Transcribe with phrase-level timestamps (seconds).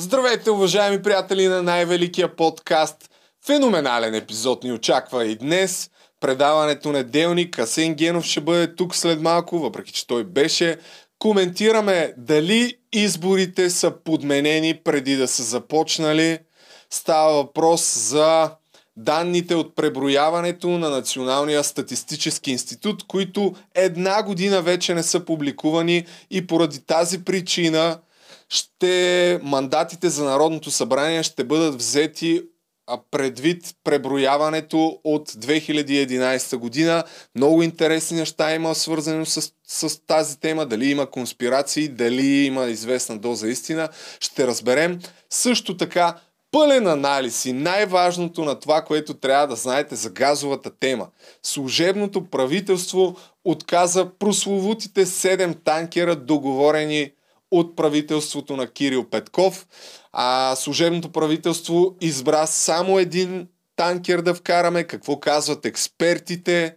[0.00, 3.10] Здравейте, уважаеми приятели на най-великия подкаст.
[3.46, 5.90] Феноменален епизод ни очаква и днес.
[6.20, 7.58] Предаването неделник.
[7.58, 10.76] Асен Генов ще бъде тук след малко, въпреки че той беше.
[11.18, 16.38] Коментираме дали изборите са подменени преди да са започнали.
[16.90, 18.50] Става въпрос за
[18.96, 26.46] данните от преброяването на Националния статистически институт, които една година вече не са публикувани и
[26.46, 27.98] поради тази причина
[28.48, 32.42] ще мандатите за Народното събрание ще бъдат взети
[33.10, 37.04] предвид преброяването от 2011 година.
[37.34, 40.66] Много интересни неща има свързани с, с тази тема.
[40.66, 43.88] Дали има конспирации, дали има известна доза истина.
[44.20, 44.98] Ще разберем.
[45.30, 46.14] Също така
[46.50, 51.08] пълен анализ и най-важното на това, което трябва да знаете за газовата тема.
[51.42, 57.10] Служебното правителство отказа прословутите 7 танкера, договорени
[57.50, 59.66] от правителството на Кирил Петков.
[60.12, 64.84] А служебното правителство избра само един танкер да вкараме.
[64.84, 66.74] Какво казват експертите?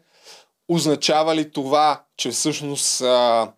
[0.69, 3.51] Означава ли това, че всъщност а,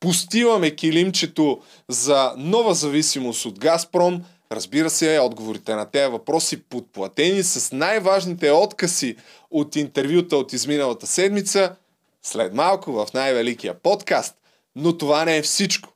[0.00, 4.22] пустиваме килимчето за нова зависимост от Газпром?
[4.52, 9.16] Разбира се, отговорите на тези въпроси подплатени с най-важните откази
[9.50, 11.76] от интервюта от изминалата седмица
[12.22, 14.34] след малко в най-великия подкаст.
[14.76, 15.93] Но това не е всичко.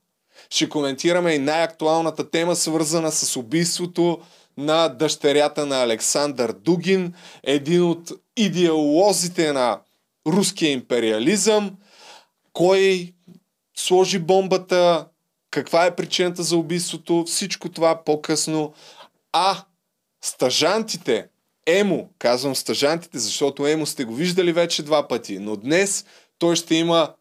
[0.50, 4.18] Ще коментираме и най-актуалната тема, свързана с убийството
[4.56, 9.80] на дъщерята на Александър Дугин, един от идеолозите на
[10.26, 11.76] руския империализъм.
[12.52, 13.14] Кой
[13.76, 15.06] сложи бомбата,
[15.50, 18.72] каква е причината за убийството, всичко това по-късно.
[19.32, 19.64] А
[20.24, 21.28] стажантите,
[21.66, 26.04] Емо, казвам стажантите, защото Емо сте го виждали вече два пъти, но днес
[26.38, 27.14] той ще има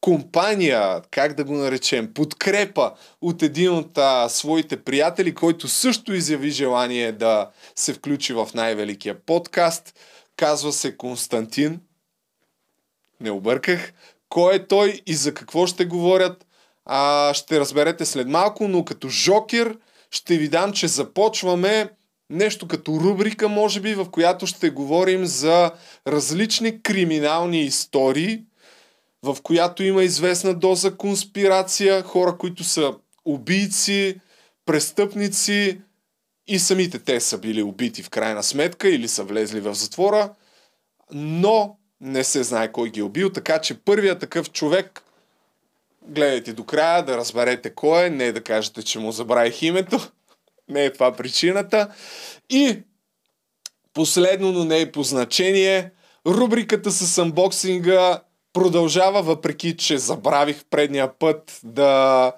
[0.00, 6.50] компания, как да го наречем, подкрепа от един от а, своите приятели, който също изяви
[6.50, 9.94] желание да се включи в най-великия подкаст.
[10.36, 11.80] Казва се Константин.
[13.20, 13.92] Не обърках.
[14.28, 16.46] Кой е той и за какво ще говорят,
[16.84, 19.78] а, ще разберете след малко, но като жокер
[20.10, 21.90] ще ви дам, че започваме
[22.30, 25.70] нещо като рубрика, може би, в която ще говорим за
[26.06, 28.44] различни криминални истории,
[29.22, 32.94] в която има известна доза конспирация, хора, които са
[33.24, 34.20] убийци,
[34.66, 35.80] престъпници
[36.46, 40.34] и самите те са били убити в крайна сметка или са влезли в затвора,
[41.12, 45.02] но не се знае кой ги е убил, така че първият такъв човек,
[46.02, 50.00] гледайте до края да разберете кой е, не да кажете, че му забравих името,
[50.68, 51.94] не е това причината.
[52.50, 52.82] И
[53.94, 55.90] последно, но не е по значение,
[56.26, 58.22] рубриката с анбоксинга
[58.52, 62.32] продължава, въпреки че забравих предния път да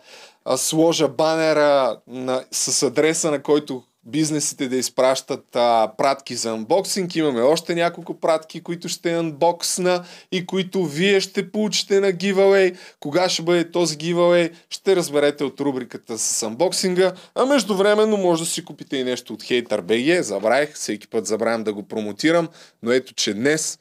[0.56, 7.17] сложа банера на, с адреса, на който бизнесите да изпращат а, пратки за анбоксинг.
[7.17, 12.77] Имаме още няколко пратки, които ще анбоксна и които вие ще получите на giveaway.
[13.00, 17.12] Кога ще бъде този giveaway, ще разберете от рубриката с анбоксинга.
[17.34, 20.21] А междувременно може да си купите и нещо от HaterBG.
[20.21, 22.49] Забравих, всеки път забравям да го промотирам,
[22.83, 23.79] но ето, че днес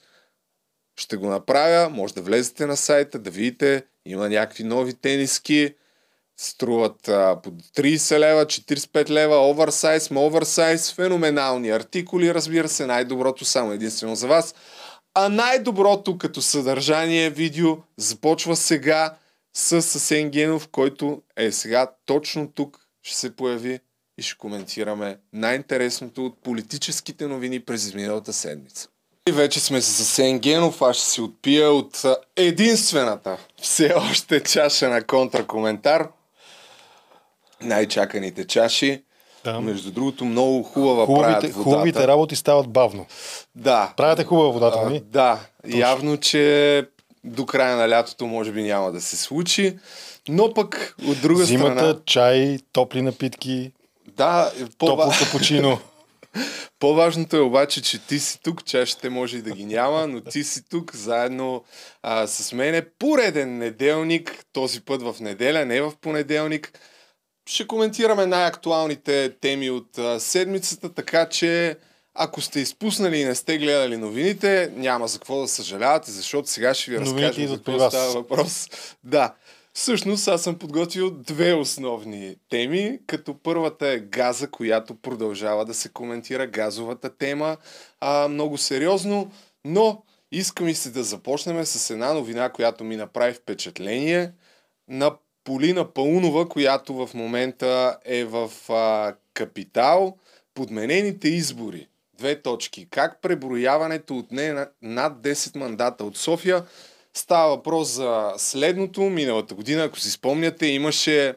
[0.99, 5.73] ще го направя, може да влезете на сайта, да видите, има някакви нови тениски,
[6.37, 13.71] струват а, по 30 лева, 45 лева, оверсайз, оверсайз, феноменални артикули, разбира се, най-доброто само
[13.71, 14.55] единствено за вас.
[15.13, 19.17] А най-доброто като съдържание видео започва сега
[19.53, 23.79] с Асен Генов, който е сега точно тук ще се появи
[24.17, 28.87] и ще коментираме най-интересното от политическите новини през изминалата седмица.
[29.29, 32.05] И вече сме с Асен Генов, аз ще си отпия от
[32.35, 36.07] единствената все още чаша на контракоментар.
[37.61, 39.03] Най-чаканите чаши.
[39.43, 39.59] Да.
[39.61, 41.63] Между другото, много хубава хубавите, правят водата.
[41.63, 43.05] Хубавите работи стават бавно.
[43.55, 43.93] Да.
[43.97, 45.03] Правите хубава водата, а, нали?
[45.05, 45.39] Да.
[45.63, 45.79] Точно.
[45.79, 46.85] Явно, че
[47.23, 49.77] до края на лятото може би няма да се случи.
[50.29, 51.99] Но пък от друга Зимата, страна...
[52.05, 53.71] чай, топли напитки,
[54.17, 54.85] Да, по...
[54.85, 55.79] топло капучино.
[56.79, 60.43] По-важното е обаче, че ти си тук, чашите може и да ги няма, но ти
[60.43, 61.63] си тук заедно
[62.03, 62.85] а, с мене.
[62.99, 66.79] Пореден неделник, този път в неделя, не в понеделник.
[67.49, 71.77] Ще коментираме най-актуалните теми от а, седмицата, така че
[72.13, 76.73] ако сте изпуснали и не сте гледали новините, няма за какво да съжалявате, защото сега
[76.73, 78.69] ще ви Новините разкажем за какво става въпрос.
[79.03, 79.33] Да.
[79.73, 85.89] Всъщност аз съм подготвил две основни теми, като първата е газа, която продължава да се
[85.89, 87.57] коментира, газовата тема,
[87.99, 89.31] а, много сериозно,
[89.65, 94.31] но искам и се да започнем с една новина, която ми направи впечатление.
[94.87, 100.17] На Полина Паунова, която в момента е в а, Капитал.
[100.53, 101.87] Подменените избори.
[102.17, 102.87] Две точки.
[102.89, 106.63] Как преброяването отне на- над 10 мандата от София?
[107.13, 109.01] Става въпрос за следното.
[109.01, 111.35] Миналата година, ако си спомняте, имаше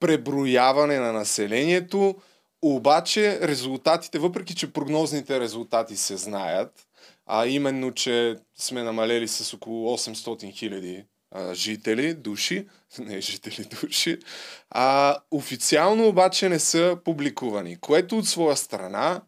[0.00, 2.16] преброяване на населението,
[2.62, 6.86] обаче резултатите, въпреки че прогнозните резултати се знаят,
[7.26, 11.04] а именно, че сме намалели с около 800 хиляди
[11.52, 12.66] жители, души,
[12.98, 14.18] не жители, души,
[14.70, 19.20] а, официално обаче не са публикувани, което от своя страна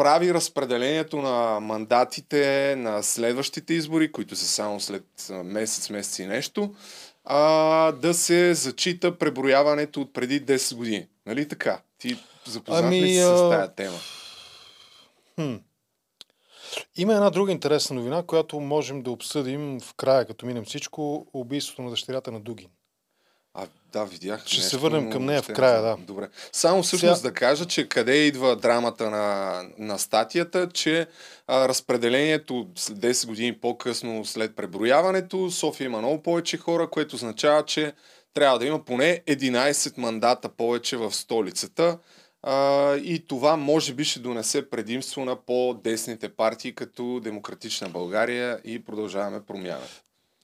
[0.00, 5.04] прави разпределението на мандатите на следващите избори, които са само след
[5.44, 6.74] месец, месец и нещо,
[7.24, 11.06] а, да се зачита преброяването от преди 10 години.
[11.26, 11.80] Нали така?
[11.98, 13.98] Ти запознат Ами, ли си с а, тая тема?
[15.34, 15.54] Хм.
[16.96, 21.82] Има една друга интересна новина, която можем да обсъдим в края, като минем всичко, убийството
[21.82, 22.68] на дъщерята на Дугин.
[23.54, 24.46] А, да, видях.
[24.46, 25.96] Ще се нещо, върнем но към нея в края, да.
[25.96, 26.28] Добре.
[26.52, 31.06] Само всъщност Сега- да кажа, че къде идва драмата на, на статията, че
[31.46, 37.64] а, разпределението след 10 години по-късно след преброяването, София има много повече хора, което означава,
[37.64, 37.92] че
[38.34, 41.98] трябва да има поне 11 мандата повече в столицата.
[42.42, 48.84] А, и това може би ще донесе предимство на по-десните партии, като Демократична България и
[48.84, 49.84] Продължаваме промяна.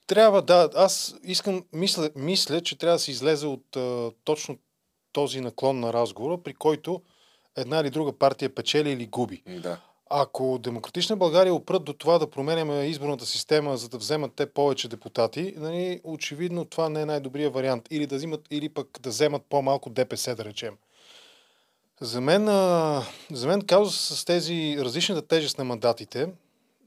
[0.07, 4.59] Трябва, да, аз искам, мисля, мисля че трябва да се излезе от а, точно
[5.13, 7.03] този наклон на разговора, при който
[7.57, 9.43] една или друга партия печели или губи.
[9.47, 9.81] Да.
[10.11, 14.89] Ако Демократична България опрат до това да променяме изборната система, за да вземат те повече
[14.89, 17.89] депутати, нали, очевидно това не е най-добрият вариант.
[17.91, 20.77] Или да взимат, или пък да вземат по-малко ДПС, да речем.
[22.01, 26.29] За мен, а, за мен казус с тези различната тежест на мандатите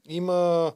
[0.08, 0.72] има,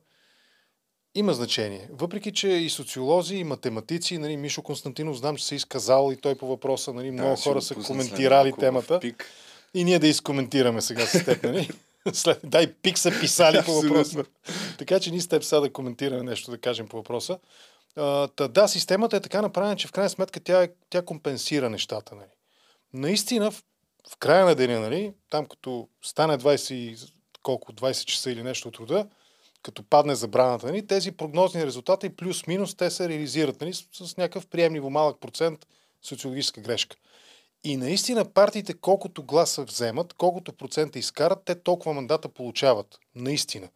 [1.15, 1.89] има значение.
[1.93, 6.17] Въпреки, че и социолози, и математици, нали, Мишо Константинов, знам, че се е изказал и
[6.17, 9.01] той по въпроса, нали, много хора са коментирали темата.
[9.01, 9.27] пик.
[9.75, 11.71] И ние да изкоментираме сега с теб, нали?
[12.13, 14.25] След, дай пик са писали по въпроса.
[14.79, 17.39] Така че ние с теб сега да коментираме нещо, да кажем по въпроса.
[17.97, 21.71] А, та, да, системата е така направена, че в крайна сметка тя, е- тя компенсира
[21.71, 22.15] нещата.
[22.15, 22.29] Нали?
[22.93, 23.63] Наистина, в,
[24.11, 26.97] в края на деня, нали, там като стане 20, и-
[27.43, 29.07] колко, 20 часа или нещо от труда,
[29.65, 34.47] като падне забраната, нали, тези прогнозни резултати плюс-минус те се реализират нали, с, с някакъв
[34.47, 35.67] приемливо малък процент
[36.03, 36.97] социологическа грешка.
[37.65, 42.99] И наистина партиите, колкото гласа вземат, колкото процента изкарат, те толкова мандата получават.
[43.15, 43.69] Наистина.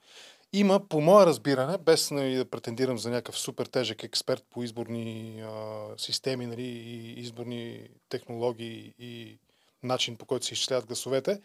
[0.53, 5.41] Има, по мое разбиране, без нали, да претендирам за някакъв супер тежък експерт по изборни
[5.45, 9.39] а, системи нали, и изборни технологии и
[9.83, 11.41] начин по който се изчисляват гласовете,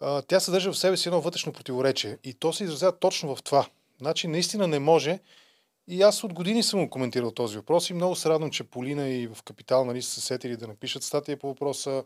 [0.00, 2.18] а, тя съдържа в себе си едно вътрешно противоречие.
[2.24, 3.66] И то се изразява точно в това.
[4.00, 5.18] Значи, наистина не може.
[5.88, 9.08] И аз от години съм го коментирал този въпрос и много се радвам, че Полина
[9.08, 12.04] и в Капитал нали, са се сетили да напишат статия по въпроса,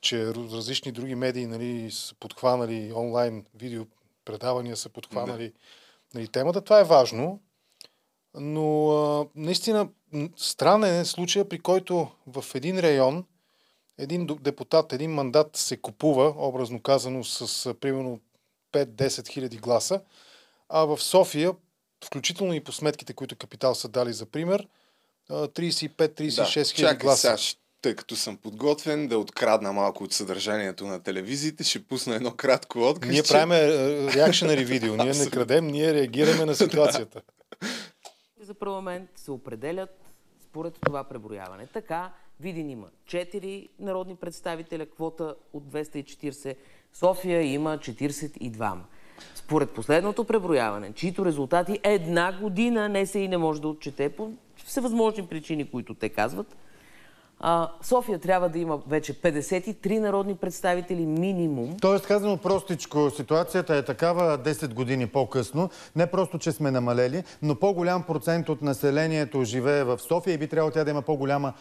[0.00, 3.84] че раз- различни други медии нали, са подхванали онлайн видео
[4.24, 5.52] предавания са подхванали
[6.14, 6.60] нали, темата.
[6.60, 7.40] Това е важно,
[8.34, 9.88] но а, наистина
[10.36, 13.24] странен е случая, при който в един район
[13.98, 18.20] един депутат, един мандат се купува, образно казано, с примерно
[18.72, 20.00] 5-10 хиляди гласа,
[20.68, 21.52] а в София,
[22.04, 24.68] включително и по сметките, които Капитал са дали за пример,
[25.30, 27.38] а, 35-36 хиляди чакай гласа.
[27.38, 32.32] сега, тъй като съм подготвен да открадна малко от съдържанието на телевизиите, ще пусна едно
[32.32, 33.10] кратко отказ.
[33.10, 33.60] Ние че- правиме
[34.14, 37.22] реакшенари видео, ние не крадем, ние реагираме на ситуацията.
[38.40, 39.90] за парламент се определят
[40.42, 41.66] според това преброяване.
[41.66, 46.56] Така, Видин има 4 народни представителя, квота от 240.
[46.92, 48.72] София има 42.
[49.34, 54.30] Според последното преброяване, чието резултати една година не се и не може да отчете по
[54.64, 56.56] всевъзможни причини, които те казват,
[57.82, 61.76] София трябва да има вече 53 народни представители минимум.
[61.80, 65.70] Тоест, казано простичко, ситуацията е такава 10 години по-късно.
[65.96, 70.48] Не просто, че сме намалели, но по-голям процент от населението живее в София и би
[70.48, 71.52] трябвало тя да има по-голяма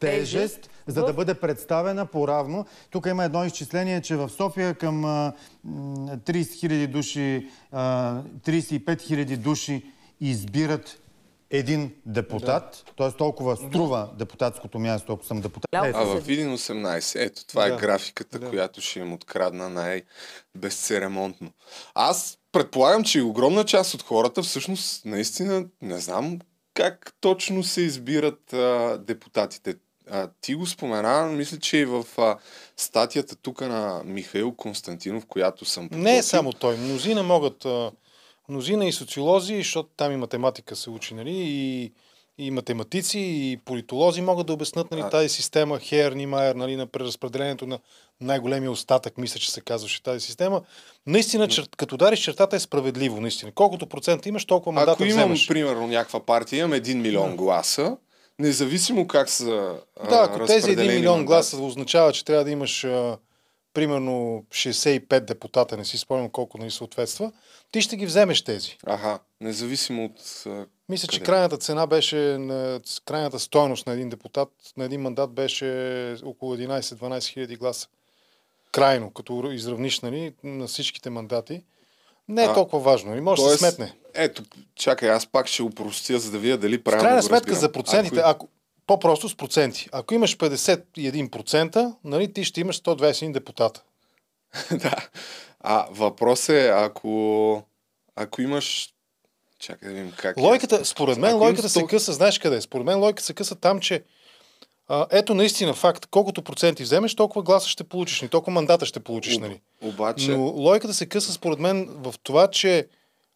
[0.00, 2.66] тежест, за да бъде представена по-равно.
[2.90, 5.32] Тук има едно изчисление, че в София към а,
[5.64, 8.14] м, 30 000 души, а,
[8.44, 9.82] 35 000 души
[10.20, 10.98] избират
[11.50, 13.12] един депутат, т.е.
[13.12, 15.68] толкова струва депутатското място, ако съм депутат.
[15.72, 17.24] А в Видин 18.
[17.24, 17.74] Ето, това Да.
[17.74, 18.48] е графиката, Да.
[18.50, 21.50] която ще им открадна най-безцеремонтно.
[21.94, 26.38] Аз предполагам, че и огромна част от хората всъщност наистина не знам
[26.74, 29.74] как точно се избират а, депутатите.
[30.10, 32.36] А, ти го спомена, мисля, че и в а,
[32.76, 36.18] статията тук на Михаил Константинов, която съм Не подготвил.
[36.18, 36.76] е само той.
[36.76, 37.90] Мнозина могат, а,
[38.48, 41.92] мнозина и социолози, защото там и математика се учи, нали, и,
[42.38, 47.66] и математици, и политолози могат да обяснат нали, тази система Хер, Нимайер, нали, на преразпределението
[47.66, 47.78] на
[48.20, 50.62] най-големия остатък, мисля, че се казваше тази система.
[51.06, 51.68] Наистина, чер...
[51.76, 53.52] като дариш чертата е справедливо, наистина.
[53.54, 55.48] Колкото процента имаш, толкова мандата Ако имам, вземаш.
[55.48, 57.96] примерно, някаква партия, имам 1 милион гласа,
[58.38, 62.50] независимо как са а, Да, ако тези 1 разпределени милион гласа означава, че трябва да
[62.50, 63.18] имаш а,
[63.74, 67.32] примерно 65 депутата, не си спомням колко нали съответства,
[67.70, 68.76] ти ще ги вземеш тези.
[68.86, 70.46] Аха, независимо от...
[70.46, 71.26] а, Мисля, че Къде?
[71.26, 77.28] крайната цена беше, на, крайната стойност на един депутат, на един мандат беше около 11-12
[77.28, 77.88] хиляди гласа.
[78.72, 81.62] Крайно, като изравниш нали, на всичките мандати.
[82.28, 83.16] Не е А, толкова важно.
[83.16, 83.94] И може да се сметне.
[84.14, 84.42] Ето,
[84.74, 87.60] чакай, аз пак ще упростя, за да видя дали В правилно крайна го сметка разбирам.
[87.60, 88.28] за процентите, Ако...
[88.28, 88.48] ако,
[88.86, 89.88] по-просто с проценти.
[89.92, 93.82] Ако имаш 51%, нали, ти ще имаш 121 депутата.
[94.70, 94.94] да.
[95.60, 97.62] А въпрос е, ако,
[98.16, 98.94] ако имаш...
[99.58, 100.40] Чакай да видим как е.
[100.40, 102.56] Логиката, според мен, Ако им логиката се сто- къса, знаеш къде?
[102.56, 102.60] е?
[102.60, 104.04] Според мен логиката се къса там, че
[104.88, 109.00] а, ето наистина факт, колкото проценти вземеш, толкова гласа ще получиш, и толкова мандата ще
[109.00, 109.60] получиш, нали?
[109.82, 110.30] Обаче...
[110.30, 112.86] Но логиката се къса според мен в това, че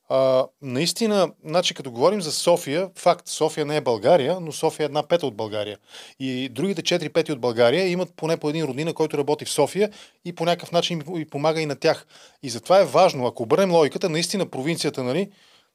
[0.09, 4.87] а, наистина, значи като говорим за София, факт, София не е България, но София е
[4.87, 5.79] една пета от България.
[6.21, 9.91] И другите 4 пети от България имат поне по един роднина, който работи в София
[10.25, 12.07] и по някакъв начин им- и помага и на тях.
[12.43, 15.31] И затова е важно, ако обърнем логиката, наистина провинцията, нали,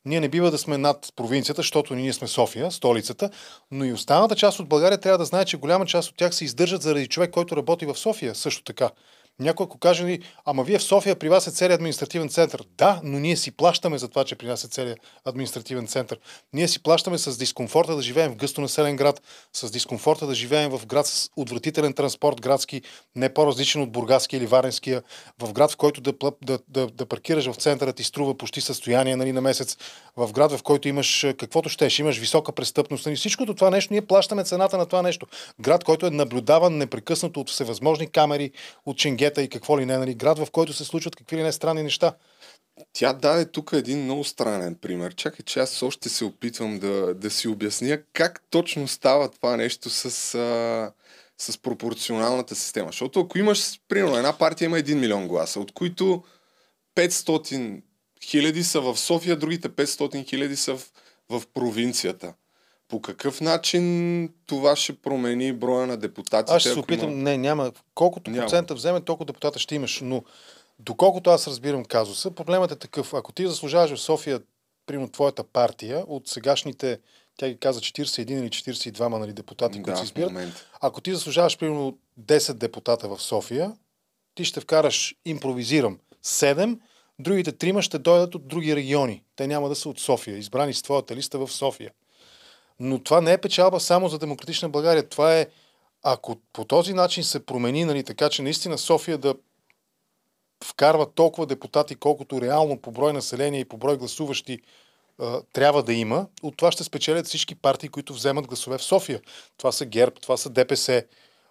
[0.07, 3.29] ние не бива да сме над провинцията, защото ние сме София, столицата,
[3.71, 6.45] но и останалата част от България трябва да знае, че голяма част от тях се
[6.45, 8.89] издържат заради човек, който работи в София също така.
[9.39, 12.63] Някой ако каже ама вие в София при вас е целият административен център.
[12.77, 16.19] Да, но ние си плащаме за това, че при нас е целият административен център.
[16.53, 19.21] Ние си плащаме с дискомфорта да живеем в гъсто населен град,
[19.53, 22.81] с дискомфорта да живеем в град с отвратителен транспорт градски,
[23.15, 25.03] не по-различен от бургаския или варенския,
[25.41, 29.15] в град, в който да, да, да, да паркираш в центъра ти струва почти състояние
[29.15, 29.77] нали, на месец,
[30.17, 33.05] в град, в който имаш а, каквото щеш, имаш висока престъпност.
[33.05, 33.15] Нали.
[33.15, 35.27] Всичкото това нещо, ние плащаме цената на това нещо.
[35.61, 38.51] Град, който е наблюдаван непрекъснато от всевъзможни камери,
[38.85, 40.15] от ченгета и какво ли не, нали.
[40.15, 42.15] град, в който се случват какви ли не странни неща.
[42.93, 45.15] Тя даде тук един много странен пример.
[45.15, 49.89] Чакай, че аз още се опитвам да, да си обясня как точно става това нещо
[49.89, 50.05] с,
[50.35, 50.91] а,
[51.37, 52.87] с пропорционалната система.
[52.87, 56.23] Защото ако имаш, примерно, една партия има 1 милион гласа, от които
[56.95, 57.81] 500
[58.23, 60.91] хиляди са в София, другите 500 хиляди са в,
[61.29, 62.33] в провинцията.
[62.87, 66.53] По какъв начин това ще промени броя на депутатите?
[66.55, 67.71] Аз ще се опитам, има- не, няма.
[67.95, 68.43] Колкото Няма.
[68.43, 69.99] процента вземе, толкова депутата ще имаш.
[70.03, 70.23] Но
[70.79, 73.13] доколкото аз разбирам казуса, проблемът е такъв.
[73.13, 74.41] Ако ти заслужаваш в София,
[74.85, 76.99] примерно твоята партия, от сегашните,
[77.37, 80.31] тя ги каза 41 или 42 нали, депутати, които Да, се в избират,
[80.81, 83.73] ако ти заслужаваш примерно 10 депутата в София,
[84.35, 86.79] ти ще вкараш, импровизирам, 7,
[87.19, 89.23] другите трима ще дойдат от други региони.
[89.35, 91.91] Те няма да са от София, избрани с твоята листа в София.
[92.79, 95.09] Но това не е печалба само за демократична България.
[95.09, 95.47] Това е,
[96.03, 99.35] ако по този начин се промени, нали, така че наистина София да
[100.63, 104.59] вкарва толкова депутати, колкото реално по брой население и по брой гласуващи
[105.19, 109.21] а, трябва да има, от това ще спечелят всички партии, които вземат гласове в София.
[109.57, 111.03] Това са ГЕРБ, това са ДПС.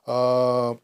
[0.06, 0.74] А,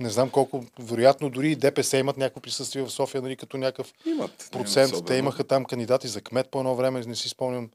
[0.00, 3.92] не знам колко, вероятно дори и ДПС имат някакво присъствие в София, нали, като някакъв
[4.06, 4.48] Имат.
[4.52, 5.06] процент.
[5.06, 7.70] Те имаха там кандидати за кмет по едно време, не си спомням.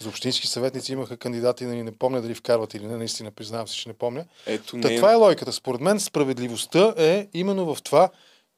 [0.00, 3.76] За общински съветници имаха кандидати, нали, не помня дали вкарват или не, наистина признавам се,
[3.76, 4.24] че не помня.
[4.46, 4.96] Ето Та, не...
[4.96, 5.52] това е логиката.
[5.52, 8.10] Според мен справедливостта е именно в това,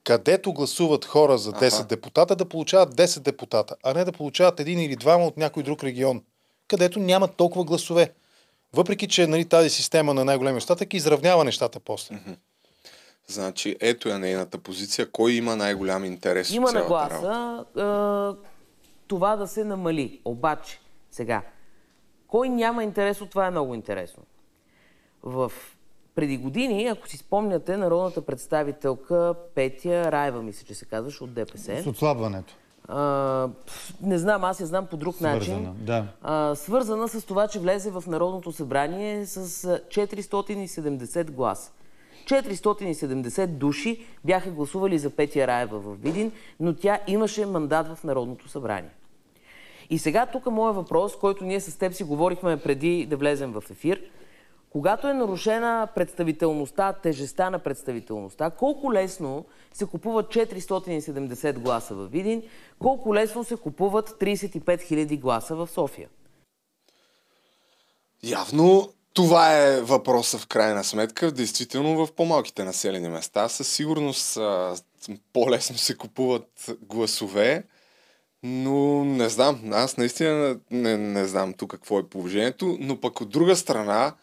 [0.04, 1.84] където гласуват хора за 10 Аха.
[1.84, 5.84] депутата, да получават 10 депутата, а не да получават един или двама от някой друг
[5.84, 6.22] регион,
[6.68, 8.12] където нямат толкова гласове.
[8.72, 12.18] Въпреки, че нали, тази система на най-големия остатък изравнява нещата после.
[13.26, 15.10] Значи, ето е нейната позиция.
[15.10, 17.64] Кой има най-голям интерес Има нагласа
[19.08, 20.20] това да се намали.
[20.24, 20.80] Обаче,
[21.14, 21.42] сега,
[22.28, 24.22] кой няма интерес от това е много интересно.
[25.22, 25.52] В
[26.14, 31.82] преди години, ако си спомняте, народната представителка Петя Раева, мисля, че се казваше от ДПС.
[31.82, 32.54] С отслабването.
[32.88, 33.48] А,
[34.02, 35.54] не знам, аз я знам по друг начин.
[35.54, 36.06] Свързана, да.
[36.22, 41.72] А, свързана с това, че влезе в Народното събрание с а, 470 гласа.
[42.24, 48.48] 470 души бяха гласували за Петя Раева в Видин, но тя имаше мандат в Народното
[48.48, 48.90] събрание.
[49.90, 53.62] И сега тук моят въпрос, който ние с теб си говорихме преди да влезем в
[53.70, 54.02] ефир.
[54.70, 62.42] Когато е нарушена представителността, тежестта на представителността, колко лесно се купуват 470 гласа в Видин,
[62.78, 66.08] колко лесно се купуват 35 000 гласа в София?
[68.22, 71.32] Явно това е въпроса в крайна сметка.
[71.32, 74.38] Действително в по-малките населени места със сигурност
[75.32, 77.64] по-лесно се купуват гласове,
[78.46, 83.30] Но не знам, аз наистина не, не знам тук какво е положението, но пък от
[83.30, 84.14] друга страна,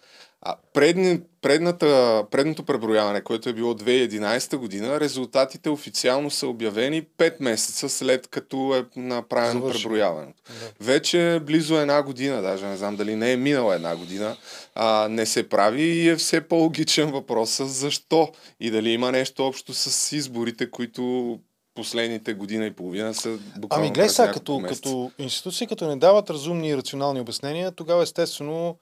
[0.42, 7.36] а предни, предната, предното преброяване, което е било 2011 година, резултатите официално са обявени 5
[7.40, 9.84] месеца след като е направено Завършено.
[9.84, 10.44] преброяването.
[10.48, 10.86] Да.
[10.86, 14.38] Вече близо една година, даже не знам дали не е минала една година,
[14.76, 19.74] а, не се прави и е все по-логичен въпрос защо и дали има нещо общо
[19.74, 21.40] с изборите, които
[21.76, 24.82] последните година и половина са буквално Ами гледай сега, като, месеца.
[24.82, 28.78] като институции, като не дават разумни и рационални обяснения, тогава естествено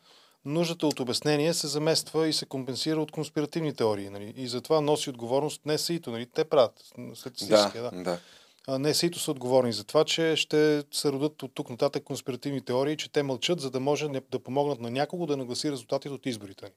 [0.45, 4.09] нуждата от обяснение се замества и се компенсира от конспиративни теории.
[4.09, 4.33] Нали?
[4.37, 6.25] И затова носи отговорност не САИТО, нали?
[6.25, 7.77] те правят Да, статистически.
[7.77, 8.19] Да, да.
[8.67, 12.61] А, не САИТО са отговорни за това, че ще се родят от тук нататък конспиративни
[12.61, 16.25] теории, че те мълчат, за да може да помогнат на някого да нагласи резултатите от
[16.25, 16.71] изборите ни.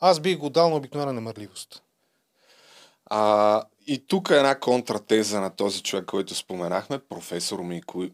[0.00, 1.82] Аз бих го дал на обикновена немърливост.
[3.06, 7.60] А, и тук е една контратеза на този човек, който споменахме, професор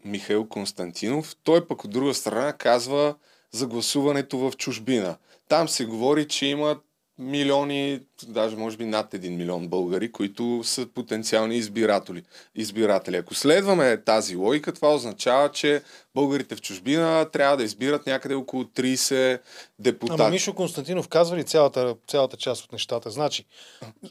[0.05, 1.35] Михаил Константинов.
[1.43, 3.15] Той пък от друга страна казва
[3.51, 5.15] за гласуването в чужбина.
[5.47, 6.79] Там се говори, че има
[7.19, 12.23] милиони, даже може би над 1 милион българи, които са потенциални избиратели.
[12.55, 13.15] избиратели.
[13.15, 15.81] Ако следваме тази логика, това означава, че
[16.15, 19.39] българите в чужбина трябва да избират някъде около 30
[19.79, 20.21] депутати.
[20.21, 23.11] Ама Мишо Константинов казва ли цялата, цялата част от нещата?
[23.11, 23.45] Значи,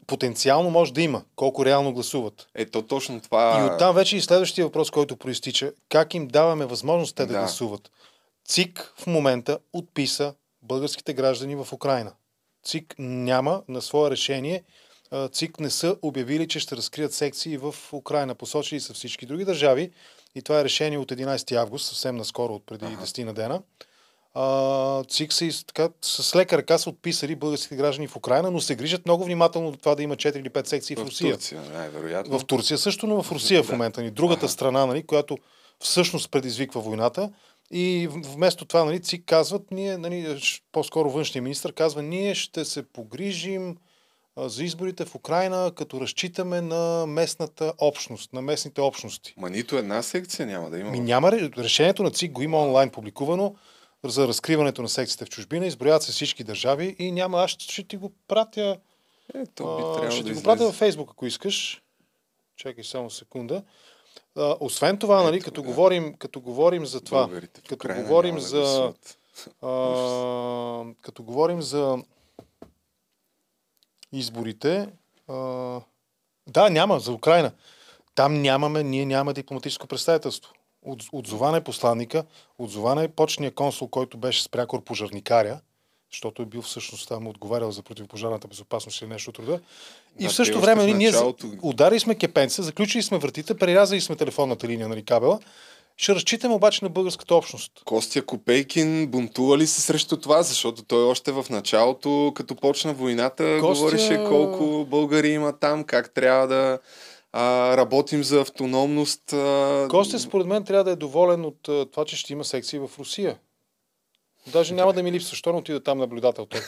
[0.07, 2.47] потенциално може да има, колко реално гласуват.
[2.55, 3.59] Ето точно това...
[3.61, 5.71] И оттам вече и следващия въпрос, който проистича.
[5.89, 7.39] Как им даваме възможност те да, Да.
[7.39, 7.91] гласуват?
[8.45, 12.11] ЦИК в момента отписа българските граждани в Украина.
[12.63, 14.63] ЦИК няма на свое решение.
[15.31, 18.35] ЦИК не са обявили, че ще разкрият секции в Украина.
[18.35, 19.91] Посочили са всички други държави.
[20.35, 23.61] И това е решение от 11 август, съвсем наскоро, от преди 10 на дена.
[24.33, 28.75] А, ЦИК са, така, с лека ръка са отписали българските граждани в Украина, но се
[28.75, 31.33] грижат много внимателно до това да има 4 или 5 секции в, в Русия.
[31.33, 32.39] Турция, най-вероятно.
[32.39, 34.11] В Турция също, но в Русия в момента ни.
[34.11, 35.37] Другата страна, нали, която
[35.79, 37.29] всъщност предизвиква войната.
[37.75, 42.83] И вместо това, нали, ЦИК казват, ние, нали, по-скоро външния министр казва, ние ще се
[42.83, 43.77] погрижим
[44.37, 49.33] за изборите в Украина, като разчитаме на местната общност, на местните общности.
[49.37, 50.91] Ма нито една секция няма да има.
[50.91, 53.55] Ми няма ре- решението на ЦИК го има онлайн публикувано
[54.03, 57.97] за разкриването на секциите в чужбина, изброяват се всички държави и няма, аз ще, ти
[57.97, 58.77] го пратя
[59.33, 61.81] Ето би а, ще да ти го пратя във Фейсбук, ако искаш.
[62.57, 63.63] Чакай само секунда.
[64.37, 65.67] А, освен това, нали, Ето, като, да.
[65.67, 67.29] говорим, като говорим за това,
[67.67, 68.93] като говорим за,
[69.61, 69.67] а,
[71.01, 71.97] като говорим за
[74.11, 74.89] изборите,
[75.27, 75.35] а,
[76.47, 77.51] да, няма, за Украина.
[78.15, 80.53] Там нямаме, ние нямаме дипломатическо представителство.
[80.85, 82.25] От, отзован е посланника,
[82.57, 85.59] отзован е почния консул, който беше спрякор пожарникаря,
[86.13, 89.59] защото е бил всъщност там отговарял за противопожарната безопасност или нещо от рода.
[90.19, 93.53] И Да, в те същото време в ние началото- ударили сме кепенца, заключили сме вратите,
[93.53, 95.39] прерязали сме телефонната линия, нали, кабела.
[95.97, 97.71] Ще разчитаме обаче на българската общност.
[97.85, 100.43] Костя Копейкин бунтува ли се срещу това?
[100.43, 106.13] Защото той още в началото, като почна войната, Костя- говореше колко българи има там, как
[106.13, 106.79] трябва да
[107.33, 109.33] а, работим за автономност.
[109.33, 109.87] А...
[109.89, 112.89] Костя, според мен, трябва да е доволен от а, това, че ще има секции в
[112.99, 113.37] Русия.
[114.47, 116.61] Даже няма да ми липсва, не отида там наблюдател той.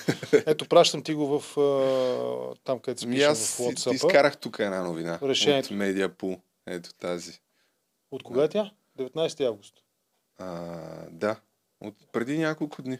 [0.45, 3.93] Ето, пращам ти го в а, там, където се Ми пише аз в WhatsApp.
[3.93, 5.73] изкарах тук една новина Решението.
[5.73, 6.37] от Медиапул.
[6.67, 7.39] Ето тази.
[8.11, 8.71] От кога е тя?
[8.99, 9.73] 19 август.
[10.37, 10.47] А,
[11.11, 11.35] да,
[11.81, 12.99] от преди няколко дни.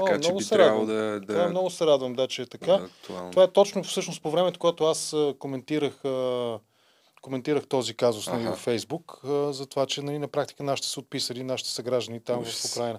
[0.00, 0.86] О, Така че много би се радвам.
[0.86, 2.72] да, Това да, много се радвам, да, че е така.
[2.76, 3.30] да е.
[3.30, 6.58] Това е точно всъщност по времето, когато аз коментирах, а,
[7.20, 8.50] коментирах този казус нали, Аха.
[8.50, 12.40] във Фейсбук, а, за това, че нали, на практика нашите са отписали, нашите съграждани там
[12.40, 12.68] Ужас.
[12.68, 12.98] в Украина.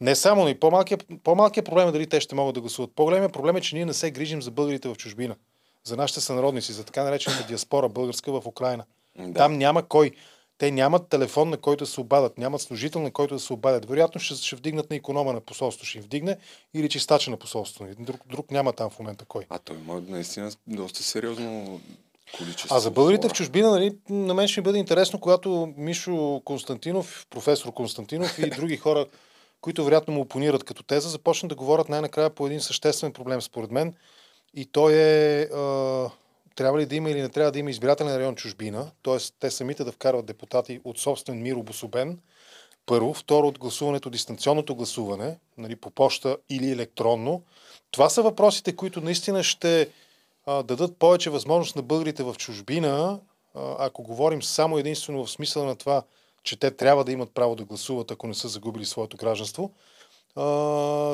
[0.00, 2.90] Не само, и по-малкият, по-малкият проблем е дали те ще могат да гласуват.
[2.94, 5.36] По-големият проблем е, че ние не се грижим за българите в чужбина.
[5.84, 8.84] За нашите сънародници, за така наречената диаспора българска в Украина.
[9.18, 9.34] Да.
[9.34, 10.10] Там няма кой.
[10.58, 13.84] Те нямат телефон, на който да се обадят, нямат служител, на който да се обадят.
[13.84, 16.36] Вероятно ще, ще вдигнат на иконома на посолство, ще им вдигне
[16.74, 17.86] или чистача на посолство.
[17.98, 19.46] Друг, друг няма там в момента кой.
[19.48, 21.80] А той има наистина доста сериозно
[22.38, 22.76] количество.
[22.76, 27.26] А за българите в чужбина, нали, на мен ще ми бъде интересно, когато Мишо Константинов,
[27.30, 29.06] професор Константинов и други хора,
[29.60, 33.70] които вероятно му опонират като теза, започнат да говорят най-накрая по един съществен проблем, според
[33.70, 33.94] мен.
[34.54, 36.10] И той е а,
[36.54, 39.16] трябва ли да има или не трябва да има избирателен район чужбина, т.е.
[39.40, 42.18] те самите да вкарват депутати от собствен мир обособен,
[42.86, 43.14] първо.
[43.14, 47.42] Второ, от гласуването, дистанционното гласуване, нали, по почта или електронно.
[47.90, 49.88] Това са въпросите, които наистина ще
[50.46, 53.20] дадат повече възможност на българите в чужбина,
[53.54, 56.02] ако говорим само единствено в смисъла на това,
[56.42, 59.72] че те трябва да имат право да гласуват, ако не са загубили своето гражданство,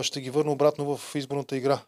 [0.03, 1.81] ще ги върна обратно в изборната игра.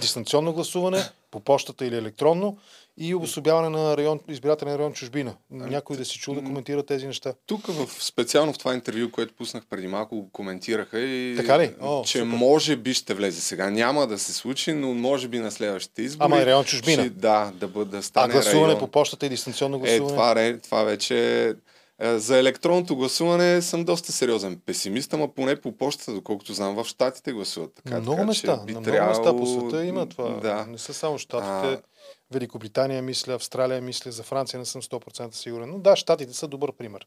[0.00, 2.58] дистанционно гласуване, по почтата или електронно
[2.96, 5.34] и обособяване на район, избирателен район чужбина.
[5.50, 7.32] Някой да си чул да коментира тези неща.
[7.46, 11.74] Тук в, специално в това интервю, което пуснах преди малко, го коментираха и Така ли?
[11.80, 12.24] О, че супер.
[12.26, 13.70] може би ще влезе сега.
[13.70, 16.26] Няма да се случи, но може би на следващите избори.
[16.26, 17.02] Ама и район чужбина.
[17.02, 18.78] Ще, да, да, бъде, да А стане гласуване район.
[18.78, 20.08] по почтата и дистанционно Е, гласуване?
[20.08, 21.52] това, ре- това вече е...
[22.02, 27.32] За електронното гласуване съм доста сериозен песимист, ама поне по почтата, доколкото знам, в Штатите
[27.32, 27.94] гласуват така.
[27.94, 28.62] на много така, места.
[28.66, 30.28] би на много места по света има това.
[30.30, 30.66] Да.
[30.68, 31.50] Не са само щатите.
[31.74, 31.82] А-
[32.30, 35.70] Великобритания мисля, Австралия мисля, за Франция не съм 100% сигурен.
[35.70, 37.06] Но да, щатите са добър пример.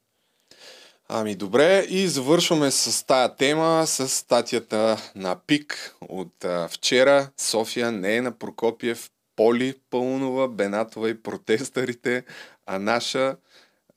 [1.07, 7.29] Ами добре, и завършваме с тая тема, с статията на ПИК от а, вчера.
[7.37, 12.23] София не е на Прокопиев, Поли Пълнова, Бенатова и протестарите,
[12.65, 13.35] а наша,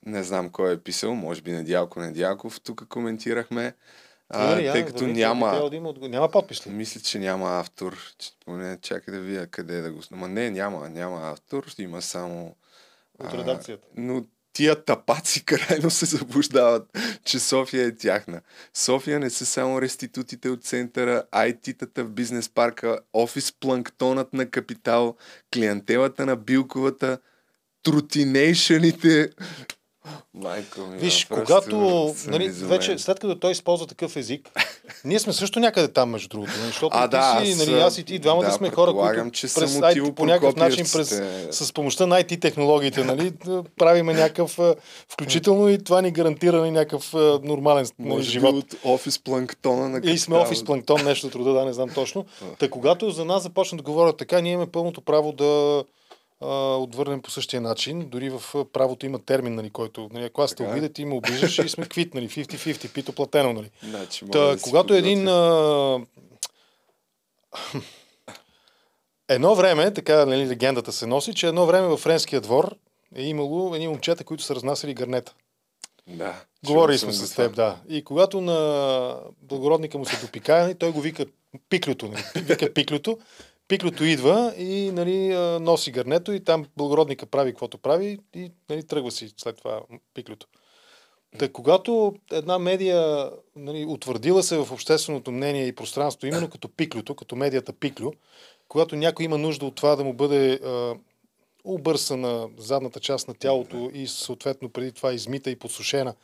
[0.06, 3.74] не знам кой е писал, може би Недялко Недялков, тук коментирахме,
[4.28, 5.68] а, ли, тъй а, като няма...
[5.70, 6.70] Да има, няма подпис ли?
[6.70, 7.98] Мисля, че няма автор.
[8.44, 10.00] Поне чакай да видя къде да го...
[10.12, 12.56] Ама не, няма, няма автор, има само...
[13.18, 13.88] От а, редакцията.
[13.96, 18.40] но тия тапаци крайно се заблуждават, че София е тяхна.
[18.74, 25.16] София не са само реститутите от центъра, IT-тата в бизнес парка, офис планктонът на капитал,
[25.54, 27.18] клиентелата на билковата,
[27.82, 29.30] трутинейшените.
[30.34, 34.50] Майко ми, Виж, когато, нали, вече, след като той използва такъв език,
[35.04, 36.52] ние сме също някъде там, между другото.
[36.58, 39.30] нали, Защото А, ти да, си, нали, аз и ти, двамата да, сме хора, които
[39.30, 43.32] че през IT, по някакъв начин, през, с помощта на IT технологиите, нали,
[43.78, 44.58] правиме някакъв,
[45.08, 48.54] включително и това ни гарантира нали, някакъв нормален нали, живот.
[48.54, 52.24] от офис планктона на Или сме офис планктон, нещо труда, да, не знам точно.
[52.58, 55.84] Та когато за нас започнат да говорят така, ние имаме пълното право да
[56.40, 58.08] отвърнем по същия начин.
[58.08, 60.66] Дори в правото има термин, нали, който, нали, ако аз те е.
[60.66, 63.70] обидя, ти ме обиждаш и сме квит, нали, 50-50, пито платено, нали.
[63.82, 65.28] Значи, Та, да когато един...
[65.28, 66.00] А...
[69.28, 72.76] едно време, така нали, легендата се носи, че едно време във френския двор
[73.14, 75.34] е имало едни момчета, които са разнасяли гърнета.
[76.06, 76.44] Да.
[76.66, 77.76] Говорили сме с теб, да.
[77.88, 81.26] И когато на благородника му се допикае, нали, той го вика
[81.68, 82.08] пиклюто.
[82.08, 82.22] Нали.
[82.36, 83.18] Вика пиклюто.
[83.68, 85.28] Пиклюто идва и нали,
[85.60, 89.80] носи гърнето и там благородника прави каквото прави и нали, тръгва си след това
[90.14, 90.46] пиклюто.
[91.38, 97.14] Та, когато една медия нали, утвърдила се в общественото мнение и пространство, именно като пиклюто,
[97.14, 98.12] като медията пиклю,
[98.68, 100.94] когато някой има нужда от това да му бъде а,
[101.64, 106.14] обърсана задната част на тялото и съответно преди това измита и подсушена,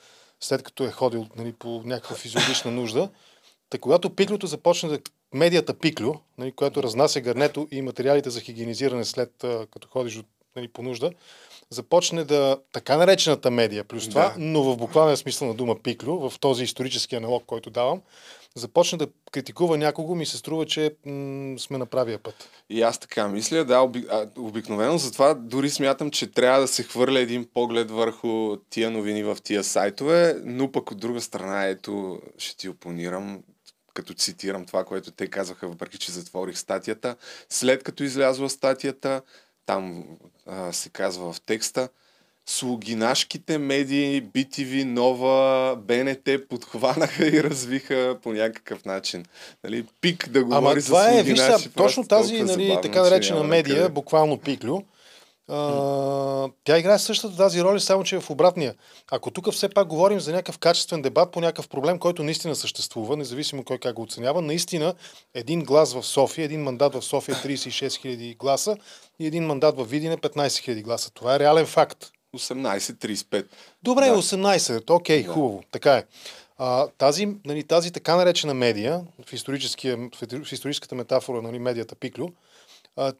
[0.40, 3.10] след като е ходил нали, по някаква физиологична нужда.
[3.70, 4.98] Та когато пиклюто започне да
[5.34, 9.30] медията пиклю, нали, която разнася гърнето и материалите за хигиенизиране след
[9.72, 11.10] като ходиш от, нали, по нужда,
[11.70, 14.34] започне да така наречената медия, плюс това, Да.
[14.38, 18.00] но в буквалния смисъл на дума пиклю, в този исторически аналог, който давам,
[18.54, 22.48] започне да критикува някого, ми се струва, че м- сме на правия път.
[22.70, 26.82] И аз така мисля, да, оби, а, обикновено затова дори смятам, че трябва да се
[26.82, 32.20] хвърля един поглед върху тия новини в тия сайтове, но пък от друга страна, ето,
[32.38, 33.42] ще ти опонирам,
[33.94, 37.16] като цитирам това, което те казаха, въпреки че затворих статията.
[37.48, 39.22] След като излязла статията,
[39.66, 40.04] там
[40.46, 41.88] а, се казва в текста,
[42.46, 49.24] слугинашките медии, BTV, Нова, БНТ подхванаха и развиха по някакъв начин.
[49.64, 52.94] Нали, пик да говори Ама за това е, виж сега, слугинаши, точно тази нали, така
[52.94, 53.94] че наречена медия, накъде.
[53.94, 54.82] буквално пиклю,
[55.48, 58.74] а, тя играе същата тази роля, само че е в обратния.
[59.10, 63.16] Ако тук все пак говорим за някакъв качествен дебат по някакъв проблем, който наистина съществува,
[63.16, 64.94] независимо кой как го оценява, наистина
[65.34, 68.76] един глас в София, един мандат в София 36 000 гласа
[69.18, 71.10] и един мандат в Видине 15 000 гласа.
[71.10, 72.10] Това е реален факт.
[72.36, 73.46] 18-35.
[73.82, 74.22] Добре, Да.
[74.22, 74.90] 18.
[74.90, 75.32] Окей, Да.
[75.32, 75.62] хубаво.
[75.70, 76.04] Така е.
[76.58, 79.36] А, тази, нали, тази така наречена медия, в,
[80.44, 82.28] в историческата метафора, нали, медията Пиклю,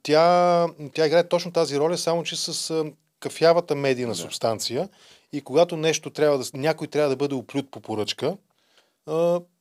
[0.03, 2.85] тя, тя играе точно тази роля, само че с
[3.21, 4.19] кафявата медийна Да.
[4.19, 4.89] субстанция.
[5.33, 8.37] И когато нещо трябва да, някой трябва да бъде оплют по поръчка,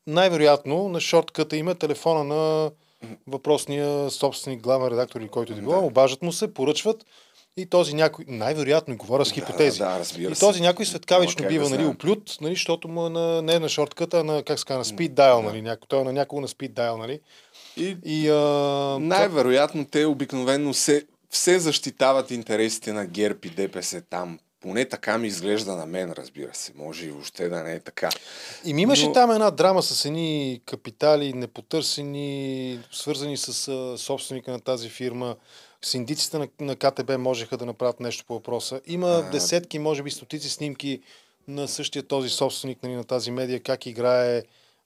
[0.07, 2.71] най-вероятно на шортката има телефона на
[3.27, 5.79] въпросния собственик, главен редактор или който да било, Да.
[5.79, 7.05] обажат му се, поръчват
[7.57, 9.79] и този някой, най-вероятно говоря с хипотези.
[9.79, 13.09] Да, да, разбира И този някой светкавично бива да нали, оплют, нали, защото му е
[13.09, 16.01] на, не е на шортката, а на, как се на speed dial, нали, няко, той
[16.01, 17.19] е на някого на speed dial, нали.
[17.77, 18.33] И И, а,
[18.99, 24.39] най-вероятно те обикновено се, все защитават интересите на ГЕРБ и ДПС там.
[24.61, 26.71] Поне така ми изглежда на мен, разбира се.
[26.75, 28.09] Може и въобще да не е така.
[28.65, 34.51] И ми имаше Но- там една драма с едни капитали, непотърсени, свързани с а, собственика
[34.51, 35.35] на тази фирма.
[35.81, 38.81] Синдиците на, на КТБ можеха да направят нещо по въпроса.
[38.87, 39.29] Има А.
[39.31, 41.01] десетки, може би стотици снимки
[41.47, 44.43] на същия този собственик нали, на тази медия, как играе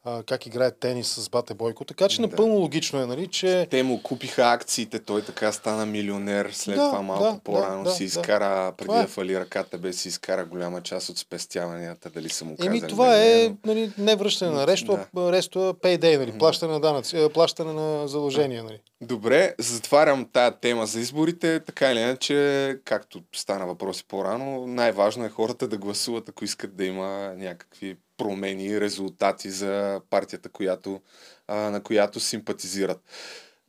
[0.07, 1.85] а, как играе тенис с Бате Бойко.
[1.85, 3.67] Така че напълно логично е, нали, че...
[3.69, 7.91] Те му купиха акциите, той така стана милионер, след Да, това малко да, по-рано да,
[7.91, 9.01] си да, изкара, преди Това е.
[9.01, 12.77] да фалира КТБ, си изкара голяма част от спестяванията, дали са му казали.
[12.77, 16.37] Еми, това да не, е нали, не връщане на ресто, а ресто е payday, нали,
[16.37, 18.63] плащане на данъци, е, плащане на задължения.
[18.63, 18.79] Нали.
[19.01, 25.29] Добре, затварям тая тема за изборите, така или иначе, както стана въпроси по-рано, най-важно е
[25.29, 31.01] хората да гласуват, ако искат да има някакви промени, резултати за партията, която,
[31.49, 33.01] на която симпатизират.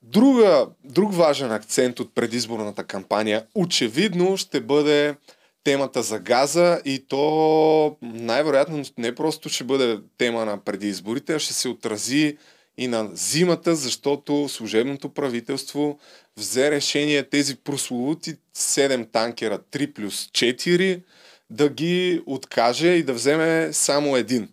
[0.02, 5.14] Друга, друг важен акцент от предизборната кампания очевидно ще бъде
[5.64, 11.38] темата за газа и то най-вероятно не просто ще бъде тема на преди изборите, а
[11.38, 12.36] ще се отрази
[12.78, 15.98] и на зимата, защото служебното правителство
[16.36, 21.02] взе решение тези прословути 7 танкера 3 плюс 4
[21.50, 24.48] да ги откаже и да вземе само един.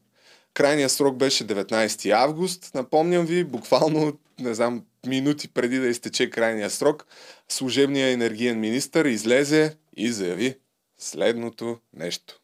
[0.53, 2.71] Крайният срок беше 19 август.
[2.73, 7.05] Напомням ви, буквално, не знам, минути преди да изтече крайния срок,
[7.49, 10.55] служебният енергиен министр излезе и заяви
[10.99, 12.39] следното нещо.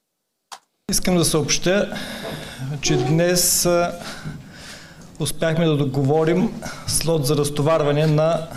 [0.92, 1.98] Искам да съобщя,
[2.82, 3.68] че днес
[5.20, 8.48] успяхме да договорим слот за разтоварване на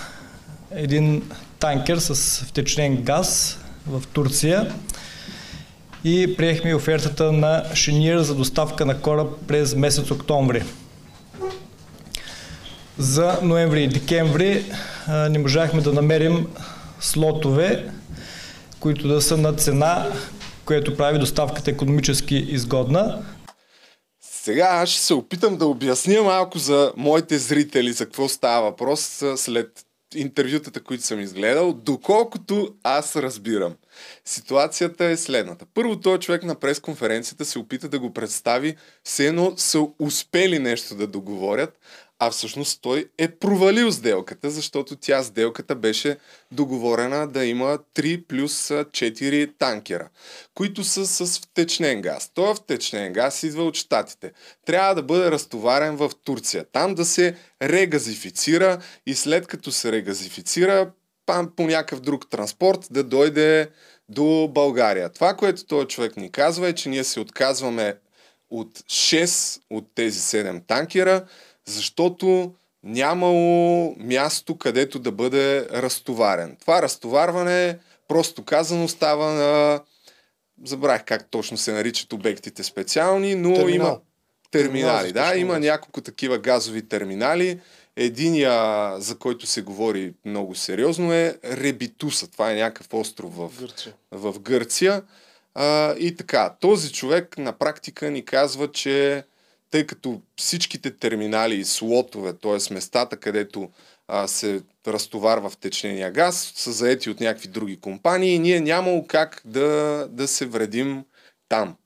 [0.70, 4.72] един танкер с втечнен газ в Турция
[6.04, 10.62] и приехме офертата на Шениер за доставка на кораб през месец октомври.
[12.98, 14.64] За ноември и декември
[15.06, 16.46] а, не можахме да намерим
[17.00, 17.90] слотове,
[18.80, 20.06] които да са на цена,
[20.64, 23.24] което прави доставката економически изгодна.
[24.22, 29.22] Сега аз ще се опитам да обясня малко за моите зрители за какво става въпрос
[29.36, 29.68] след
[30.14, 33.74] интервютата, които съм изгледал, доколкото аз разбирам.
[34.24, 35.66] Ситуацията е следната.
[35.74, 40.94] Първо, този човек на пресконференцията се опита да го представи, все едно са успели нещо
[40.94, 41.78] да договорят,
[42.18, 46.16] а всъщност той е провалил сделката, защото тя сделката беше
[46.52, 50.08] договорена да има 3 плюс 4 танкера,
[50.54, 52.30] които са с втечнен газ.
[52.34, 54.32] Той втечнен газ идва от Штатите.
[54.66, 56.64] Трябва да бъде разтоварен в Турция.
[56.72, 60.90] Там да се регазифицира и след като се регазифицира,
[61.26, 63.70] пам по някакъв друг транспорт да дойде
[64.08, 65.08] до България.
[65.08, 67.96] Това, което този човек ни казва е, че ние се отказваме
[68.50, 71.24] от 6 от тези 7 танкера,
[71.66, 76.56] защото нямало място, където да бъде разтоварен.
[76.60, 79.80] Това разтоварване, просто казано, става на...
[80.64, 83.86] Забравих как точно се наричат обектите специални, но Терминал.
[83.86, 83.98] има
[84.50, 85.06] терминали.
[85.06, 87.60] за Да, има няколко такива газови терминали.
[87.96, 92.30] Единия, за който се говори много сериозно е Ребитуса.
[92.30, 93.94] Това е някакъв остров в Гърция.
[94.10, 95.02] в Гърция.
[95.54, 99.24] А, и така, този човек на практика ни казва, че
[99.70, 102.74] тъй като всичките терминали и слотове, т.е.
[102.74, 103.70] местата, където
[104.08, 109.06] а, се разтоварва в течнения газ, са заети от някакви други компании и ние нямало
[109.06, 111.04] как да, да се вредим
[111.48, 111.76] там.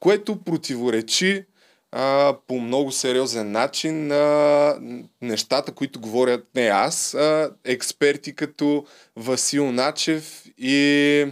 [0.00, 1.44] Което противоречи
[1.92, 4.74] а, по много сериозен начин на
[5.22, 11.26] нещата, които говорят не аз, а експерти като Васил Начев и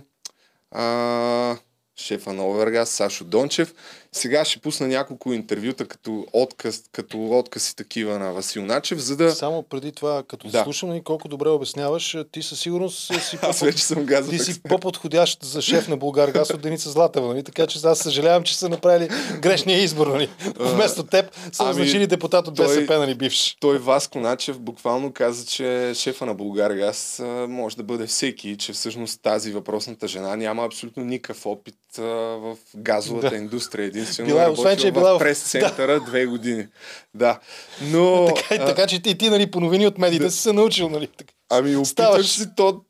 [0.71, 1.57] а,
[1.97, 3.75] шефа на Овергаз, Сашо Дончев.
[4.15, 9.17] Сега ще пусна няколко интервюта като отказ, като отказ и такива на Васил Начев, за
[9.17, 9.33] да...
[9.33, 10.63] Само преди това, като Да.
[10.63, 14.39] слушам и колко добре обясняваш, ти със сигурност си, Аз по- вече съм газов ти
[14.39, 17.29] си по-подходящ за шеф на Българ Газ от Деница Златева.
[17.29, 17.43] Нали?
[17.43, 19.09] Така че аз съжалявам, че са направили
[19.41, 20.07] грешния избор.
[20.07, 20.29] Нали?
[20.57, 23.57] Вместо теб са ами, назначили депутат от той- БСП, нали, бивш.
[23.61, 28.73] Той Васко Начев буквално каза, че шефа на Българгаз а, може да бъде всеки че
[28.73, 33.37] всъщност тази въпросната жена няма абсолютно никакъв опит а, в газовата Да.
[33.37, 34.04] индустрия.
[34.05, 36.67] Единствено Била е освен, че е била в прес-центъра две години.
[37.15, 37.39] Да.
[37.83, 38.25] Но...
[38.37, 40.31] Така, и а, така че ти, ти нали, по новини от медиите да.
[40.31, 40.89] си се научил.
[40.89, 41.07] Нали?
[41.07, 41.33] Така.
[41.51, 42.27] Ами опитваш Ставаш.
[42.27, 42.81] се то...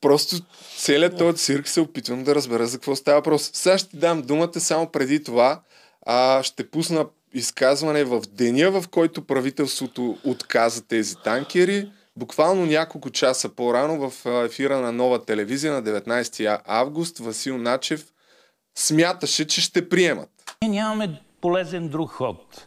[0.00, 0.36] Просто
[0.76, 3.50] целият този цирк се опитвам да разбера за какво става въпрос.
[3.54, 5.60] Сега ще ти дам думата само преди това.
[6.06, 11.90] А, ще пусна изказване в деня, в който правителството отказа тези танкери.
[12.16, 18.04] Буквално няколко часа по-рано в ефира на нова телевизия на 19 август Васил Начев
[18.78, 20.28] смяташе, че ще приемат.
[20.62, 22.66] Ние нямаме полезен друг ход,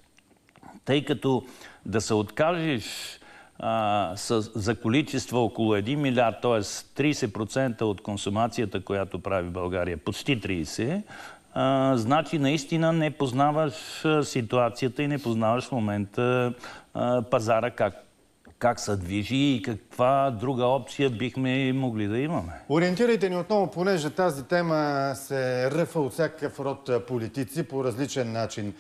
[0.86, 1.44] тъй като
[1.86, 3.20] да се откажеш
[3.60, 6.62] а, с, за количество около 1 милиард, т.е.
[6.62, 11.02] 30% от консумацията, която прави България, почти 30%,
[11.54, 13.74] а, значи наистина не познаваш
[14.24, 16.54] ситуацията и не познаваш в момента
[16.94, 18.04] а, пазара как,
[18.64, 22.52] как се движи и каква друга опция бихме могли да имаме.
[22.70, 28.74] Ориентирайте ни отново, понеже тази тема се ръфа от всякакъв род политици по различен начин.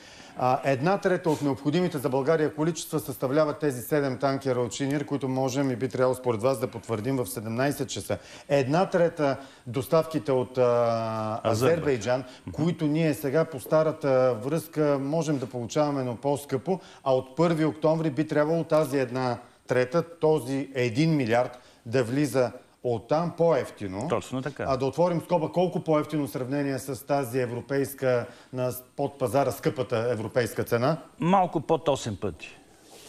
[0.63, 5.71] Една трета от необходимите за България количества съставляват тези 7 танкера от Шинир, които можем
[5.71, 8.17] и би трябвало според вас да потвърдим в 17 часа.
[8.49, 16.03] Една трета доставките от а, Азербайджан, които ние сега по старата връзка можем да получаваме,
[16.03, 19.37] но по-скъпо, а от 1 октомври би трябвало тази една
[19.67, 22.51] трета, този 1 милиард да влиза
[22.83, 24.07] оттам по-ефтино.
[24.09, 24.65] Точно така.
[24.67, 30.63] А да отворим скоба, колко по-ефтино сравнение с тази европейска, на под пазара скъпата европейска
[30.63, 30.97] цена?
[31.19, 32.57] Малко под 8 пъти.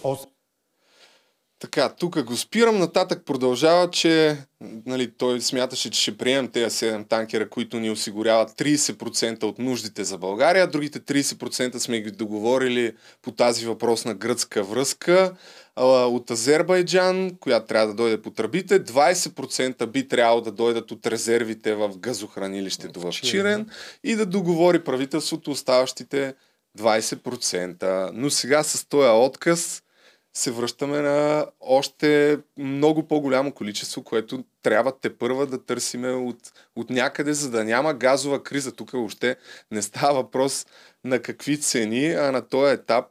[0.02, 0.28] Ос-
[1.64, 2.78] Така, тук го спирам.
[2.78, 4.36] Нататък продължава, че
[4.86, 10.04] нали, той смяташе, че ще приемем тези 7 танкера, които ни осигуряват 30% от нуждите
[10.04, 10.66] за България.
[10.66, 15.32] Другите 30% сме ги договорили по тази въпросна гръцка връзка
[15.76, 18.84] от Азербайджан, която трябва да дойде по тръбите.
[18.84, 23.66] 20% би трябвало да дойдат от резервите в газохранилището в Чирен
[24.04, 26.34] и да договори правителството оставащите
[26.78, 28.10] 20%.
[28.12, 29.83] Но сега с този отказ
[30.36, 36.90] се връщаме на още много по-голямо количество, което трябва те първа да търсиме от, от
[36.90, 38.72] някъде, за да няма газова криза.
[38.72, 39.36] Тук въобще
[39.70, 40.66] не става въпрос
[41.04, 43.06] на какви цени, а на този етап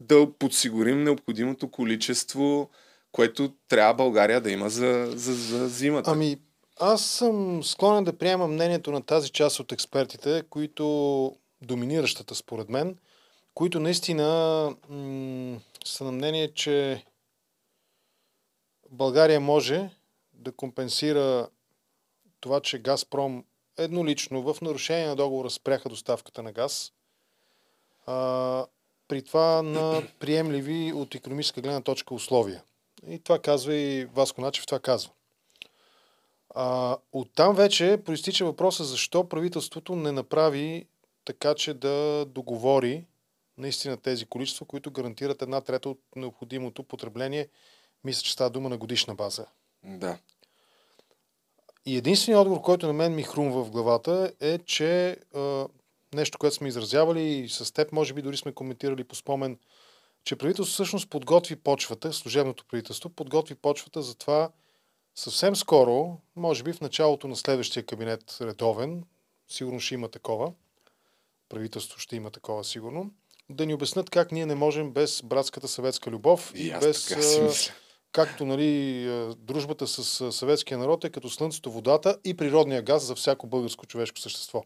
[0.00, 2.70] да подсигурим необходимото количество,
[3.12, 6.10] което трябва България да има за, за, за зимата.
[6.10, 6.36] Ами,
[6.80, 12.96] аз съм склонен да приемам мнението на тази част от експертите, които доминиращата според мен,
[13.54, 14.24] които наистина
[14.88, 17.04] м- са на мнение, че
[18.90, 19.90] България може
[20.32, 21.48] да компенсира
[22.40, 23.44] това, че Газпром
[23.78, 26.92] еднолично в нарушение на договора спряха доставката на газ,
[28.06, 28.66] а,
[29.08, 32.62] при това на приемливи от економическа гледна точка условия.
[33.08, 35.12] И това казва и Васко Начев, това казва.
[36.54, 40.86] А, оттам вече проистича въпроса защо правителството не направи
[41.24, 43.04] така, че да договори
[43.58, 47.48] наистина тези количества, които гарантират една трета от необходимото потребление.
[48.04, 49.46] Мисля, че става дума на годишна база.
[49.84, 50.18] Да.
[51.86, 55.66] И единственият отговор, който на мен ми хрумва в главата е, че а,
[56.14, 59.58] нещо, което сме изразявали и с теб, може би дори сме коментирали по спомен,
[60.24, 64.50] че правителството всъщност подготви почвата, служебното правителство подготви почвата за това
[65.14, 69.04] съвсем скоро, може би в началото на следващия кабинет редовен,
[69.48, 70.52] сигурно ще има такова,
[71.48, 73.10] правителство ще има такова сигурно,
[73.50, 77.70] да ни обяснат как ние не можем без братската съветска любов и, И без
[78.12, 79.04] както нали,
[79.38, 84.18] дружбата с съветския народ е като слънцето, водата и природния газ за всяко българско човешко
[84.18, 84.62] същество.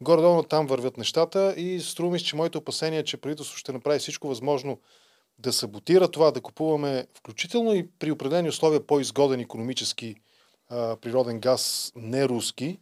[0.00, 4.78] Горе-долу там вървят нещата и струва че моите опасения, че правителството ще направи всичко възможно
[5.38, 10.14] да саботира това, да купуваме включително и при определени условия по-изгоден економически
[10.68, 12.78] а, природен газ, не руски,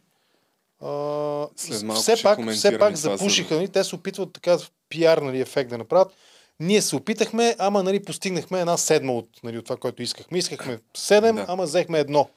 [0.81, 4.57] а, След малко все пак, все пак запушиха, нали, те се опитват така
[4.89, 6.13] пиар нали, ефект да направят.
[6.59, 10.37] Ние се опитахме, ама нали, постигнахме една седма от, нали, от това, което искахме.
[10.37, 11.45] Искахме седем, Да.
[11.47, 12.29] ама взехме едно.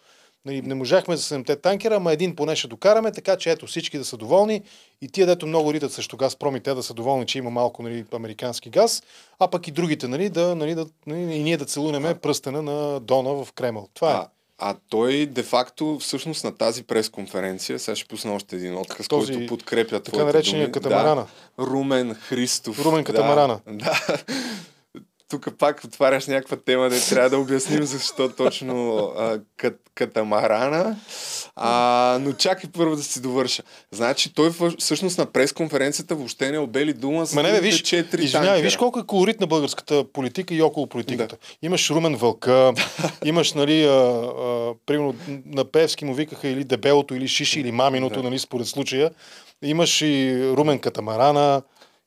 [0.45, 3.99] Нали, не можахме за седемте танкера, ама един поне ще докараме, така че ето всички
[3.99, 4.63] да са доволни
[5.03, 7.83] и тия, дето много ритат също Газпром и те да са доволни, че има малко
[7.83, 9.03] нали, американски газ,
[9.39, 13.01] а пък и другите, нали, да, нали, да, нали, и ние да целунеме пръстена на
[13.01, 13.89] Дона в Кремъл.
[13.95, 14.27] Това е.
[14.59, 19.47] А, той де-факто всъщност на тази пресконференция, сега ще пусна още един отказ, Този който
[19.49, 20.73] подкрепя така наречения думи.
[20.73, 21.27] катамарана.
[21.59, 22.85] Да, Румен Христов.
[22.85, 23.61] Румен катамарана.
[23.67, 23.75] Да,
[24.09, 24.19] да.
[25.31, 30.97] Тук пак отваряш някаква тема, да трябва да обясним защо точно а, кат, катамарана.
[31.57, 33.63] А, но чакай първо да си довърша.
[33.93, 38.25] Значи той всъщност на пресконференцията въобще не обели дума за Ма не, бе, виж, четири
[38.25, 41.37] извинявай, виж колко е колорит на българската политика и около политиката.
[41.63, 42.73] Имаш Румен Вълка,
[43.25, 45.15] имаш, нали, а, а, примерно
[45.47, 49.11] на Певски му викаха или дебелото, или шиши, или маминото, нали, според случая.
[49.63, 51.63] Имаш и Румен Катамарана,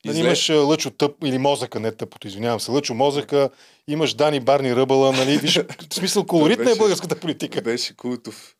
[0.07, 3.49] нали, Изле- имаш а, Лъчо Тъп, или Мозъка, не Тъпото, извинявам се, Лъчо Мозъка,
[3.87, 5.55] имаш Дани Барни Ръбала, нали, виж,
[5.91, 7.61] в смисъл колоритна е беше- българската политика.
[7.61, 8.53] Беше култов.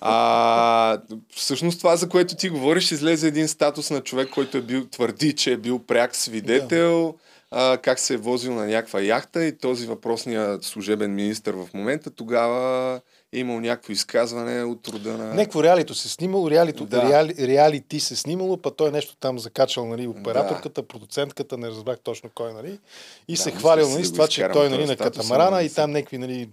[0.00, 0.98] А,
[1.36, 5.32] всъщност това, за което ти говориш, излезе един статус на човек, който е бил, твърди,
[5.32, 7.14] че е бил пряк свидетел,
[7.56, 12.10] а, как се е возил на някаква яхта и този въпросният служебен министр в момента
[12.10, 13.00] тогава
[13.32, 15.34] е имал някакво изказване от рода на...
[15.34, 17.08] Някакво реалито се снимало, реалито, Да.
[17.08, 20.88] реали, реалити се снимало, па той нещо там закачал, нали, операторката, да.
[20.88, 22.78] продуцентката, не разбрах точно кой, нали,
[23.28, 25.90] и Да, се хвалил, нали, с това, че той, нали, на катамарана ама и там
[25.90, 26.48] някакви, нали,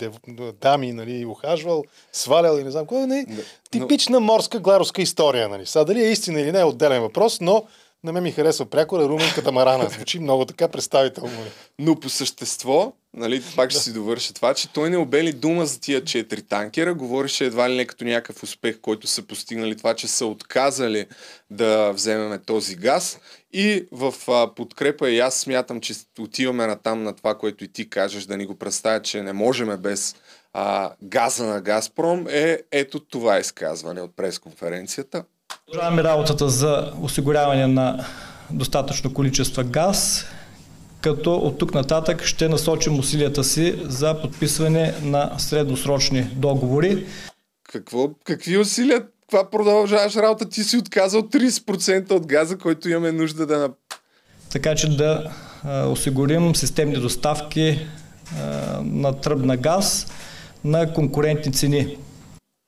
[0.62, 3.42] дами, нали, ухажвал, свалял и не знам кой, нали, Да,
[3.72, 5.66] типична морска гларовска история, нали.
[5.66, 7.66] Сега дали е истина или не е отделен въпрос, но
[8.04, 9.90] на мен ми харесва прякора Румен Катамарана.
[9.90, 11.38] Звучи много така представително.
[11.80, 15.80] Но по същество, нали, пак ще си довърша това, че той не обели дума за
[15.80, 20.08] тия четири танкера, говореше едва ли не като някакъв успех, който са постигнали това, че
[20.08, 21.06] са отказали
[21.50, 23.20] да вземеме този газ
[23.54, 27.68] и в а, подкрепа и аз смятам, че отиваме на там на това, което и
[27.68, 30.16] ти кажеш, да ни го представя, че не можем без
[30.54, 35.24] а, газа на Газпром, е ето това изказване от пресконференцията.
[35.66, 38.06] Продължаваме работата за осигуряване на
[38.50, 40.26] достатъчно количество газ,
[41.02, 47.06] като от тук нататък ще насочим усилията си за подписване на средносрочни договори.
[47.72, 49.08] Какво, какви усилия?
[49.28, 50.50] Това продължаваш работа?
[50.50, 53.70] Ти си отказал 30% от газа, който имаме нужда да...
[54.52, 55.32] Така че да
[55.64, 57.88] а, осигурим системни доставки
[58.40, 60.08] а, на тръбна газ
[60.64, 61.98] на конкурентни цени.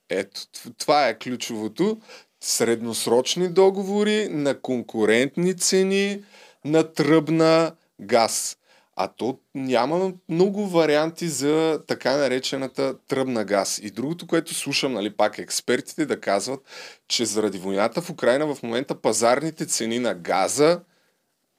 [0.10, 0.42] Ето,
[0.78, 1.98] това е ключовото.
[2.46, 6.24] Средносрочни договори на конкурентни цени
[6.66, 7.72] на тръбна
[8.02, 8.58] газ.
[8.96, 13.80] А то няма много варианти за така наречената тръбна газ.
[13.84, 16.60] И другото, което слушам, нали, пак експертите да казват,
[17.08, 20.80] че заради войната в Украина в момента пазарните цени на газа,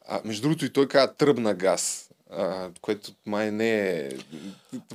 [0.09, 2.04] а, между другото и той казва тръбна газ,
[2.39, 4.09] а, което май не е...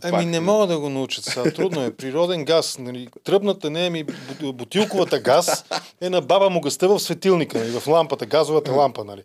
[0.02, 1.52] Ами не мога да го научат сега.
[1.52, 1.92] Трудно е.
[1.92, 2.78] Природен газ.
[2.80, 3.10] Нали.
[3.24, 4.06] Тръбната не е ми
[4.42, 5.66] бутилковата газ
[6.02, 9.04] е на баба му гъста в светилника, нали, в лампата, газовата лампа.
[9.04, 9.24] Нали.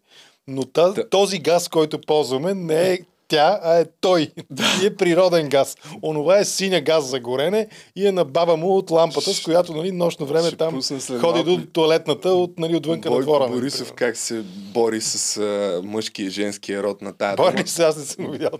[0.48, 2.98] Но тази, този газ, който ползваме, не е
[3.28, 4.30] тя, а е той.
[4.82, 5.76] И е природен газ.
[6.02, 9.72] Онова е синя газ за горене и е на баба му от лампата, с която
[9.72, 10.80] нали, нощно време Ще там
[11.20, 13.44] ходи до туалетната от, нали, отвънка на Бойко двора.
[13.48, 13.96] нали, Борисов примерно.
[13.96, 17.50] как се бори с а, мъжки и женския род на тая дума.
[17.50, 18.50] Бори се, аз не съм видял.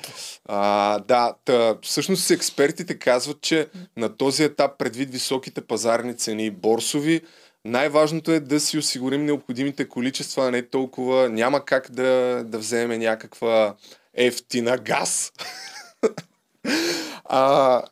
[0.45, 7.21] А, да, та, всъщност експертите казват, че на този етап, предвид високите пазарни цени борсови,
[7.65, 11.29] най-важното е да си осигурим необходимите количества, не толкова.
[11.29, 13.75] Няма как да, да вземем някаква
[14.15, 15.33] ефтина газ.
[17.25, 17.83] а,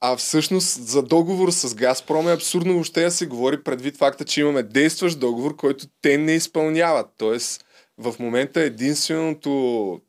[0.00, 4.40] а всъщност за договор с Газпром е абсурдно въобще да се говори предвид факта, че
[4.40, 7.06] имаме действащ договор, който те не изпълняват.
[7.18, 7.64] Тоест,
[7.98, 10.00] в момента единственото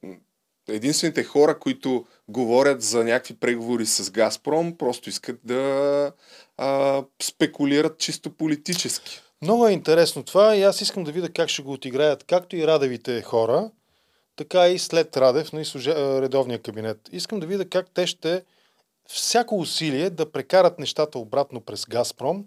[0.69, 6.11] единствените хора, които говорят за някакви преговори с Газпром, просто искат да
[6.57, 9.21] а, спекулират чисто политически.
[9.41, 12.67] Много е интересно това и аз искам да видя как ще го отиграят както и
[12.67, 13.71] радевите хора,
[14.35, 15.63] така и след Радев, на
[16.21, 17.09] редовния кабинет.
[17.11, 18.43] Искам да видя как те ще
[19.07, 22.45] всяко усилие да прекарат нещата обратно през Газпром,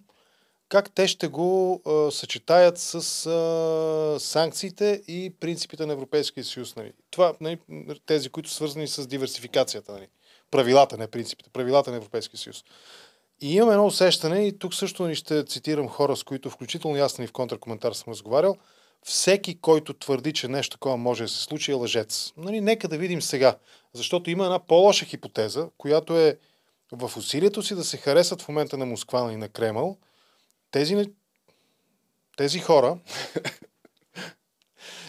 [0.68, 6.76] как те ще го а, съчетаят с а, санкциите и принципите на Европейския съюз.
[6.76, 6.93] Нали.
[7.11, 7.59] Това, нали,
[8.07, 9.93] тези, които са свързани с диверсификацията.
[9.93, 10.09] Нали.
[10.51, 12.64] Правилата, не принципите, правилата на Европейския съюз.
[13.41, 17.18] И имам едно усещане, и тук също ни ще цитирам хора, с които включително аз
[17.18, 18.57] и в контракоментар съм разговарял,
[19.05, 22.33] всеки, който твърди, че нещо такова може да се случи, е лъжец.
[22.37, 23.57] Нали, нека да видим сега.
[23.93, 26.39] Защото има една по-лоша хипотеза, която е
[26.93, 29.99] в усилието си да се харесат в момента на Москва и на Кремъл,
[30.71, 31.07] тези,
[32.37, 32.99] тези хора,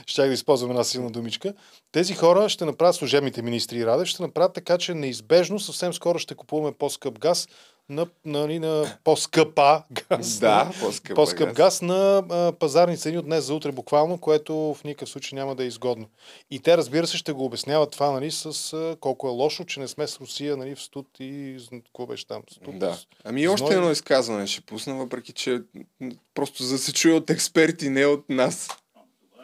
[0.06, 1.54] щях да използвам една силна думичка,
[1.92, 6.20] тези хора ще направят служебните министри и Радев, ще направят така, че неизбежно съвсем скоро
[6.20, 7.48] ще купуваме по-скъп газ
[7.90, 10.40] на, на, на по-скъпа газ.
[10.40, 10.76] Да, нали?
[10.80, 11.56] по-скъпа по-скъп газ.
[11.56, 15.56] газ на а, пазарни цени от днес за утре буквално, което в никакъв случай няма
[15.56, 16.10] да е изгодно.
[16.52, 19.80] И те, разбира се, ще го обясняват това нали, с а, колко е лошо, че
[19.80, 22.42] не сме с Русия нали, в студ и какво беше там?
[22.52, 22.98] Студ, Да.
[23.24, 25.62] Ами и още едно изказване ще пусна, въпреки че
[26.34, 28.70] просто за да се чуе от експерти, не от нас.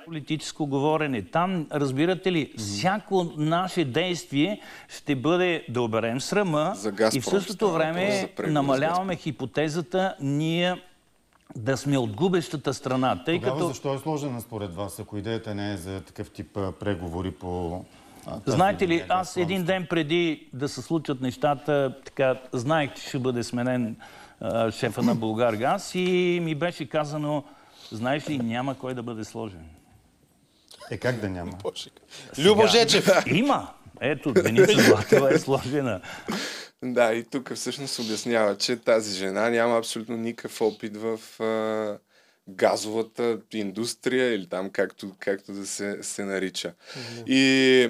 [0.06, 1.22] Политическо говорене.
[1.22, 6.76] Там, разбирате ли, всяко наше действие ще бъде да оберем срама
[7.14, 10.82] и в същото време намаляваме хипотезата ние
[11.56, 13.24] да сме от губещата страна.
[13.26, 16.58] Тъй Тогава като защо е сложена според вас, ако идеята не е за такъв тип
[16.80, 17.84] преговори по...
[18.45, 23.43] Знаете ли, аз един ден преди да се случат нещата, така, знаех, че ще бъде
[23.43, 23.95] сменен
[24.41, 27.43] а, шефа на Българгаз и ми беше казано,
[27.91, 29.66] знаеш ли, няма кой да бъде сложен.
[30.92, 31.58] Е, как да няма?
[32.38, 33.10] Любо Жечев!
[33.26, 33.68] Има!
[34.02, 36.02] Ето, Деница Златева е сложена.
[36.84, 41.98] Да, и тук всъщност обяснява, че тази жена няма абсолютно никакъв опит в а,
[42.50, 46.74] газовата индустрия или там както, както да се, се нарича.
[47.28, 47.89] И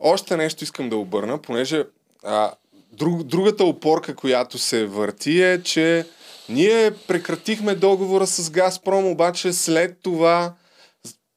[0.00, 1.84] още нещо искам да обърна, понеже
[2.24, 2.52] а,
[2.92, 6.06] друг, другата опорка, която се върти е, че
[6.48, 10.54] ние прекратихме договора с Газпром, обаче след това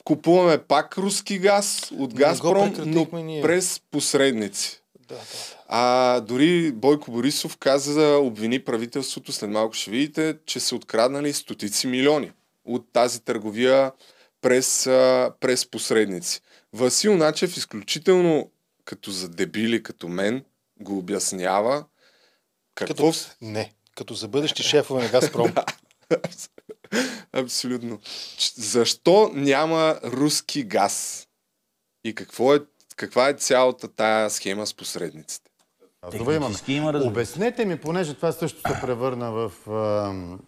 [0.06, 3.06] купуваме пак руски газ от Газпром, но
[3.42, 4.82] през посредници.
[5.08, 5.22] Да, да.
[5.68, 11.88] А дори Бойко Борисов каза, обвини правителството, след малко ще видите, че са откраднали стотици
[11.88, 12.32] милиони
[12.66, 13.92] от тази търговия
[14.42, 14.84] през,
[15.40, 16.42] през посредници.
[16.74, 18.52] Васил Начев изключително
[18.86, 20.44] като за дебили, като мен,
[20.80, 21.86] го обяснява.
[22.76, 23.12] Какво...
[23.12, 23.30] Като...
[23.42, 25.54] Не, като за бъдещи шефове на Газпром.
[27.34, 28.00] Абсолютно.
[28.56, 31.28] Защо няма руски газ?
[32.04, 32.60] И какво е,
[32.96, 35.52] каква е цялата тая схема с посредниците?
[36.12, 36.56] Това имаме.
[36.68, 37.10] Има разбира.
[37.10, 40.40] Обяснете ми, понеже това също се превърна в ам,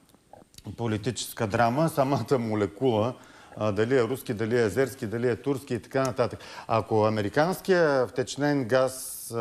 [0.78, 3.16] политическа драма, самата молекула,
[3.58, 6.40] а, дали е руски, дали е азерски, дали е турски и така нататък.
[6.68, 9.36] Ако американския втечнен газ а,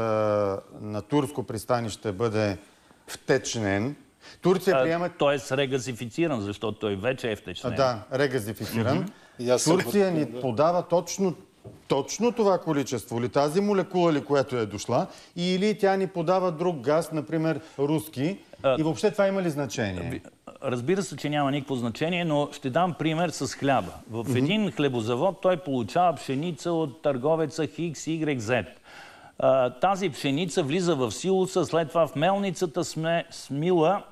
[0.80, 2.58] на турско пристанище бъде
[3.06, 3.96] втечнен,
[4.46, 5.10] Турция приема...
[5.18, 7.74] Тоест регазифициран, защото той вече е втечнен.
[7.74, 9.08] да, регазифициран.
[9.64, 11.34] Турция ни подава точно,
[11.88, 16.76] точно това количество ли, тази молекула ли, която е дошла, или тя ни подава друг
[16.76, 18.38] газ, например руски.
[18.78, 20.22] И въобще това има ли значение?
[20.62, 23.92] Разбира се, че няма никакво значение, но ще дам пример с хляба.
[24.10, 28.66] В един хлебозавод той получава пшеница от търговеца X, Y, Z.
[29.38, 34.02] А, Тази пшеница влиза в силоса, след това в мелницата сме смила.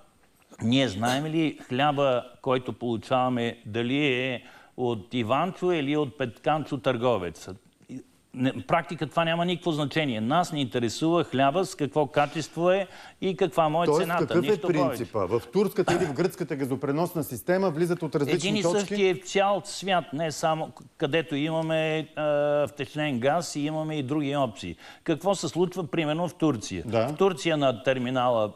[0.63, 4.43] Ние знаем ли хляба, който получаваме, дали е
[4.77, 7.55] от Иванчо или от Петканчо търговеца?
[8.37, 10.21] Не, практика това няма никакво значение.
[10.21, 12.87] Нас ни интересува хляба с какво качество е
[13.21, 14.27] и каква му е Тоест, цената.
[14.27, 14.81] какъв е повече.
[14.81, 15.27] принципа?
[15.27, 18.79] В турската или в гръцката газопреносна система влизат от различни Един и точки?
[18.81, 22.09] същи е в цял свят, не само където имаме
[22.69, 24.77] втечнен газ и имаме и други опции.
[25.05, 26.83] Какво се случва примерно в Турция?
[26.87, 27.09] Да.
[27.09, 28.53] В Турция на терминала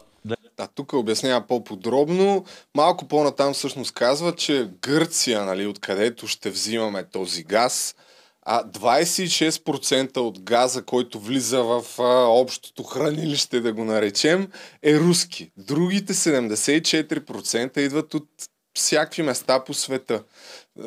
[0.58, 2.44] А тук обяснява по-подробно.
[2.76, 7.94] Малко по-натам всъщност казва, че Гърция, нали, откъдето ще взимаме този газ,
[8.42, 14.48] а 26% от газа, който влиза в а, общото хранилище, да го наречем,
[14.82, 15.50] е руски.
[15.56, 18.28] Другите 74% идват от
[18.74, 20.22] всякакви места по света.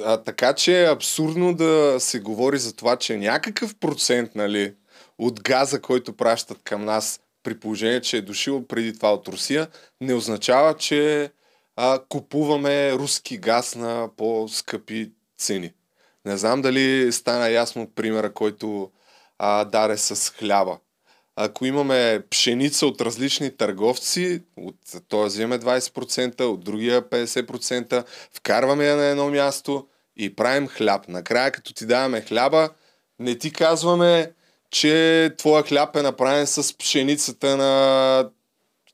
[0.03, 4.73] А, така че е абсурдно да се говори за това, че някакъв процент нали,
[5.17, 9.67] от газа, който пращат към нас, при положение, че е дошил преди това от Русия,
[10.01, 11.31] не означава, че
[11.75, 15.73] а, купуваме руски газ на по-скъпи цени.
[16.25, 18.91] Не знам дали стана ясно примера, който
[19.39, 20.77] а, даде с хляба.
[21.35, 24.75] Ако имаме пшеница от различни търговци, от
[25.07, 31.07] този вземе 20%, от другия 50%, вкарваме я на едно място и правим хляб.
[31.07, 32.69] Накрая, като ти даваме хляба,
[33.19, 34.31] не ти казваме,
[34.71, 38.29] че твоя хляб е направен с пшеницата на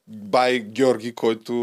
[0.07, 1.53] бай Георги, който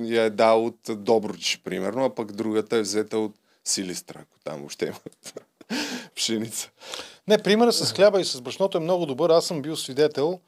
[0.00, 3.34] я е дал от Добруч, примерно, а пък другата е взета от
[3.64, 4.98] Силистра, ако там въобще има
[6.14, 6.70] пшеница.
[7.28, 9.30] Не, примерът с хляба и с брашното е много добър.
[9.30, 10.40] Аз съм бил свидетел.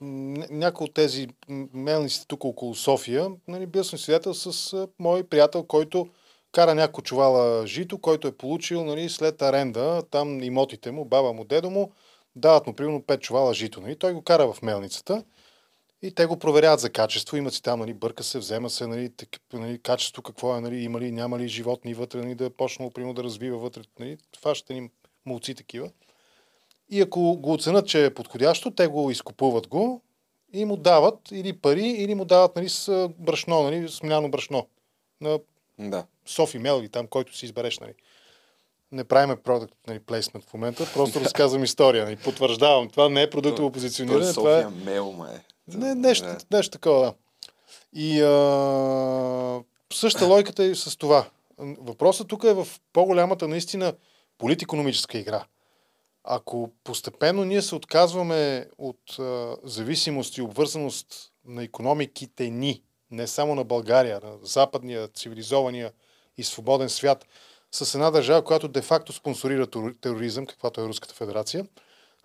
[0.00, 5.22] Някои от тези м, мелниците тук около София, нали, бил съм свидетел с а, мой
[5.22, 6.08] приятел, който
[6.52, 11.44] кара няколко чувала жито, който е получил нали, след аренда, там имотите му, баба му,
[11.44, 11.92] дедо му,
[12.36, 13.80] дават му примерно 5 чувала жито.
[13.80, 13.96] Нали.
[13.96, 15.24] Той го кара в мелницата
[16.02, 17.36] и те го проверяват за качество.
[17.36, 20.76] Имат си там, нали, бърка се, взема се, нали, так, нали, качество какво е, нали,
[20.76, 24.18] има ли, няма ли животни вътре, нали, да е почнало, примерно, да развива вътре, нали,
[24.40, 24.90] фащате ни
[25.26, 25.90] молци такива.
[26.88, 30.02] И ако го оценят, че е подходящо, те го изкупуват го
[30.52, 34.68] и му дават или пари, или му дават нали, с брашно, нали, с мляно брашно.
[35.20, 35.38] На
[35.78, 36.06] Да.
[36.30, 37.78] Софи Мел или там, който си избереш.
[37.78, 37.94] Нали.
[38.92, 42.04] Не правиме продукт нали, плейсмент в момента, просто разказвам история.
[42.04, 42.16] Нали.
[42.16, 44.62] Потвърждавам, това не е продуктово позициониране, това е...
[44.62, 45.38] София Мел, май.
[45.68, 46.56] Не, нещо, Да.
[46.56, 47.14] нещо такова, да.
[47.92, 49.62] И а,
[49.92, 51.26] същата логиката е с това.
[51.58, 53.94] Въпросът тук е в по-голямата наистина
[54.38, 55.44] политикономическа игра.
[56.24, 63.54] Ако постепенно ние се отказваме от а, зависимост и обвързаност на економиките ни, не само
[63.54, 65.92] на България, на западния, цивилизования
[66.38, 67.26] и свободен свят,
[67.72, 71.66] с една държава, която де-факто спонсорира терор- тероризъм, каквато е Руската федерация,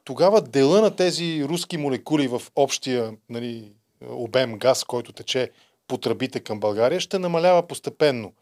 [0.03, 3.71] тогава дела на тези руски молекули в общия нали,
[4.07, 5.51] обем газ, който тече
[5.87, 8.33] по тръбите към България, ще намалява постепенно.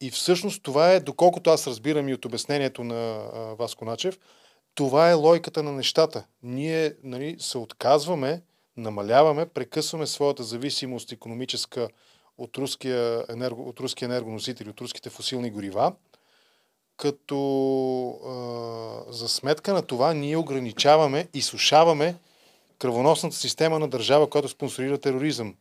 [0.00, 4.18] И всъщност това е, доколкото аз разбирам и от обяснението на а, Васко Начев,
[4.74, 6.24] това е логиката на нещата.
[6.42, 8.42] Ние нали, се отказваме,
[8.76, 11.88] намаляваме, прекъсваме своята зависимост економическа
[12.38, 15.92] от руския, енерго, от руския енергоносители, от руските фусилни горива,
[16.96, 17.38] като
[18.08, 22.16] а, за сметка на това ние ограничаваме и сушаваме
[22.78, 25.54] кръвоносната система на държава, която спонсорира тероризъм.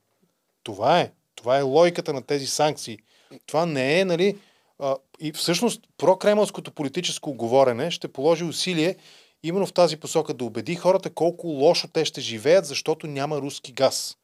[0.63, 1.11] Това е.
[1.35, 2.97] Това е логиката на тези санкции.
[3.45, 4.37] Това не е, нали...
[4.79, 8.95] А, и всъщност прокремълското политическо говорене ще положи усилие
[9.43, 13.71] именно в тази посока да убеди хората колко лошо те ще живеят, защото няма руски
[13.71, 14.17] газ.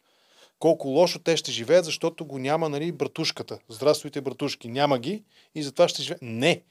[0.60, 3.60] Колко лошо те ще живеят, защото го няма, нали, братушката.
[3.70, 4.68] Здравствуйте, братушки.
[4.68, 5.24] Няма ги
[5.56, 6.22] и затова ще живеят.
[6.22, 6.62] Не.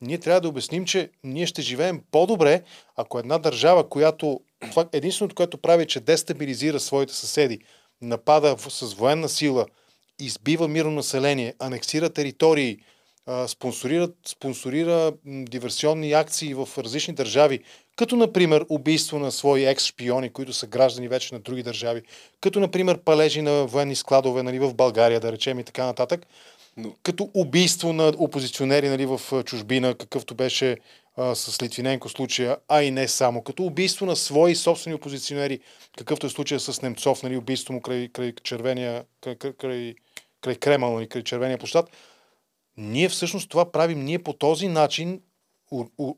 [0.00, 2.62] Ние трябва да обясним, че ние ще живеем по-добре,
[2.96, 4.40] ако една държава, която
[4.92, 7.58] единственото, което прави, че дестабилизира своите съседи,
[8.02, 9.66] напада с военна сила,
[10.20, 12.78] избива мирно население, анексира територии,
[13.46, 17.60] спонсорира, спонсорира диверсионни акции в различни държави,
[17.98, 22.02] като например убийство на свои екс-шпиони, които са граждани вече на други държави,
[22.40, 26.26] като например палежи на военни складове нали, в България, да речем и така нататък,
[26.76, 30.76] Но- като убийство на опозиционери нали, в чужбина, какъвто беше
[31.16, 35.60] а, с Литвиненко случая, а и не само, като убийство на свои собствени опозиционери,
[35.96, 39.94] какъвто е случая с Немцов, нали, убийство му край, край червения, край, край,
[40.40, 41.90] край, Кремъл, нали, край червения площад.
[42.76, 44.04] Ние всъщност това правим.
[44.04, 45.20] Ние по този начин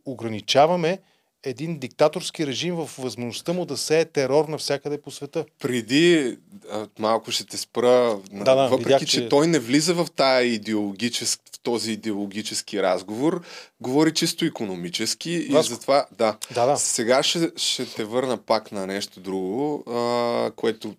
[0.06, 0.98] ограничаваме
[1.44, 5.44] един диктаторски режим в възможността му да сее терор навсякъде по света.
[5.58, 6.36] Преди
[6.72, 9.06] а, малко ще те спра, Да, да, въпреки видях, че...
[9.06, 11.40] че- той не влиза в, тая идеологическ...
[11.54, 13.42] в този идеологически разговор,
[13.80, 15.72] говори чисто економически Васко.
[15.72, 16.36] и затова, да.
[16.54, 16.76] Да, да.
[16.76, 20.94] Сега ще, ще те върна пак на нещо друго, а, което,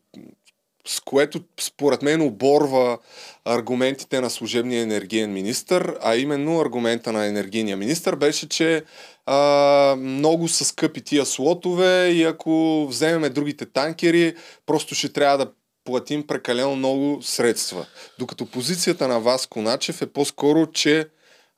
[0.86, 2.98] с което според мен оборва
[3.46, 8.84] аргументите на служебния енергиен министр, а именно аргумента на енергийния министр беше, че
[9.26, 15.52] а, много са скъпи тия слотове и ако вземем другите танкери, просто ще трябва да
[15.84, 17.86] платим прекалено много средства.
[18.20, 21.08] Докато позицията на Васко Начев е по-скоро, че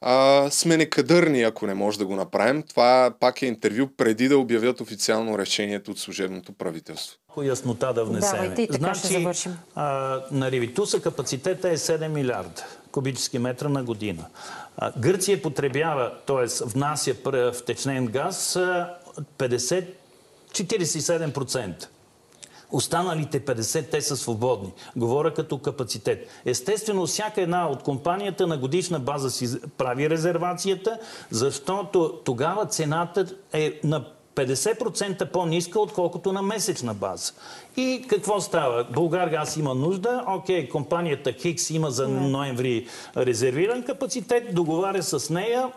[0.05, 2.63] а, сме некадърни, ако не може да го направим.
[2.63, 7.17] Това пак е интервю преди да обявят официално решението от служебното правителство.
[7.43, 8.31] Яснота да внесем.
[8.31, 9.57] Давайте и така ще завършим.
[9.75, 14.25] А, на Ревитуса капацитета е 7 милиарда кубически метра на година.
[14.77, 16.65] А, Гърция потребява, т.е.
[16.65, 18.95] внася пр- втечнен газ а,
[19.37, 19.85] 50,
[20.51, 21.87] 47%.
[22.73, 24.73] Останалите 50 те са свободни.
[24.95, 26.27] Говоря като капацитет.
[26.45, 29.47] Естествено, всяка една от компанията на годишна база си
[29.77, 30.99] прави резервацията,
[31.31, 34.05] защото тогава цената е на
[34.35, 37.33] 50% по-ниска, отколкото на месечна база.
[37.77, 38.87] И какво става?
[38.93, 45.71] Българ газ има нужда, окей, компанията Хикс има за ноември резервиран капацитет, договаря с нея,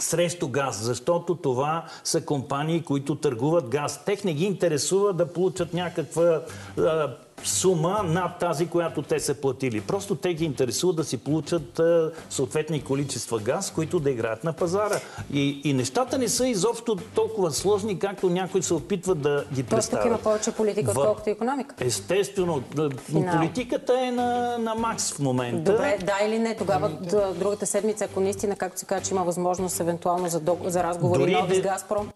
[0.00, 4.04] срещу газ, защото това са компании, които търгуват газ.
[4.04, 6.40] Тех не ги интересува да получат някаква
[6.78, 9.80] а, сума над тази, която те са платили.
[9.80, 14.52] Просто те ги интересува да си получат а, съответни количества газ, които да играят на
[14.52, 15.00] пазара.
[15.32, 19.68] И, и нещата не са изобщо толкова сложни, както някои се опитват да ги Тоест
[19.68, 20.02] представят.
[20.02, 21.74] тук има повече политика, В- отколкото економика.
[21.78, 22.62] Естествено,
[22.98, 23.36] Финал.
[23.36, 24.28] политиката е на,
[24.58, 25.72] на макс в момента.
[25.72, 29.24] Добре, да или не, тогава д- другата седмица, ако наистина, както се казва, че има
[29.24, 32.10] възможност евентуално за, дог- за разговори Дори нови да- с Газпром,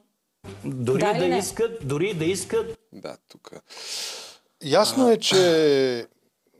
[0.65, 3.51] Дори Да да, искат, дори да искат, Да, тук.
[4.63, 6.07] Ясно е, че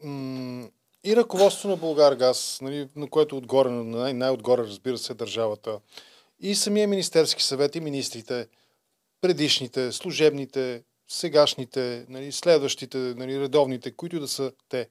[0.03, 0.69] м-
[1.05, 5.79] и ръководството на Българгаз, нали, на което отгоре, на най- най-отгоре, разбира се, държавата,
[6.41, 8.47] и самия Министерски съвет, и министрите,
[9.21, 14.89] предишните, служебните, сегашните, нали, следващите, нали, редовните, които да са те.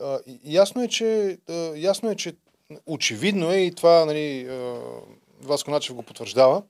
[0.00, 2.34] А, ясно е, че, а, ясно е, че
[2.86, 4.80] очевидно е, и това нали, а,
[5.42, 6.62] Васко Начев го потвърждава,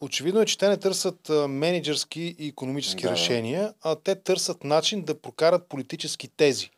[0.00, 3.10] очевидно е, че те не търсят менеджерски и економически Да.
[3.10, 6.70] решения, а те търсят начин да прокарат политически тези.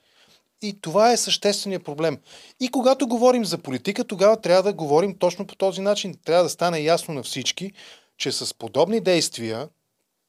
[0.63, 2.19] И това е същественият проблем.
[2.61, 6.15] И когато говорим за политика, тогава трябва да говорим точно по този начин.
[6.25, 7.73] Трябва да стане ясно на всички,
[8.17, 9.69] че с подобни действия,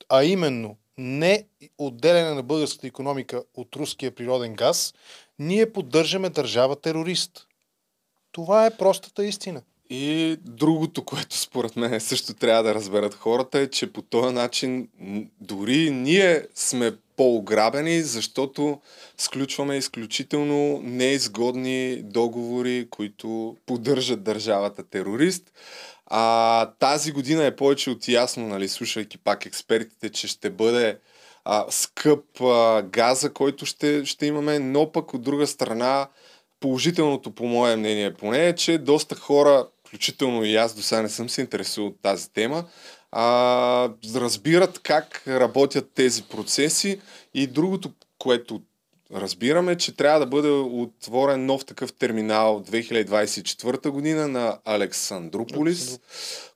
[0.10, 1.46] а именно не
[1.78, 4.94] отделяне на българската економика от руския природен газ,
[5.40, 7.48] ние поддържаме държава терорист.
[8.32, 9.62] Това е простата истина.
[9.90, 14.88] И другото, което според мен също трябва да разберат хората е, че по този начин
[15.42, 18.82] дори ние сме по-ограбени, защото
[19.18, 25.52] сключваме изключително неизгодни договори, които поддържат държавата терорист.
[26.06, 30.98] А тази година е повече от ясно, нали, слушайки пак експертите, че ще бъде
[31.46, 36.08] а, скъп а, газа, който ще, ще имаме, но пък от друга страна
[36.60, 41.10] положителното, по мое мнение поне, е, че доста хора, включително и аз до сега не
[41.10, 42.66] съм се интересувал от тази тема,
[43.12, 47.02] а, разбират как работят тези процеси.
[47.34, 48.62] И другото, което
[49.14, 56.00] разбираме, че трябва да бъде отворен нов такъв терминал 2024 година на Александрополис,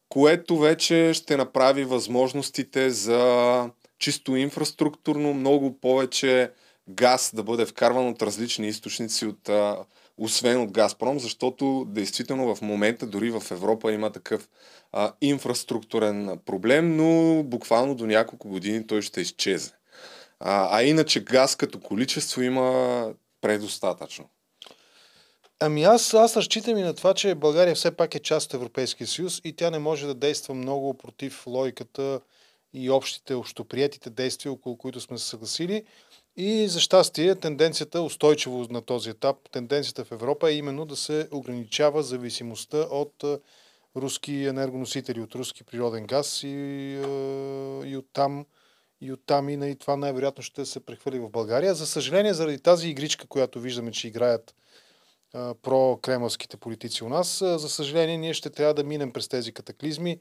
[0.09, 3.69] което вече ще направи възможностите за
[3.99, 6.51] чисто инфраструктурно много повече
[6.89, 9.77] газ да бъде вкарван от различни източници, от, а,
[10.17, 14.49] освен от Газпром, защото действително в момента дори в Европа има такъв
[14.91, 19.73] а, инфраструктурен проблем, но буквално до няколко години той ще изчезне.
[20.39, 24.29] А, а иначе газ като количество има предостатъчно.
[25.59, 29.07] Ами аз, аз разчитам и на това, че България все пак е част от Европейския
[29.07, 32.19] съюз и тя не може да действа много против логиката
[32.73, 35.83] и общите, общоприятите действия, около които сме се съгласили.
[36.37, 41.27] И за щастие, тенденцията, устойчиво на този етап, тенденцията в Европа е именно да се
[41.31, 43.23] ограничава зависимостта от
[43.95, 46.47] руски енергоносители, от руски природен газ и,
[47.85, 48.45] и оттам
[49.01, 51.75] и оттам и, и това най-вероятно ще се прехвърли в България.
[51.75, 54.55] За съжаление, заради тази игричка, която виждаме, че играят
[55.61, 60.19] про-кремълските политици у нас, за съжаление, ние ще трябва да минем през тези катаклизми,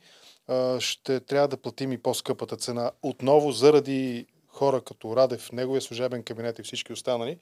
[0.79, 6.59] ще трябва да платим и по-скъпата цена отново заради хора като Радев, неговия служебен кабинет
[6.59, 7.39] и всички останали,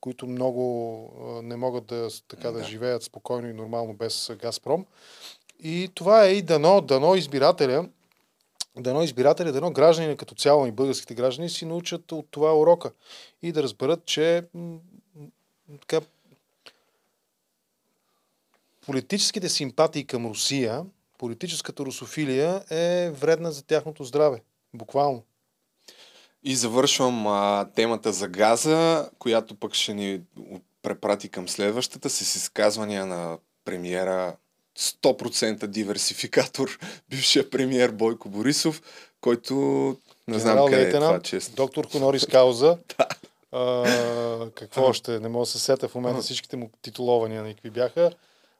[0.00, 4.86] които много не могат да, така, да живеят спокойно и нормално без Газпром.
[5.62, 7.88] И това е и дано, дано избирателя,
[8.76, 12.92] дано избирателя, дано гражданина като цяло и българските граждани си научат от това урока
[13.42, 14.78] и да разберат, че м,
[15.80, 16.00] така,
[18.86, 20.84] политическите симпатии към Русия,
[21.18, 24.42] политическата русофилия е вредна за тяхното здраве.
[24.74, 25.22] Буквално.
[26.44, 30.20] И завършвам а, темата за газа, която пък ще ни
[30.82, 34.36] препрати към следващата с изказвания на премиера
[34.78, 36.78] 100% диверсификатор,
[37.10, 38.82] бившия премиер Бойко Борисов,
[39.20, 39.54] който
[40.28, 41.54] не знам Генерал къде е това, честно.
[41.54, 42.78] Доктор Хонорис Кауза.
[43.52, 45.20] а, какво още?
[45.20, 48.10] Не мога да се сета в момента всичките му титулования на какви бяха.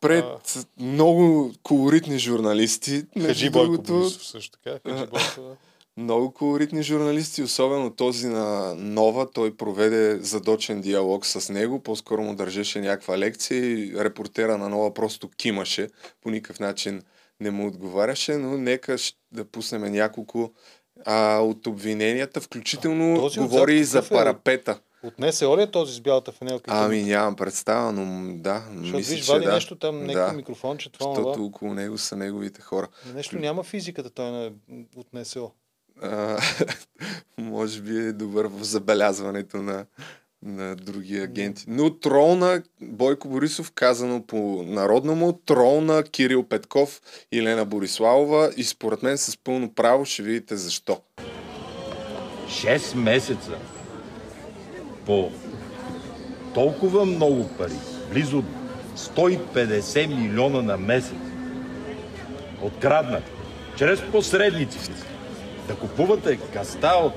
[0.00, 3.04] Пред много колоритни журналисти.
[3.22, 4.78] Хаджи Бойко другото, Борисов също така.
[4.90, 5.56] Хаджи Бойко.
[5.96, 6.02] Да.
[6.02, 9.30] Много колоритни журналисти, особено този на Нова.
[9.30, 14.94] Той проведе задочен диалог с него, по-скоро му държеше някаква лекция и репортера на Нова
[14.94, 15.88] просто кимаше,
[16.20, 17.02] по никакъв начин
[17.40, 18.96] не му отговаряше, но нека
[19.32, 20.52] да пуснем няколко
[21.06, 24.02] а, от обвиненията, включително този отзад говори и за е?
[24.08, 24.80] парапета.
[25.02, 26.70] Отнесе е този с бялата фанелка?
[26.70, 29.52] и Ами нямам представа, но да, Защото мисля, виж, че вади да.
[29.52, 32.88] нещо там, някакво микрофонче, това, Защото около него са неговите хора.
[33.14, 34.52] Нещо няма физиката той на
[34.96, 35.50] от НСО.
[37.38, 39.84] Може би е добър в забелязването на,
[40.42, 41.64] на други агенти.
[41.68, 47.00] Но трол на Бойко Борисов, казано по народно му, трол на Кирил Петков
[47.32, 51.00] и Лена Бориславова и според мен с пълно право ще видите защо.
[52.48, 53.58] 6 месеца
[55.06, 55.30] по
[56.54, 57.76] толкова много пари,
[58.10, 58.44] близо
[58.96, 61.14] 150 милиона на месец,
[62.62, 63.22] откраднат,
[63.76, 65.09] чрез посредниците
[65.70, 67.12] да купувате газта от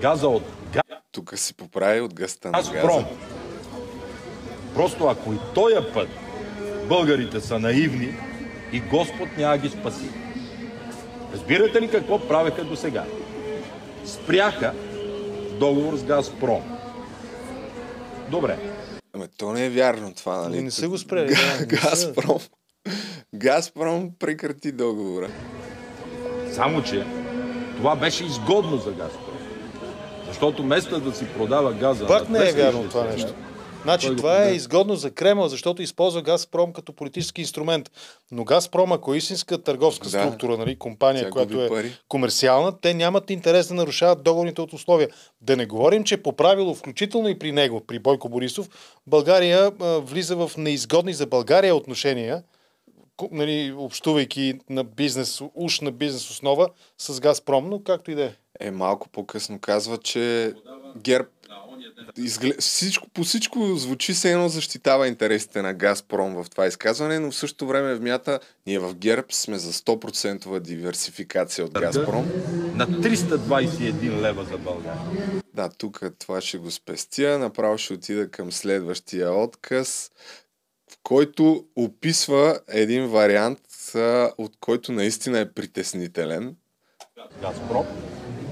[0.00, 0.42] газа от
[1.12, 2.80] Тук си поправи от гъста на Газпром.
[2.82, 3.06] газа.
[4.74, 6.08] Просто ако и този път
[6.88, 8.14] българите са наивни
[8.72, 10.08] и Господ няма ги спаси.
[11.32, 13.04] Разбирате ли какво правеха до сега?
[14.04, 14.74] Спряха
[15.58, 16.78] договор с Газпром.
[18.30, 18.58] Добре.
[19.12, 20.54] Ами то не е вярно това, нали?
[20.54, 21.66] Ами не са го спрели, да, не са.
[21.66, 22.38] Газпром.
[23.34, 25.28] Газпром прекрати договора.
[26.52, 27.06] Само, че
[27.76, 29.38] това беше изгодно за Газпром.
[30.28, 33.34] Защото вместо да си продава газа Пак не е 260, вярно това нещо.
[33.82, 37.90] Значи Той това е изгодно за Кремъл, защото използва Газпром като политически инструмент.
[38.32, 40.10] Но Газпром, ако е истинска търговска Да.
[40.10, 41.92] структура, нали, компания, Тя която е пари.
[42.08, 45.08] комерциална, те нямат интерес да нарушават договорните от условия.
[45.40, 48.68] Да не говорим, че по правило, включително и при него, при Бойко Борисов,
[49.06, 52.42] България а, влиза в неизгодни за България отношения,
[53.32, 56.68] нали, общувайки на бизнес, уж на бизнес основа
[56.98, 58.32] с Газпром, но както и да е.
[58.60, 60.54] Е, малко по-късно казва, че
[60.96, 61.28] ГЕРБ
[62.16, 62.60] изглед...
[62.60, 67.34] всичко, по всичко звучи се едно защитава интересите на Газпром в това изказване, но в
[67.34, 72.26] същото време вмята, ние в ГЕРБ сме за 100% диверсификация от Газпром.
[72.74, 75.42] на 321 лева за България.
[75.54, 77.38] Да, тук това ще го спестя.
[77.38, 80.10] Направо ще отида към следващия отказ,
[81.02, 83.60] който описва един вариант,
[84.38, 86.56] от който наистина е притеснителен.
[87.42, 87.86] Газпром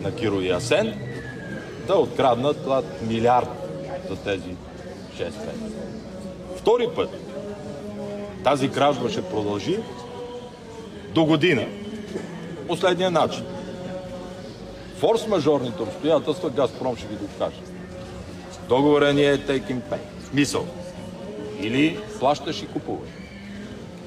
[0.00, 0.94] на Киро и Асен
[1.86, 2.56] да откраднат
[3.08, 3.48] милиард
[4.10, 4.56] за тези
[5.16, 5.80] 6 месеца.
[6.56, 7.10] Втори път
[8.44, 9.78] тази кражба ще продължи
[11.14, 11.66] до година.
[12.68, 13.44] Последния начин.
[15.00, 17.60] Форс-мажорните обстоятелства Газпром ще ги докаже.
[18.68, 19.98] Договорът ни е take pay.
[20.30, 20.66] Смисъл.
[21.62, 23.08] Или плащаш и купуваш.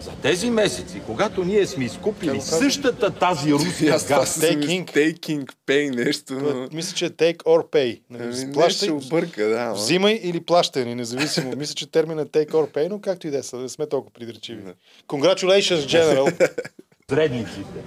[0.01, 4.86] За тези месеци, когато ние сме изкупили същата тази руска газ, Taking.
[4.88, 6.34] taking pay нещо.
[6.34, 7.99] но- Мисля, че е take or pay.
[8.10, 9.74] Нали, Ами, плащай, обърка, да.
[9.74, 11.54] Взимай или плащай, ни, независимо.
[11.58, 14.14] Мисля, че терминът take or pay, но както и да е, са, не сме толкова
[14.14, 14.62] придирчиви.
[15.08, 16.49] Congratulations, General.
[17.10, 17.80] средниците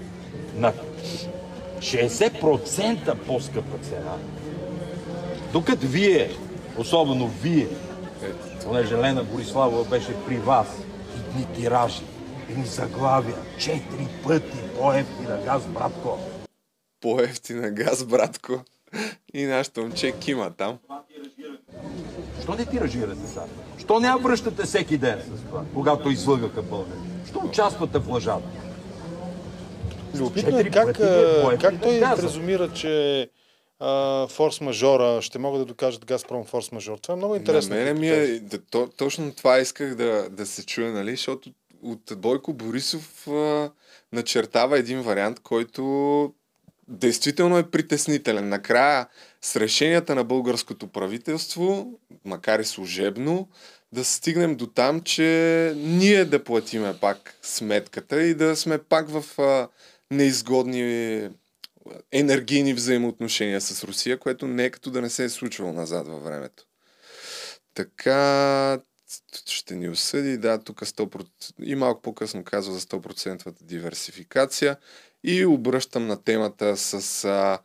[0.56, 0.72] на
[1.78, 4.16] 60% по-скъпа цена.
[5.52, 6.30] Докато вие,
[6.78, 7.66] особено вие,
[8.66, 10.68] понеже Лена Бориславова беше при вас,
[11.16, 12.02] едни тиражи,
[12.50, 16.18] едни заглавия, четири пъти по-ефтина газ, братко.
[17.00, 18.64] По-ефтина газ, братко.
[19.34, 20.78] И нашето момче Кима там.
[22.42, 23.44] Що не тиражирате сега?
[23.78, 26.98] Що не връщате всеки ден с това, когато излъгаха българи?
[27.28, 28.48] Що участвате в лъжата?
[30.14, 33.30] Любопитно е как, е как той презумира, че
[33.80, 37.00] форс-мажора ще могат да докажат Газпром форс-мажор.
[37.00, 37.74] Това е много интересно.
[37.74, 41.50] На мене ми е, да, то, точно това исках да, да се чуе, нали, защото
[41.82, 43.70] от Бойко Борисов а,
[44.12, 46.32] начертава един вариант, който
[46.88, 48.48] действително е притеснителен.
[48.48, 49.06] Накрая
[49.42, 51.92] с решенията на българското правителство,
[52.24, 53.48] макар и служебно,
[53.92, 59.40] да стигнем до там, че ние да платиме пак сметката и да сме пак в
[59.40, 59.68] а,
[60.10, 61.28] неизгодни
[62.12, 66.24] енергийни взаимоотношения с Русия, което не е като да не се е случвало назад във
[66.24, 66.64] времето.
[67.74, 68.80] Така
[69.46, 71.28] ще ни осъди, да, тук 100%,
[71.62, 74.76] и малко по-късно казва за 100% диверсификация
[75.24, 77.58] и обръщам на темата с а,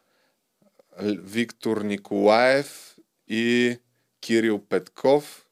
[1.04, 2.96] Виктор Николаев
[3.28, 3.78] и
[4.22, 5.48] Кирил Петков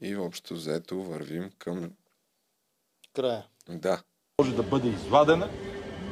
[0.00, 1.92] и общо взето вървим към...
[3.14, 3.46] Края.
[3.68, 4.02] Да.
[4.40, 5.50] може да бъде извадена,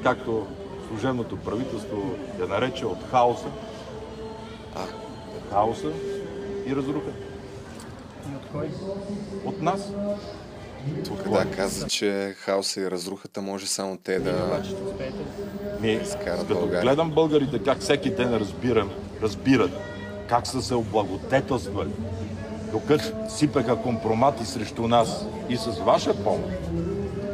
[0.02, 0.46] както
[0.90, 3.48] служебното правителство я нарече от хаоса.
[4.74, 4.84] А.
[5.50, 5.92] Хаоса
[6.66, 7.10] и разруха.
[9.44, 9.92] От нас.
[11.04, 14.62] Тук да каза, че хаоса и разрухата може само те да...
[15.80, 16.82] Ми, Изкарат като България.
[16.82, 18.90] гледам българите как всеки ден разбирам,
[19.22, 19.70] разбират
[20.28, 21.90] как са се облагодетелствали,
[22.72, 26.58] докато сипеха компромати срещу нас и с ваша помощ.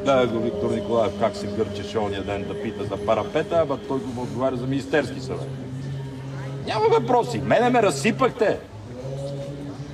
[0.07, 3.99] Гледа го Виктор Николаев как се гърчеше ония ден да пита за парапета, ама той
[3.99, 5.49] го отговаря за Министерски съвет.
[6.67, 7.39] Няма въпроси.
[7.39, 8.59] Мене ме разсипахте.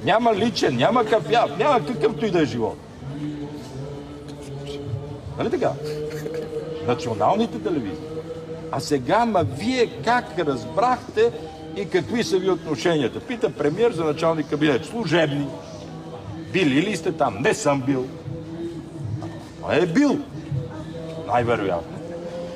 [0.05, 2.77] Няма личен, няма кафяв, няма какъвто и да е живот.
[5.39, 5.73] Нали така?
[6.87, 8.05] Националните телевизии.
[8.71, 11.33] А сега, ма вие как разбрахте
[11.77, 13.21] и какви са ви отношенията?
[13.21, 14.85] Пита премьер за началник кабинет.
[14.85, 15.47] Служебни.
[16.53, 17.37] Били ли сте там?
[17.41, 18.07] Не съм бил.
[19.69, 20.19] А е бил.
[21.27, 21.99] Най-вероятно.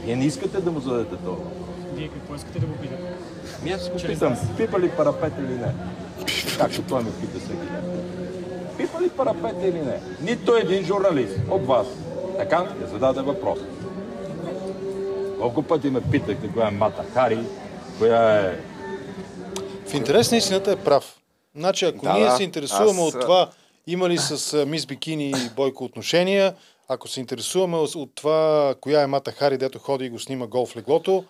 [0.04, 1.36] Вие не искате да му зададете това.
[1.94, 3.02] Вие какво искате да го питате?
[3.62, 5.74] Ми аз го питам, пипа ли парапет или не?
[6.58, 8.06] Както той ме пита всеки ден.
[8.76, 10.00] Пипа ли парапет или не?
[10.22, 11.86] Нито един журналист от вас.
[12.38, 13.58] Така не зададе въпрос.
[15.40, 17.38] Колко пъти ме питахте коя е Мата Хари,
[17.98, 18.56] коя е...
[19.86, 21.16] В интерес на истината е прав.
[21.56, 23.50] Значи, ако Да, ние се интересуваме Аз, от това,
[23.86, 26.54] има ли с Мис Бикини и Бойко отношения,
[26.88, 30.66] ако се интересуваме от- това, коя е Мата Хари, дето ходи и го снима гол
[30.66, 31.24] в леглото,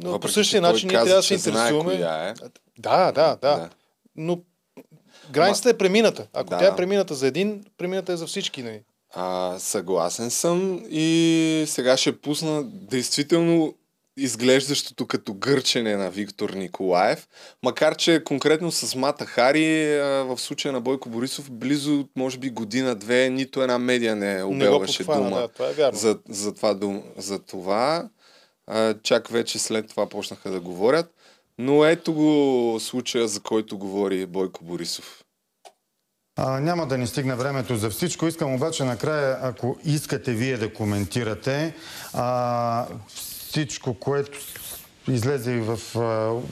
[0.00, 1.90] но по Въпреки, същия че той начин ние трябва да се интересуваме.
[1.90, 2.34] коя е.
[2.78, 3.36] Да, да, да.
[3.36, 3.70] Да.
[4.16, 4.40] Но
[5.30, 6.26] границата е премината.
[6.32, 6.58] Ако Да.
[6.58, 8.62] тя е премината за един, премината е за всички.
[8.62, 8.80] Нали?
[9.12, 11.08] А, съгласен съм и
[11.66, 13.74] сега ще пусна действително
[14.18, 17.28] изглеждащото като гърчене на Виктор Николаев,
[17.62, 22.50] макар че конкретно с Мата Хари а, в случая на Бойко Борисов близо, може би
[22.50, 25.98] година-две, нито една медия не обелваше дума да, това е вярно.
[25.98, 26.74] за, за това.
[26.74, 28.08] Дум, за това.
[28.66, 31.14] А, чак вече след това почнаха да говорят.
[31.58, 35.24] Но ето го случая, за който говори Бойко Борисов.
[36.36, 38.26] А, няма да ни стигне времето за всичко.
[38.26, 41.74] Искам обаче накрая, ако искате вие да коментирате
[42.12, 42.86] а,
[43.48, 44.38] всичко, което
[45.08, 45.78] излезе и в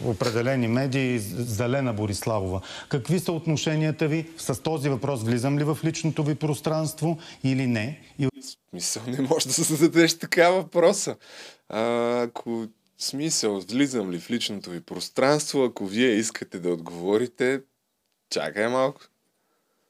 [0.05, 2.61] определени медии за Лена Бориславова.
[2.89, 4.27] Какви са отношенията ви?
[4.39, 8.01] С този въпрос влизам ли в личното ви пространство или не?
[8.19, 8.29] И
[8.71, 11.17] Смисъл, не може да се зададеш така въпроса.
[11.69, 11.81] А,
[12.23, 12.67] ако
[12.99, 17.61] смисъл, влизам ли в личното ви пространство, ако вие искате да отговорите,
[18.31, 19.01] чакай малко.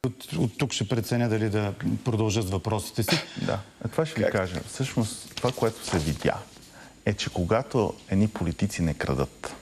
[0.06, 3.18] от, от тук ще преценя дали да продължа с въпросите си.
[3.46, 4.60] Да, а това ще ви кажа.
[4.66, 6.38] Всъщност, това, което се видя,
[7.06, 9.54] е, че когато едни политици не крадат,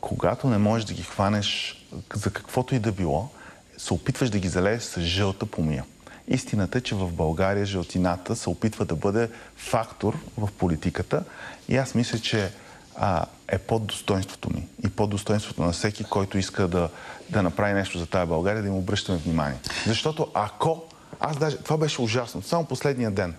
[0.00, 1.82] когато не можеш да ги хванеш
[2.14, 3.28] за каквото и да било,
[3.78, 5.84] се опитваш да ги залееш с жълта помия.
[6.28, 11.24] Истината е, че в България жълтината се опитва да бъде фактор в политиката
[11.68, 12.50] и аз мисля, че
[12.96, 16.88] а, е под достоинството ми и под достоинството на всеки, който иска да,
[17.30, 19.58] да направи нещо за тази България, да им обръщаме внимание.
[19.86, 20.82] Защото ако...
[21.20, 21.56] Аз даже...
[21.56, 22.42] Това беше ужасно.
[22.42, 23.34] Само последния ден.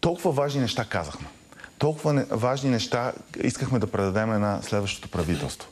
[0.00, 1.26] Толкова важни неща казахме.
[1.80, 3.12] Толкова важни неща
[3.42, 5.68] искахме да предадем на следващото правителство.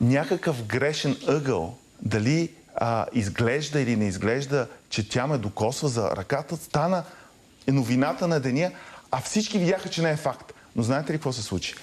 [0.00, 6.56] Някакъв грешен ъгъл, дали а, изглежда или не изглежда, че тя ме докосва за ръката,
[6.56, 7.02] стана
[7.68, 8.70] новината на деня,
[9.10, 10.52] а всички видяха, че не е факт.
[10.76, 11.74] Но знаете ли какво се случи?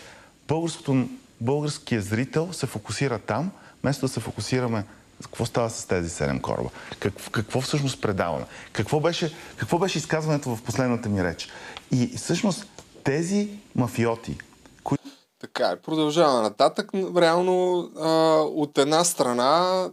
[0.47, 1.07] Българското,
[1.41, 3.51] българският зрител се фокусира там,
[3.83, 4.83] вместо да се фокусираме
[5.23, 6.69] Какво става с тези седем кораба?
[6.99, 8.45] Какво, какво всъщност предаваме?
[8.71, 11.49] Какво беше, какво беше изказването в последната ми реч?
[11.91, 12.65] И всъщност
[13.03, 14.37] тези мафиоти,
[14.83, 15.03] които...
[15.39, 16.89] Така е, продължава нататък.
[17.17, 18.09] Реално, а,
[18.41, 19.91] от една страна,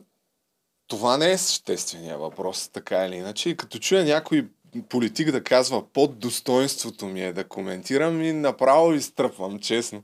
[0.87, 3.51] това не е съществения въпрос, така или иначе.
[3.51, 4.49] И като чуя някой
[4.89, 10.03] политик да казва под достоинството ми е да коментирам и направо изтръпвам, честно.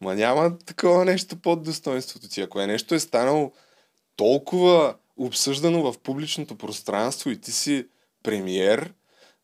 [0.00, 2.40] Ма няма такова нещо под достоинството ти.
[2.40, 3.52] Ако е нещо е станало
[4.16, 7.86] толкова обсъждано в публичното пространство и ти си
[8.22, 8.92] премиер,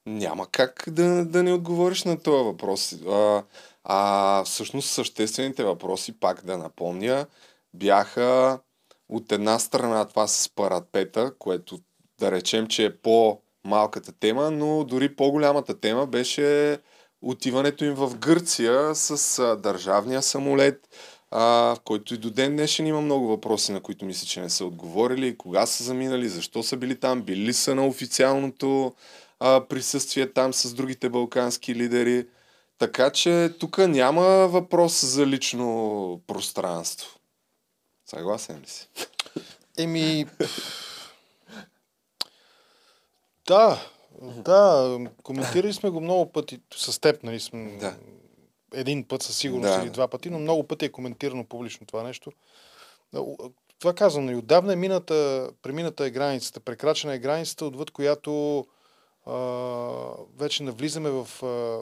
[0.06, 2.92] няма как да, да не отговориш на този въпрос.
[2.92, 3.42] А,
[3.84, 7.26] а всъщност съществените въпроси, пак да напомня,
[7.74, 8.58] бяха
[9.08, 11.78] от една страна това с парадпета, което
[12.20, 16.78] да речем, че е по-малката тема, но дори по-голямата тема беше
[17.22, 20.88] отиването им в Гърция с а, държавния самолет,
[21.30, 21.40] а,
[21.74, 24.64] в който и до ден днешен има много въпроси, на които мисля, че не са
[24.64, 25.38] отговорили.
[25.38, 28.94] Кога са заминали, защо са били там, били са на официалното
[29.44, 32.26] а, присъствие там с другите балкански лидери.
[32.78, 37.18] Така че тук няма въпрос за лично пространство.
[38.06, 38.88] Съгласен ли си?
[39.78, 40.26] Еми...
[43.46, 43.86] Да,
[44.20, 47.76] да, коментирали сме го много пъти с теб, нали сме...
[47.80, 47.94] Да.
[48.74, 49.82] Един път със сигурност Да.
[49.82, 52.32] или два пъти, но много пъти е коментирано публично това нещо.
[53.78, 58.64] Това казвам, и отдавна е мината, премината е границата, прекрачена е границата, отвъд която
[60.36, 61.28] вече навлизаме в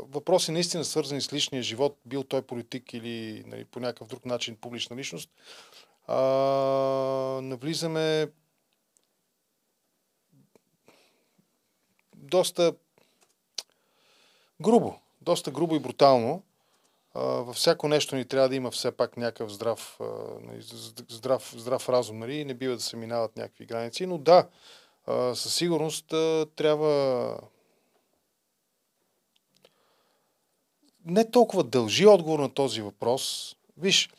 [0.09, 4.57] въпроси наистина свързани с личния живот, бил той политик или нали, по някакъв друг начин
[4.57, 5.31] публична личност.
[7.43, 8.29] Навлизаме
[12.17, 12.75] доста
[14.61, 16.43] грубо, доста грубо и брутално.
[17.15, 19.99] Във всяко нещо ни трябва да има все пак някакъв здрав,
[20.41, 20.63] нали,
[21.09, 22.45] здрав, здрав разум, нали?
[22.45, 24.07] не бива да се минават някакви граници.
[24.07, 24.49] Но да,
[25.07, 27.39] а, със сигурност а, трябва
[31.05, 33.55] не толкова дължи отговор на този въпрос.
[33.77, 34.11] Виж,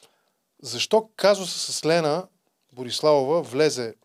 [0.61, 2.27] защо казуса с Лена
[2.73, 3.95] Бориславова влезе,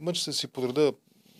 [0.00, 0.92] мъча се да си подреда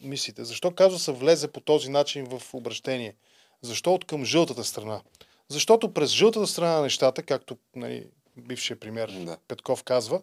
[0.03, 3.15] мислите, защо казуса влезе по този начин в обращение?
[3.63, 5.01] Защо от към жълтата страна?
[5.49, 8.07] Защото през жълтата страна на нещата, както нали,
[8.37, 9.39] бившия премьер Да.
[9.49, 10.23] Петков казва,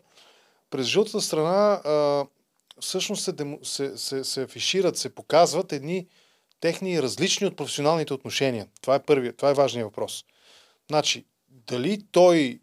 [0.69, 2.25] през жълтата страна а,
[2.83, 6.07] всъщност се, демо, се, се, се афишират, се показват едни
[6.59, 8.67] техни различни от професионалните отношения.
[8.81, 10.25] Това е първият, това е важният въпрос.
[10.89, 12.59] Значи, дали той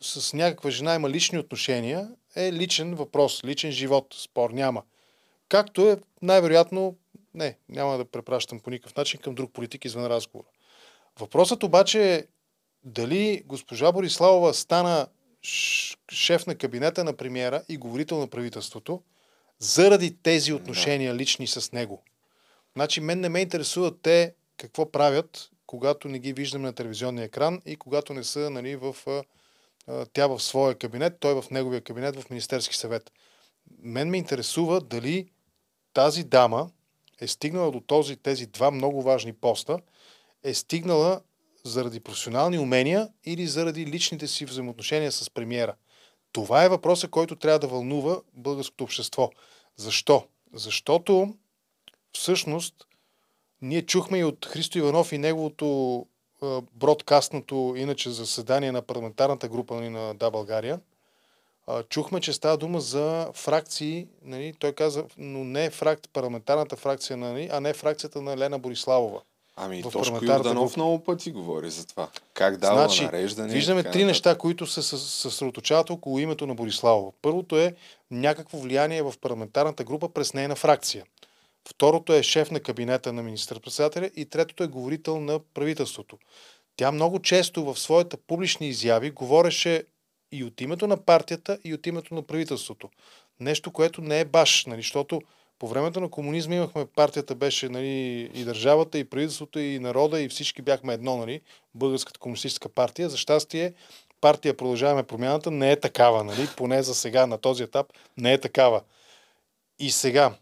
[0.00, 4.82] с някаква жена има лични отношения, е личен въпрос, личен живот, спор няма.
[5.48, 6.96] Както е най-вероятно,
[7.34, 10.48] не, няма да препращам по никакъв начин към друг политик извън разговора.
[11.18, 12.24] Въпросът обаче е
[12.84, 15.06] дали госпожа Бориславова стана
[16.12, 19.02] шеф на кабинета на премиера и говорител на правителството
[19.58, 22.02] заради тези отношения лични с него.
[22.76, 27.60] Значи мен не ме интересуват те какво правят, когато не ги виждам на телевизионния екран
[27.66, 28.96] и когато не са нали, в,
[30.12, 33.12] тя в своя кабинет, той в неговия кабинет в Министерски съвет.
[33.82, 35.30] Мен ме интересува дали
[35.92, 36.70] тази дама
[37.20, 39.78] е стигнала до този, тези два много важни поста,
[40.44, 41.20] е стигнала
[41.64, 45.74] заради професионални умения или заради личните си взаимоотношения с премиера.
[46.38, 49.30] Това е въпросът, който трябва да вълнува българското общество.
[49.76, 50.24] Защо?
[50.54, 51.34] Защото
[52.12, 52.74] всъщност
[53.62, 56.06] ние чухме и от Христо Иванов и неговото
[56.42, 60.80] а, бродкастното, иначе заседание на парламентарната група нали, на Да България.
[61.66, 67.16] А, чухме, че става дума за фракции, нали, той каза, но не фрак, парламентарната фракция,
[67.16, 69.22] нали, а не фракцията на Лена Бориславова.
[69.60, 70.72] Ами, в Тошко Йорданов група.
[70.76, 72.08] много пъти говори за това.
[72.34, 73.52] Как дава Значи, нареждане.
[73.52, 77.12] виждаме три неща, които се със- съсредоточават около името на Бориславова.
[77.22, 77.74] Първото е
[78.10, 81.04] някакво влияние в парламентарната група през нейна фракция.
[81.68, 86.18] Второто е шеф на кабинета на министър-председателя и третото е говорител на правителството.
[86.76, 89.84] Тя много често в своите публични изяви говореше
[90.32, 92.88] и от името на партията, и от името на правителството.
[93.40, 95.20] Нещо, което не е баш, нали, защото
[95.58, 100.28] по времето на комунизма имахме партията беше нали, и държавата, и правителството, и народа, и
[100.28, 101.40] всички бяхме едно, нали,
[101.74, 103.08] Българската комунистическа партия.
[103.08, 103.72] За щастие,
[104.20, 107.86] партия Продължаваме промяната не е такава, нали, поне за сега на този етап
[108.16, 108.80] не е такава.
[109.78, 110.34] И сега,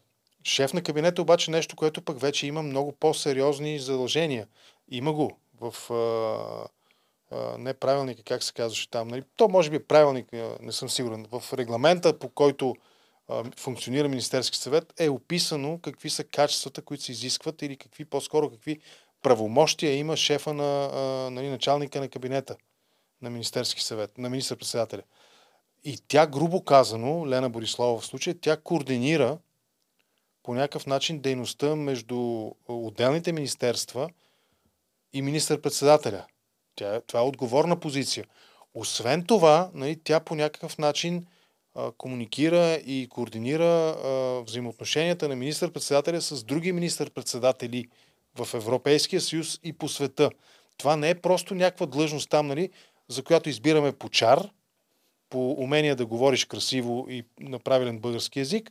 [0.44, 4.46] шеф на кабинета обаче нещо, което пък вече има много по-сериозни задължения.
[4.90, 9.08] Има го в а, а, не правилника, как се казваше там.
[9.08, 9.22] Нали?
[9.36, 10.26] То може би правилник,
[10.60, 11.26] не съм сигурен.
[11.32, 12.74] В регламента, по който
[13.56, 18.80] функционира Министерски съвет, е описано какви са качествата, които се изискват или какви по-скоро какви
[19.22, 20.90] правомощия има шефа на
[21.30, 22.56] нали, началника на кабинета
[23.22, 25.02] на Министерски съвет, на министър-председателя.
[25.84, 29.38] И тя, грубо казано, Лена Борислава в случая, тя координира
[30.42, 34.10] по някакъв начин дейността между отделните министерства
[35.12, 36.26] и министър-председателя.
[36.76, 38.24] Тя, това е отговорна позиция.
[38.74, 41.26] Освен това, нали, тя по някакъв начин
[41.98, 43.96] комуникира и координира
[44.46, 47.86] взаимоотношенията на министър-председателя с други министър-председатели
[48.38, 50.30] в Европейския съюз и по света.
[50.76, 52.70] Това не е просто някаква длъжност там, нали,
[53.08, 54.50] за която избираме по чар,
[55.30, 58.70] по умение да говориш красиво и на правилен български язик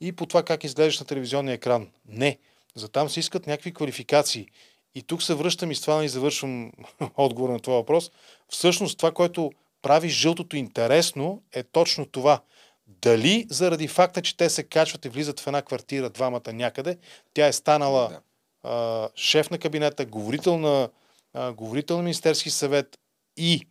[0.00, 1.88] и по това как изглеждаш на телевизионния екран.
[2.08, 2.38] Не.
[2.74, 4.48] За там се искат някакви квалификации.
[4.94, 6.72] И тук се връщам и с това и завършвам
[7.16, 8.10] отговор на това въпрос.
[8.48, 9.52] Всъщност това, което
[9.84, 12.40] прави жълтото интересно, е точно това.
[12.86, 16.98] Дали заради факта, че те се качват и влизат в една квартира двамата някъде,
[17.34, 18.20] тя е станала да.
[18.62, 20.88] а, шеф на кабинета, говорител на,
[21.32, 22.98] а, говорител на Министерски съвет
[23.36, 23.66] и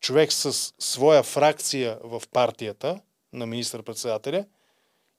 [0.00, 3.00] човек с своя фракция в партията
[3.32, 4.44] на министър-председателя,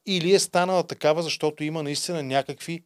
[0.06, 2.84] или е станала такава, защото има наистина някакви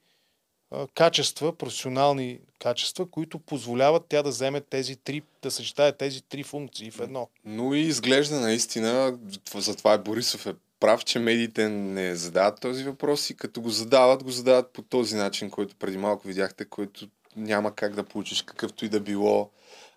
[0.94, 6.92] качества, професионални качества, които позволяват тя да вземе тези три, да съчетае тези три функции
[6.92, 7.28] в едно.
[7.46, 9.18] Но и изглежда наистина,
[9.56, 14.24] затова е Борисов е прав, че медиите не задават този въпрос и като го задават,
[14.24, 18.86] го задават по този начин, който преди малко видяхте, който няма как да получиш какъвто
[18.86, 19.50] и да било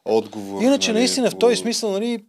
[0.05, 0.63] отговор.
[0.63, 1.37] Иначе нали, наистина по...
[1.37, 2.25] в този смисъл, нали,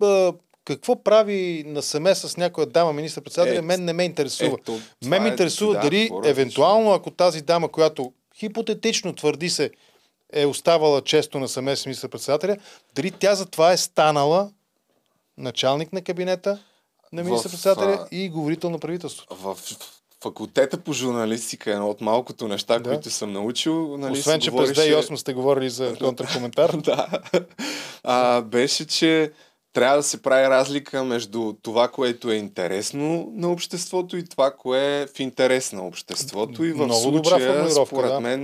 [0.66, 4.58] какво прави насаме с някоя дама министър-председателя, е, мен не ме интересува.
[4.62, 9.72] Ето, мен ме е интересува да, дали евентуално, ако тази дама, която хипотетично твърди се,
[10.34, 12.58] е оставала често на с министър-председателя,
[12.96, 14.52] дали тя за това е станала
[15.38, 16.60] началник на кабинета
[17.14, 19.36] на министър-председателя и говорител на правителството.
[19.36, 19.58] В
[20.24, 22.90] факултета по журналистика е едно от малкото неща, да.
[22.90, 23.98] които съм научил.
[23.98, 24.74] Нали, Освен, че говорише...
[24.74, 26.78] през 2008 сте говорили за контракоментар.
[26.78, 27.08] да.
[28.04, 29.32] А, беше, че
[29.80, 35.02] трябва да се прави разлика между това, което е интересно на обществото и това, кое
[35.02, 36.66] е в интерес на обществото.
[36.66, 38.20] И в Много случая, според да.
[38.20, 38.42] мен,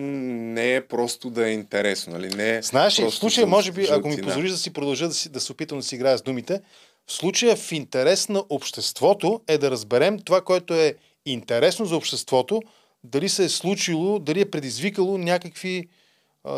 [0.53, 2.13] не е просто да е интересно.
[2.13, 2.35] Нали?
[2.35, 5.29] Не е Знаеш, в случая, може би, ако ми позволиш да си продължа да, си,
[5.29, 6.61] да се опитам да си играя с думите,
[7.07, 12.61] в случая в интерес на обществото е да разберем това, което е интересно за обществото,
[13.03, 15.87] дали се е случило, дали е предизвикало някакви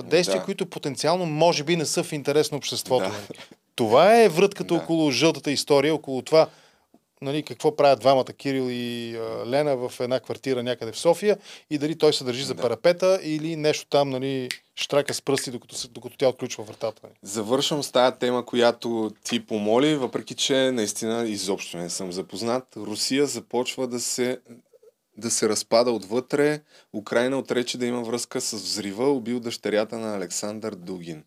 [0.03, 0.45] действия, да.
[0.45, 3.09] които потенциално може би не са в интерес на обществото.
[3.09, 3.34] Да.
[3.78, 4.80] Това е врътката да.
[4.80, 6.47] около жълтата история, около това
[7.21, 11.38] нали, какво правят двамата Кирил и а, Лена в една квартира някъде в София
[11.69, 12.61] и дали той се държи за да.
[12.61, 16.99] парапета или нещо там нали, штрака с пръсти, докато, докато тя отключва вратата.
[17.03, 17.13] Нали.
[17.23, 22.63] Завършвам с тази тема, която ти помоли, въпреки че наистина изобщо не съм запознат.
[22.78, 24.39] Русия започва да се
[25.17, 26.61] да се разпада отвътре.
[26.93, 31.23] Украина отрече да има връзка с взрива, убил дъщерята на Александър Дугин.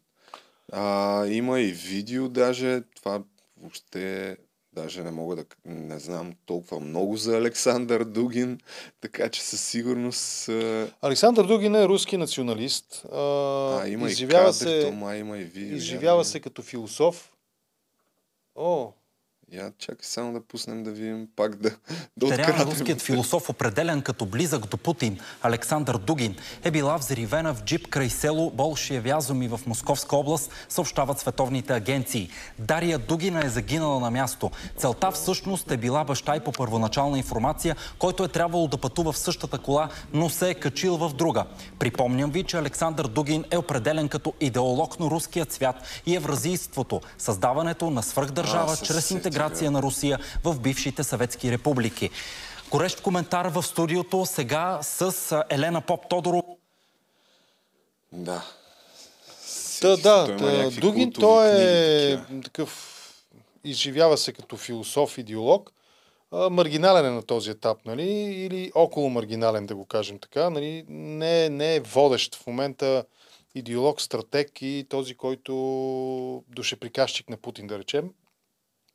[0.73, 3.23] А, има и видео даже, това
[3.61, 4.37] въобще
[4.73, 8.61] даже не мога да не знам толкова много за Александър Дугин,
[9.01, 10.49] така че със сигурност...
[11.03, 13.05] Александър Дугин е руски националист.
[13.13, 13.19] А,
[13.83, 15.77] а има изживява и кадри, се, тома, има и видео.
[15.77, 17.33] Изживява се като философ.
[18.55, 18.93] О,
[19.53, 21.71] я чакай само да пуснем да видим пак да,
[22.17, 22.69] да открадем.
[22.69, 28.11] руският философ, определен като близък до Путин, Александър Дугин, е била взривена в джип край
[28.11, 32.31] село Болшиевязоми в Московска област, съобщават световните агенции.
[32.59, 34.51] Дария Дугина е загинала на място.
[34.77, 39.19] Целта всъщност е била баща и по първоначална информация, който е трябвало да пътува в
[39.19, 41.45] същата кола, но се е качил в друга.
[41.79, 45.77] Припомням ви, че Александър Дугин е определен като идеолог на руския цвят
[46.07, 52.11] и евразийството, създаването на свръхдържава чрез интеграция интеграция на Русия в бившите съветски републики.
[52.71, 56.43] Горещ коментар в студиото сега с Елена Поп-Тодоро.
[58.13, 58.45] Да.
[59.83, 62.71] Да, да, да Дугин той е такъв,
[63.65, 65.73] изживява се като философ, идеолог,
[66.51, 68.09] маргинален е на този етап, нали,
[68.45, 73.05] или около маргинален, да го кажем така, нали, не, не е водещ в момента
[73.55, 75.53] идеолог, стратег и този, който
[76.49, 78.11] душеприказчик на Путин, да речем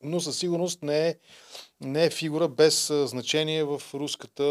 [0.04, 1.16] но със сигурност не е,
[1.82, 4.44] не е фигура без значение в руската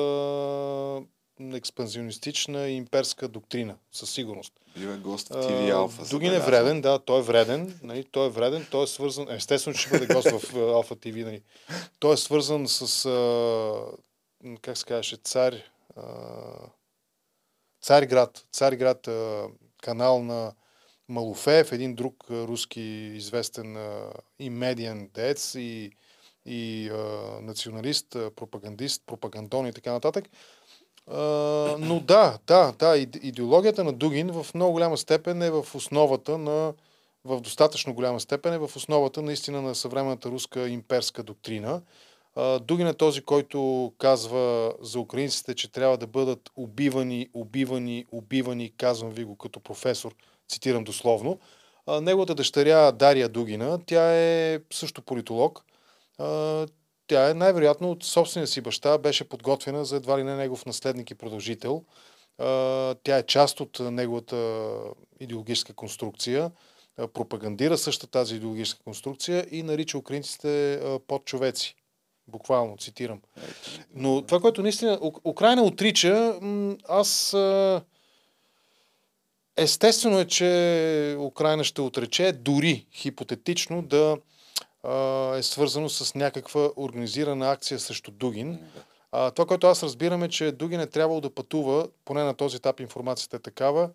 [1.40, 4.52] експанзионистична и имперска доктрина, със сигурност.
[4.76, 6.10] Бива гост в TV Alpha.
[6.10, 7.80] Дугин е вреден, да, той е вреден.
[7.82, 9.26] Нали, той е вреден, той е свързан...
[9.30, 11.24] Естествено, че ще бъде гост в Alpha TV.
[11.24, 11.42] Нали.
[11.98, 13.04] Той е свързан с...
[13.06, 15.16] А, как се казваше?
[15.16, 15.54] Цар...
[15.96, 16.02] А,
[17.82, 18.44] Царград.
[18.52, 19.46] Царград а,
[19.82, 20.52] канал на
[21.08, 22.80] Малофеев, един друг руски
[23.14, 23.76] известен
[24.38, 25.90] и медиен дец, и,
[26.46, 26.96] и а,
[27.42, 30.24] националист, пропагандист, пропагандон и така нататък.
[31.06, 31.18] А,
[31.78, 36.74] но да, да, да, идеологията на Дугин в много голяма степен е в основата на
[37.24, 41.80] в достатъчно голяма степен е в основата наистина на съвременната руска имперска доктрина.
[42.60, 49.10] Дугин е този, който казва за украинците, че трябва да бъдат убивани, убивани, убивани, казвам
[49.10, 50.14] ви го като професор,
[50.54, 51.38] цитирам дословно.
[51.86, 55.64] А, Неговата дъщеря Дария Дугина, тя е също политолог.
[56.18, 56.66] А,
[57.06, 61.10] Тя е най-вероятно от собствения си баща, беше подготвена за едва ли не негов наследник
[61.10, 61.84] и продължител.
[62.38, 64.70] А, Тя е част от неговата
[65.20, 66.50] идеологическа конструкция,
[66.98, 71.74] а, пропагандира същата тази идеологическа конструкция и нарича украинците а, подчовеци.
[72.28, 73.20] Буквално, цитирам.
[73.94, 76.40] Но това, което наистина Украина отрича,
[76.88, 77.82] аз а,
[79.56, 84.16] естествено е, че Украина ще отрече, дори хипотетично да
[85.36, 88.58] е свързано с някаква организирана акция срещу Дугин.
[89.12, 92.56] А, това, което аз разбирам е, че Дугин е трябвало да пътува, поне на този
[92.56, 93.90] етап информацията е такава,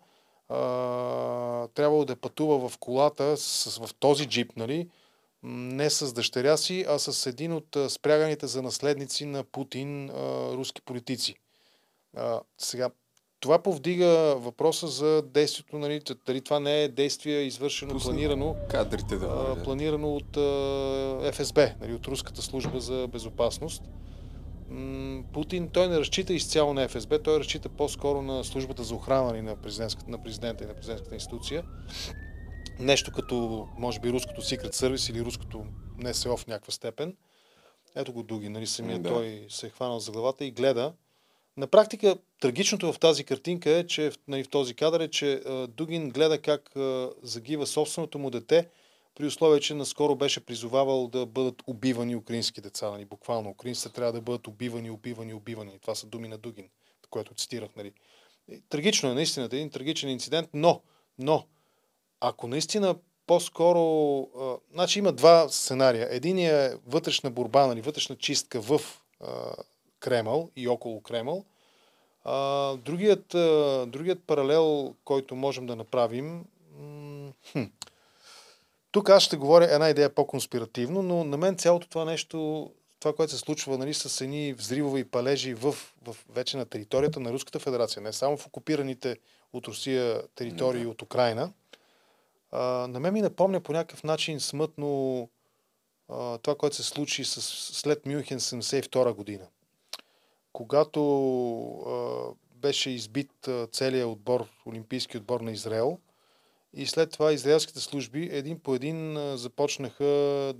[0.48, 4.88] а, трябвало да пътува в колата, с, в този джип, нали,
[5.42, 10.12] не с дъщеря си, а с един от спряганите за наследници на Путин а,
[10.52, 11.34] руски политици.
[12.16, 12.90] А, сега,
[13.40, 19.16] това повдига въпроса за действието, нали, дали това не е действие извършено, Пусна планирано, Кадрите
[19.16, 23.82] да а, планирано от а, ФСБ, нали, от Руската служба за безопасност.
[24.68, 29.42] М, Путин, той не разчита изцяло на ФСБ, той разчита по-скоро на службата за охрана
[29.42, 29.56] на,
[30.08, 31.64] на президента и на президентската институция.
[32.78, 35.64] Нещо като, може би, руското Secret Service или руското
[35.98, 37.16] НСО в някаква степен.
[37.94, 39.08] Ето го Дуги, нали, самия Да.
[39.08, 40.92] той се е хванал за главата и гледа.
[41.56, 46.10] На практика, трагичното в тази картинка е, че нали, в този кадър е, че Дугин
[46.10, 46.70] гледа как
[47.22, 48.68] загива собственото му дете,
[49.14, 52.90] при условие, че наскоро беше призовавал да бъдат убивани украински деца.
[52.90, 55.78] Нали, буквално, украинците трябва да бъдат убивани, убивани, убивани.
[55.82, 56.68] Това са думи на Дугин,
[57.10, 57.70] което цитирах.
[57.76, 57.92] Нали.
[58.68, 60.80] Трагично е, наистина, един трагичен инцидент, но,
[61.18, 61.46] но,
[62.20, 62.96] ако наистина
[63.26, 64.20] по-скоро...
[64.20, 66.08] А, значи има два сценария.
[66.10, 68.80] Единият е вътрешна борба, нали, вътрешна чистка в
[70.00, 71.44] Кремъл и около Кремъл.
[72.24, 76.44] А, другият, а, другият паралел, който можем да направим...
[77.52, 77.62] хм,
[78.92, 82.70] тук аз ще говоря една идея по-конспиративно, но на мен цялото това нещо,
[83.00, 85.72] това, което се случва нали, с едни взривови палежи в,
[86.02, 89.16] в, вече на територията на Руската федерация, не само в окупираните
[89.52, 91.52] от Русия територии от Украина,
[92.52, 95.28] а, на мен ми напомня по някакъв начин смътно
[96.08, 97.42] а, това, което се случи с,
[97.74, 99.46] след Мюнхен 72 година.
[100.52, 101.00] Когато
[101.86, 105.98] а, беше избит а, целият отбор, олимпийски отбор на Израел,
[106.74, 110.04] и след това израелските служби един по един а, започнаха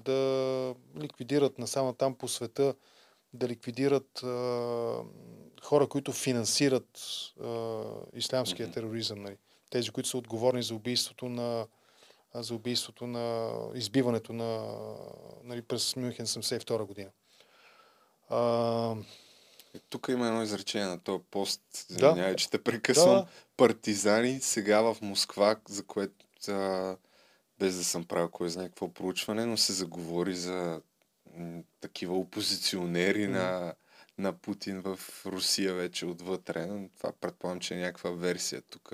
[0.05, 2.75] да ликвидират насама там по света,
[3.33, 4.27] да ликвидират а,
[5.63, 7.01] хора, които финансират
[7.43, 7.83] а,
[8.15, 9.23] ислямския тероризъм.
[9.23, 9.37] Нали.
[9.71, 11.67] Тези, които са отговорни за убийството на
[12.35, 14.77] за убийството на избиването на
[15.45, 17.11] нали, през Мюнхен 72 година.
[18.29, 18.95] А,
[19.91, 21.63] Тук има едно изречение на този пост.
[21.91, 21.95] Да.
[21.95, 23.17] Извинявай, че те прекъсвам.
[23.17, 23.27] Да.
[23.57, 26.15] Партизани сега в Москва, за което
[26.49, 26.97] а,
[27.59, 30.81] без да съм правил кой знае какво проучване, но се заговори за
[31.37, 33.75] м, такива опозиционери на,
[34.19, 36.67] на Путин в Русия вече отвътре.
[36.67, 38.93] Но Това предполагам, че е някаква версия тук.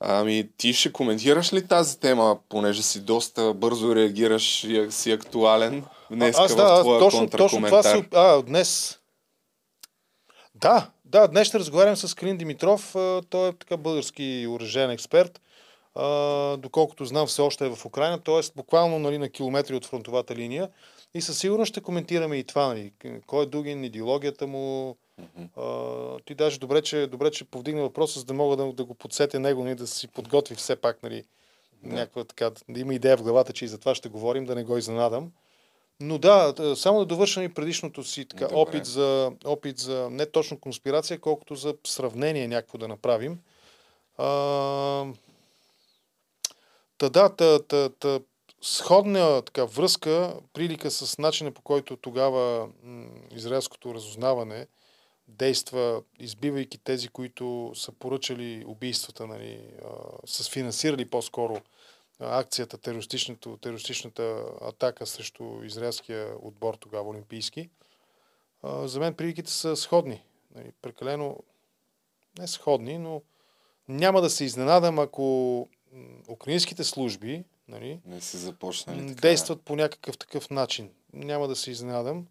[0.00, 5.84] Ами, ти ще коментираш ли тази тема, понеже си доста бързо реагираш и си актуален
[6.10, 8.04] днес аз в да, аз твоя точно, точно това си...
[8.12, 8.99] А, днес...
[10.60, 12.92] Да, да, днес ще разговарям с Калин Димитров.
[13.30, 15.40] Той е така български оръжен експерт.
[16.58, 18.40] Доколкото знам, все още е в Украина, т.е.
[18.56, 20.68] буквално нали, на километри от фронтовата линия.
[21.14, 22.66] И със сигурност ще коментираме и това.
[22.66, 22.92] Нали.
[23.26, 24.96] Кой е Дугин, идеологията му.
[25.56, 28.94] А, ти даже добре, че, добре, че повдигна въпроса, за да мога да, да го
[28.94, 31.24] подсетя него, нали, да си подготви все пак, нали,
[31.82, 34.64] някаква така, да има идея в главата, че и за това ще говорим, да не
[34.64, 35.32] го изненадам.
[36.00, 38.56] Но да, само да довършам и предишното си така, Добре.
[38.56, 43.40] опит за, опит за не точно конспирация, колкото за сравнение някакво да направим.
[44.18, 44.24] А,
[46.98, 48.20] та да, та, та, та,
[48.62, 54.66] сходна така, връзка, прилика с начина по който тогава м, израелското разузнаване
[55.28, 59.88] действа, избивайки тези, които са поръчали убийствата, нали, а,
[60.26, 61.60] са финансирали по-скоро
[62.20, 67.70] акцията, терористичната, терористичната атака срещу израелския отбор тогава олимпийски.
[68.64, 70.22] За мен приликите са сходни.
[70.54, 71.36] Нали, прекалено
[72.38, 73.22] не сходни, но
[73.88, 75.68] няма да се изненадам, ако
[76.28, 79.20] украинските служби нали, Не са започнали така.
[79.20, 80.90] действат по някакъв такъв начин.
[81.12, 82.26] Няма да се изненадам.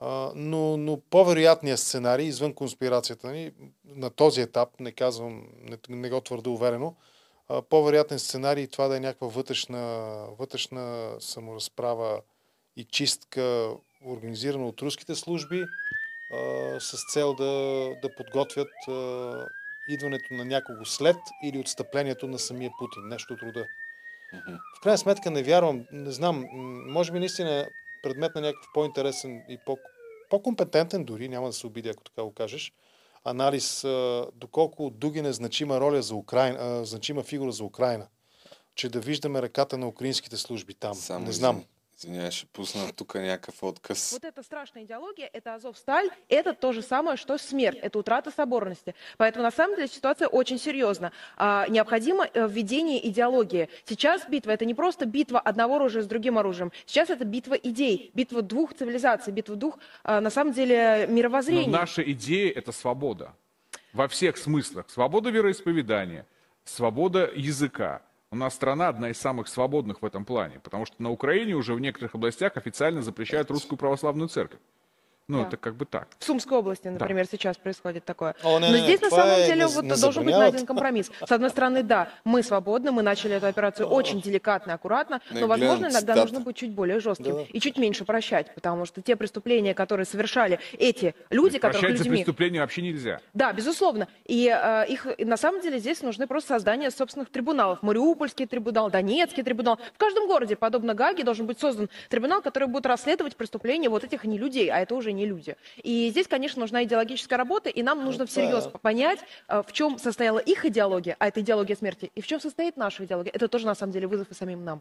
[0.00, 3.52] А, но, но по-вероятният сценарий, извън конспирацията ни,
[3.84, 6.94] на този етап, не казвам, не, не го твърда уверено,
[7.70, 12.20] по-вероятен сценарий това да е някаква вътрешна, вътрешна саморазправа
[12.76, 13.74] и чистка,
[14.06, 15.64] организирана от руските служби,
[16.32, 17.44] а, с цел да,
[18.02, 19.46] да подготвят а,
[19.88, 23.08] идването на някого след или отстъплението на самия Путин.
[23.08, 23.66] Нещо от рода.
[24.78, 26.46] В крайна сметка не вярвам, не знам,
[26.86, 27.66] може би наистина е
[28.02, 29.78] предмет на някакъв по-интересен и по-
[30.30, 32.72] по-компетентен дори, няма да се обиди, ако така го кажеш,
[33.24, 38.06] анализ а, доколко Дугин е значима роля за Украина, а, значима фигура за Украина.
[38.74, 40.94] Че да виждаме ръката на украинските служби там.
[40.94, 41.64] Само не знам.
[42.02, 44.12] Извинявай, ще пусна тук някакъв отказ.
[44.12, 48.94] Вот эта страшная идеология, это Азовсталь, это то же самое, что смерть, это утрата соборности.
[49.18, 51.12] Поэтому на самом деле ситуация очень серьезна.
[51.36, 53.68] А, необходимо э, введение идеологии.
[53.84, 56.72] Сейчас битва это не просто битва одного оружия с другим оружием.
[56.86, 61.66] Сейчас это битва идей, битва двух цивилизаций, битва двух, а, на самом деле, Но мировоззрений.
[61.66, 63.34] наша идея– это свобода.
[63.92, 64.88] Во всех смыслах.
[64.88, 66.24] Свобода вероисповедания,
[66.64, 68.00] свобода языка.
[68.32, 71.74] У нас страна одна из самых свободных в этом плане, потому что на Украине уже
[71.74, 74.60] в некоторых областях официально запрещают русскую православную церковь.
[75.30, 75.48] Ну, Да.
[75.48, 76.08] это как бы так.
[76.18, 78.34] В Сумской области, например, сейчас происходит такое.
[78.42, 80.66] О, не, Но не, не, здесь на самом деле не- вот не должен быть найден
[80.66, 81.10] компромисс.
[81.24, 85.46] С одной стороны, да, мы свободны, мы начали эту операцию очень деликатно, аккуратно, Не но,
[85.46, 87.42] возможно, глянь, иногда нужно быть чуть более жестким Да.
[87.48, 92.04] и чуть меньше прощать, потому что те преступления, которые совершали эти люди, которых Прощать за
[92.04, 92.16] людьми...
[92.18, 93.20] преступление вообще нельзя.
[93.32, 94.08] Да, безусловно.
[94.26, 97.82] И э, их и на самом деле здесь нужны просто создание собственных трибуналов.
[97.82, 99.78] Мариупольский трибунал, Донецкий трибунал.
[99.94, 104.24] В каждом городе, подобно Гаге, должен быть создан трибунал, который будет расследовать преступления вот этих
[104.24, 105.54] не людей, а это уже не люди.
[105.82, 109.18] И здесь, конечно, нужна идеологическая работа, и нам нужно всерьез понять,
[109.48, 113.32] в чем состояла их идеология, а это идеология смерти, и в чем состоит наша идеология.
[113.34, 114.80] Это тоже, на самом деле, вызов и самим нам.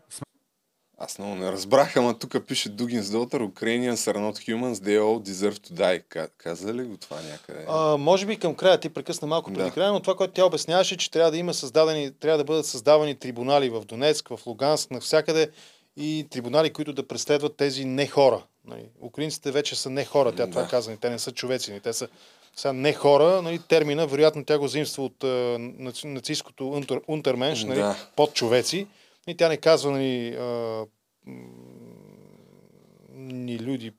[1.02, 5.20] Аз много не разбрах, ама тук пише Dugin's daughter, Ukrainians are not humans, they all
[5.22, 6.04] deserve to die.
[6.10, 7.66] Ка- Каза ли го това някъде?
[7.70, 9.72] А, може би към края, ти прекъсна малко преди Да.
[9.74, 13.16] края, но това, което тя обясняваше, че трябва да има създадени, трябва да бъдат създавани
[13.16, 15.50] трибунали в Донецк, в Луганск, навсякъде
[16.00, 18.44] и трибунали, които да преследват тези не хора.
[18.66, 20.68] Нали, Украинците вече са не хора, тя това Да.
[20.68, 22.08] каза, те не са човеци, нали, те са
[22.56, 25.28] сега не хора, нали, термина, вероятно тя го заимства от а,
[25.60, 27.96] наци- нацистското унтер, унтерменш, нали, Да.
[28.16, 28.88] под човеци.
[29.28, 30.86] И тя не казва нали, а,
[33.12, 33.92] ни люди,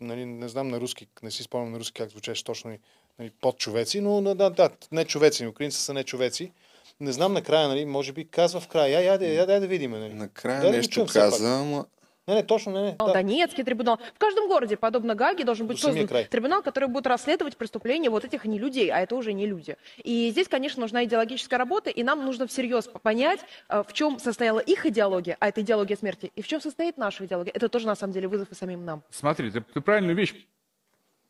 [0.00, 2.80] нали, не знам на руски, не си спомням на руски как звучеше точно нали,
[3.18, 6.52] нали, под човеци, но да, да, да, не човеци, украинци са не човеци.
[7.00, 8.92] Не знам накрая, нали, може би казва в края.
[8.92, 9.90] Я, я, я, я, дай да видим.
[9.90, 10.14] Нали.
[10.14, 11.12] Накрая Дай да нещо пак.
[11.12, 11.86] каза, ама...
[12.28, 12.96] Не, не, точно, не, не.
[12.98, 13.12] Да.
[13.12, 13.98] Донецкий трибунал.
[14.14, 16.24] В каждом городе, подобно Гаге, должен быть создан край.
[16.24, 19.76] трибунал, который будет расследовать преступления вот этих не людей, а это уже не люди.
[20.04, 24.60] И здесь, конечно, нужна идеологическая работа, и нам нужно всерьез понять, э, в чем состояла
[24.60, 27.52] их идеология, а это идеология смерти, и в чем состоит наша идеология.
[27.56, 29.02] Это тоже, на самом деле, вызов и самим нам.
[29.10, 30.34] Смотри, ты, ты правильную вещь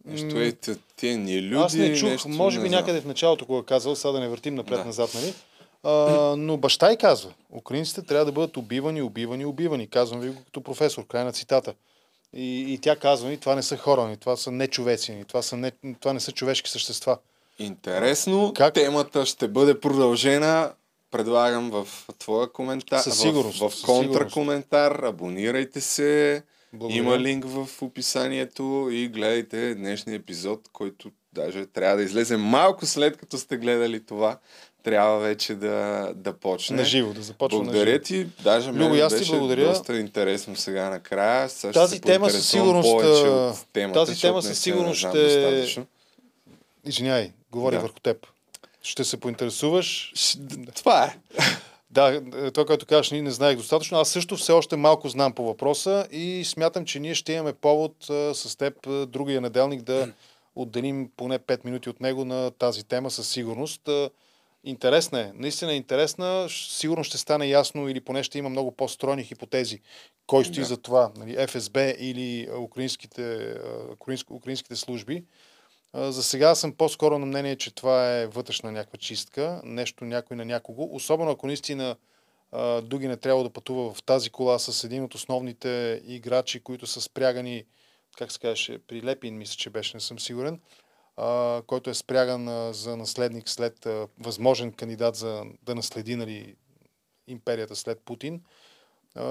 [0.05, 0.53] Нещо е,
[0.97, 3.95] те, ни люди, Аз не чух, нещо, може би не някъде в началото, кога казал,
[3.97, 5.21] сега да не въртим напред-назад, Да.
[5.21, 5.35] нали?
[5.83, 5.91] А,
[6.39, 9.87] но баща й казва, украинците трябва да бъдат убивани, убивани, убивани.
[9.87, 11.75] Казвам ви го като професор, край на цитата.
[12.33, 15.25] И, и тя казва, ни, това не са хора, ни, това са не човеци, ни,
[15.25, 17.19] това, са не, това не са човешки същества.
[17.59, 18.75] Интересно, Как?
[18.75, 20.73] темата ще бъде продължена.
[21.11, 21.89] Предлагам в
[22.19, 26.43] твоя коментар, Със сигурност, в, в контракоментар, абонирайте се,
[26.73, 26.99] Благодаря.
[26.99, 33.17] има линк в описанието и гледайте днешния епизод, който даже трябва да излезе малко след
[33.17, 34.39] като сте гледали това.
[34.83, 36.77] Трябва вече да, да почне.
[36.77, 38.05] На живо, да започва на Благодаря живо.
[38.05, 38.43] ти.
[38.43, 39.65] Даже Любо, аз ти благодаря.
[39.65, 41.49] доста интересно сега накрая.
[41.49, 45.87] Ще Тази се тема със сигурност, темата, тази тема със сигурност ще-.
[46.87, 47.83] Извинявай, говори Да.
[47.83, 48.27] върху теб.
[48.83, 50.13] Ще се поинтересуваш.
[50.75, 51.17] Това е.
[51.91, 52.21] Да,
[52.53, 53.99] това, което кажеш, ние не знаех достатъчно.
[53.99, 58.11] Аз също все още малко знам по въпроса и смятам, че ние ще имаме повод
[58.11, 60.09] а, с теб а, другия неделник да
[60.57, 63.89] отделим поне 5 минути от него на тази тема със сигурност.
[63.89, 64.11] А,
[64.65, 65.33] Интересна е.
[65.35, 66.47] Наистина е интересна.
[66.51, 69.81] Сигурно ще стане ясно или поне ще има много по-стройни хипотези.
[70.27, 70.65] Кой стои Да.
[70.65, 71.13] за това?
[71.17, 75.25] Нали, ФСБ или украинските, а, украинск, украинските служби?
[75.95, 80.45] За сега съм по-скоро на мнение, че това е вътрешна някаква чистка, нещо някой на
[80.45, 80.89] някого.
[80.93, 81.97] Особено ако наистина
[82.83, 87.01] Дуги не трябва да пътува в тази кола с един от основните играчи, които са
[87.01, 87.65] спрягани,
[88.19, 90.61] как се казваше, при Лепин, мисля, че беше, не съм сигурен,
[91.17, 96.55] а, който е спряган а, за наследник след а, възможен кандидат за да наследи нали,
[97.29, 98.41] империята след Путин.
[99.15, 99.25] А,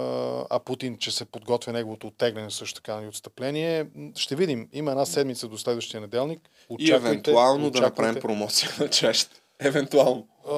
[0.50, 3.88] а Путин, че се подготвя неговото оттегляне също така и отстъпление.
[3.96, 4.70] М, Ще видим.
[4.74, 6.50] Има една седмица до следващия неделник.
[6.80, 9.36] И евентуално да направим промоция на чашата.
[9.60, 10.28] Евентуално.
[10.50, 10.56] А,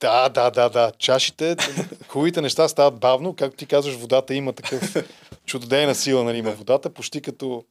[0.00, 0.92] да, да, да, да.
[0.98, 1.56] Чашите,
[2.08, 3.36] хубавите неща стават бавно.
[3.36, 4.96] Както ти казваш, водата има такъв
[5.44, 7.64] чудодейна сила, нали, има водата, почти като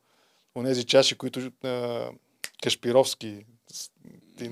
[0.55, 2.09] онези чаши, които а,
[2.61, 3.45] Кашпировски,
[4.37, 4.51] ти,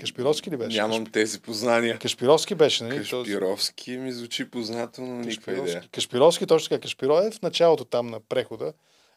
[0.00, 0.76] Кашпировски ли беше?
[0.76, 1.98] Нямам тези познания.
[1.98, 2.98] Кашпировски беше, нали?
[2.98, 5.64] Кашпировски ми звучи познато, но никаква идея.
[5.64, 5.90] Кашпировски.
[5.90, 6.82] Кашпировски, точно така.
[6.82, 8.72] Кашпиров е в началото там на прехода.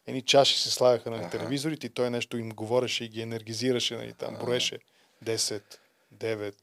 [0.06, 4.12] Едни чаши се слагаха на телевизорите и той нещо им говореше и ги енергизираше, нали,
[4.12, 4.78] там броеше
[5.24, 5.62] 10,
[6.14, 6.54] 9,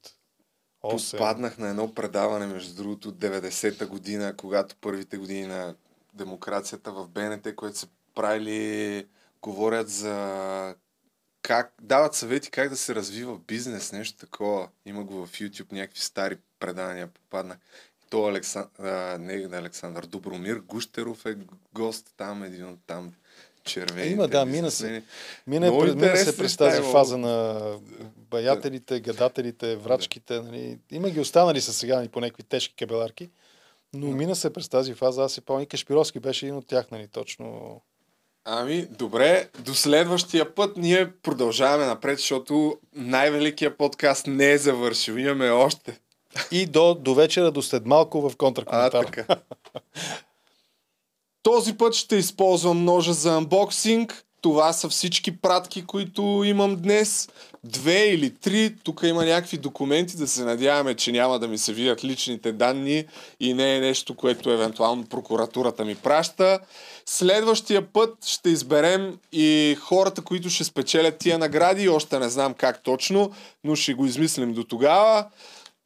[0.84, 1.12] 8.
[1.12, 5.76] Попаднах на едно предаване, между другото, от 90-та година, когато първите години на
[6.14, 9.08] демокрацията в БНТ, което са правили,
[9.42, 10.76] говорят за
[11.46, 14.68] как, дават съвети как да се развива бизнес, нещо такова.
[14.86, 17.58] Има го в YouTube, някакви стари предания попаднах.
[18.10, 18.68] То Алексан...
[18.80, 21.38] а, не на Александър, Добромир Гущеров е
[21.74, 23.14] гост там, един от там
[23.64, 24.14] червените.
[24.14, 25.04] Има, да, мина се.
[25.48, 27.62] Мина, Много мина се през тази фаза на
[28.18, 30.42] баятелите, гадателите, врачките.
[30.42, 30.80] Нали.
[30.92, 33.30] Има ги останали са сега нали, по някакви тежки кабеларки.
[33.94, 35.24] Но мина се през тази фаза.
[35.24, 37.82] Аз си помня, Кашпировски беше един от тях, нали, точно.
[38.48, 45.14] Ами, добре, до следващия път ние продължаваме напред, защото най-великият подкаст не е завършил.
[45.14, 46.00] Имаме още.
[46.52, 49.04] И до, до вечера, до след малко в контракоментар.
[49.04, 49.26] А, така.
[51.44, 54.26] Този път ще използвам ножа за анбоксинг.
[54.42, 57.30] Това са всички пратки, които имам днес.
[57.64, 58.76] Две или три.
[58.84, 63.06] Тук има някакви документи, да се надяваме, че няма да ми се видят личните данни
[63.40, 66.60] и не е нещо, което евентуално прокуратурата ми праща.
[67.10, 71.90] Следващия път ще изберем и хората, които ще спечелят тия награди.
[71.90, 73.32] Още не знам как точно,
[73.64, 75.26] но ще го измислим до тогава.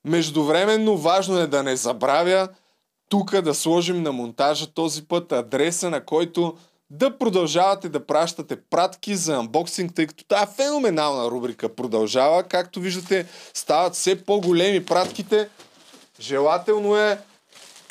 [0.05, 2.47] Междувременно важно е да не забравя
[3.09, 6.57] тук да сложим на монтажа този път адреса, на който
[6.89, 12.43] да продължавате да пращате пратки за анбоксинг, тъй като тази феноменална рубрика продължава.
[12.43, 15.49] Както виждате, стават все по-големи пратките.
[16.19, 17.19] Желателно е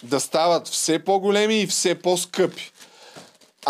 [0.03, 2.73] да стават все по-големи и все по-скъпи.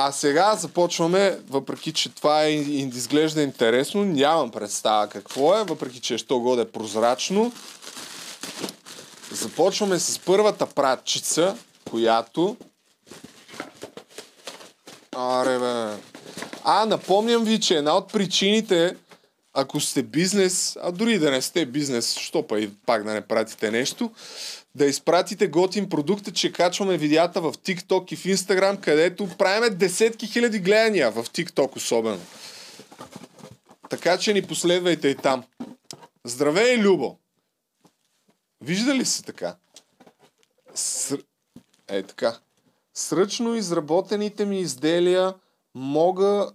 [0.00, 6.18] А сега започваме, въпреки че това е, изглежда интересно, нямам представа какво е, въпреки че
[6.18, 7.52] що годе е прозрачно.
[9.32, 11.56] Започваме с първата пратчица,
[11.90, 12.56] която...
[15.16, 16.02] Аре, бе.
[16.64, 18.96] А, напомням ви, че една от причините,
[19.54, 23.20] ако сте бизнес, а дори да не сте бизнес, що па и пак да не
[23.20, 24.10] пратите нещо,
[24.78, 30.26] да изпратите готин продукт, че качваме видеята в TikTok и в Instagram, където правиме десетки
[30.26, 32.20] хиляди гледания в TikTok особено.
[33.90, 35.44] Така че ни последвайте и там.
[36.24, 37.16] Здравей, Любо!
[38.60, 39.56] Вижда ли се така?
[40.74, 41.18] С...
[41.88, 42.38] Е така.
[42.94, 45.34] С ръчно изработените ми изделия
[45.74, 46.50] мога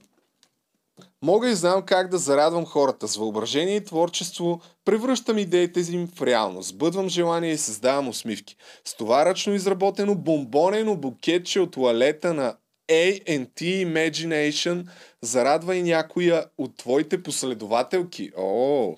[1.23, 3.07] Мога и знам как да зарадвам хората.
[3.07, 6.69] С въображение и творчество превръщам идеите им в реалност.
[6.69, 8.55] Сбъдвам желания и създавам усмивки.
[8.85, 12.55] С това ръчно изработено бомбонено букетче от туалета на
[12.89, 14.87] A&T Imagination
[15.21, 18.31] зарадва и някоя от твоите последователки.
[18.37, 18.95] О,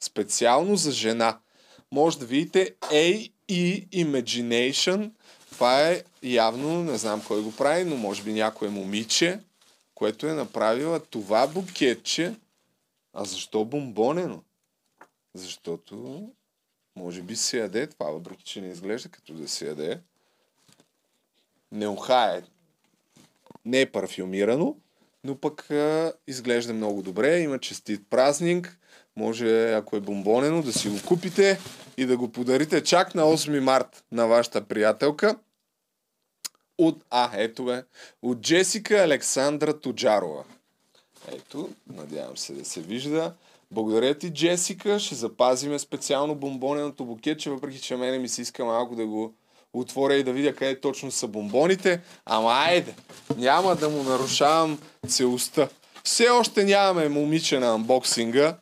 [0.00, 1.38] специално за жена.
[1.92, 5.10] Може да видите A&E Imagination.
[5.50, 9.38] Това е явно, не знам кой го прави, но може би някое момиче,
[10.02, 12.34] което е направила това букетче.
[13.12, 14.42] А защо бомбонено?
[15.34, 16.28] Защото
[16.96, 20.00] може би се яде това, въпреки че не изглежда като да се яде.
[21.72, 22.42] Не ухае.
[23.64, 24.76] Не е парфюмирано,
[25.24, 27.38] но пък а, изглежда много добре.
[27.38, 28.78] Има честит празник.
[29.16, 31.58] Може, ако е бомбонено, да си го купите
[31.96, 35.38] и да го подарите чак на 8 март на вашата приятелка.
[36.78, 37.82] От, а, ето бе,
[38.22, 40.44] от Джесика Александра Тоджарова.
[41.28, 43.34] Ето, надявам се да се вижда.
[43.70, 44.98] Благодаря ти, Джесика.
[44.98, 49.34] Ще запазиме специално бомбоненото букетче, въпреки че мене ми се иска малко да го
[49.72, 52.00] отворя и да видя къде точно са бомбоните.
[52.24, 52.94] Ама айде,
[53.36, 54.78] няма да му нарушавам
[55.08, 55.68] целостта.
[56.04, 58.56] Все още нямаме момиче на анбоксинга,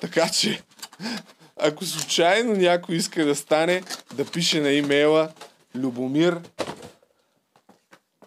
[0.00, 0.62] така че
[1.56, 3.82] ако случайно някой иска да стане,
[4.14, 5.28] да пише на имейла
[5.74, 6.40] Любомир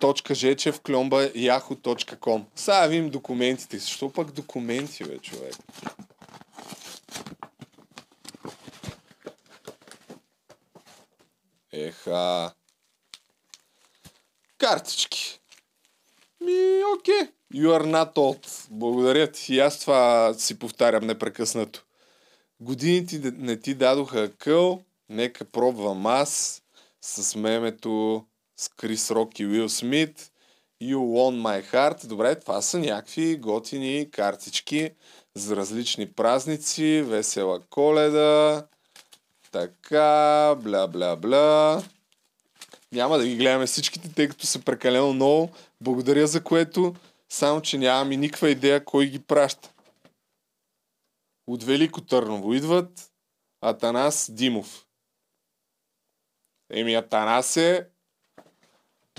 [0.02, 3.78] .жечев кломба yahoo.com Сега видим документите.
[3.78, 5.56] Защо пък документи, бе, човек?
[11.72, 12.52] Еха.
[14.58, 15.40] Картички.
[16.42, 17.30] Ми, окей.
[17.54, 18.68] You are not old.
[18.72, 19.56] Благодаря ти.
[19.56, 21.84] И аз това си повтарям непрекъснато.
[22.60, 26.64] Годините не ти дадоха къл, нека пробвам аз
[27.02, 28.26] с мемето
[28.58, 30.32] с Крис Рок и Уил Смит.
[30.82, 32.08] You won my heart.
[32.08, 34.92] Добре, това са някакви готини картички
[35.36, 37.04] за различни празници.
[37.06, 38.68] Весела коледа.
[39.52, 41.84] Така, бла.
[42.92, 45.52] Няма да ги гледаме всичките, тъй като са прекалено много.
[45.82, 46.96] Благодаря за което,
[47.30, 49.74] само че нямам и никаква идея кой ги праща.
[51.48, 53.12] От Велико Търново идват
[53.62, 54.86] Атанас Димов.
[56.70, 57.88] Еми Атанас е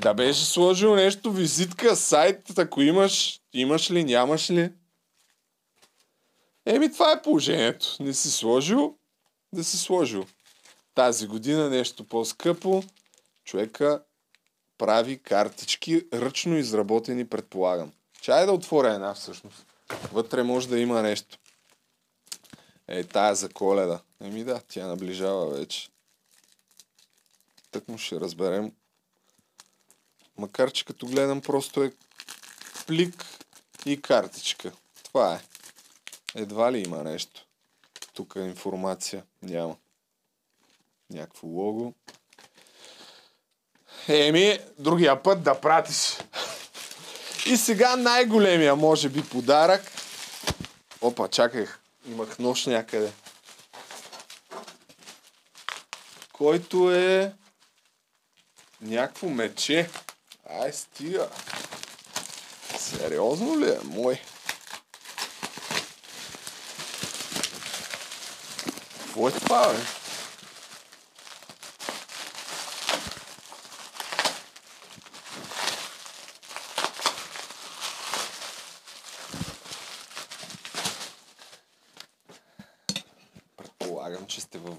[0.00, 4.72] да беше сложил нещо, визитка, сайт, ако имаш, имаш ли, нямаш ли?
[6.66, 7.96] Еми това е положението.
[8.00, 8.94] Не си сложил,
[9.52, 10.26] да си сложил.
[10.94, 12.82] Тази година нещо по-скъпо,
[13.44, 14.02] човека
[14.78, 17.92] прави картички, ръчно изработени, предполагам.
[18.20, 19.66] Чай да отворя една всъщност.
[20.12, 21.38] Вътре може да има нещо.
[22.88, 24.00] Е, тая за коледа.
[24.20, 25.88] Еми да, тя наближава вече.
[27.70, 28.72] Так му ще разберем.
[30.38, 31.92] Макар, че като гледам просто е
[32.86, 33.24] плик
[33.86, 34.72] и картичка.
[35.02, 35.40] Това е.
[36.34, 37.44] Едва ли има нещо.
[38.14, 39.24] Тук е информация.
[39.42, 39.76] Няма.
[41.10, 41.94] Някакво лого.
[44.08, 46.18] Еми, другия път да пратиш.
[47.46, 49.92] И сега най-големия, може би, подарък.
[51.00, 51.66] Опа, чакай.
[52.06, 53.12] Имах нож някъде.
[56.32, 57.32] Който е
[58.80, 59.90] някакво мече.
[60.50, 61.28] Ай, стига.
[62.78, 64.20] Сериозно ли е, мой?
[69.06, 69.78] Какво е това, бе?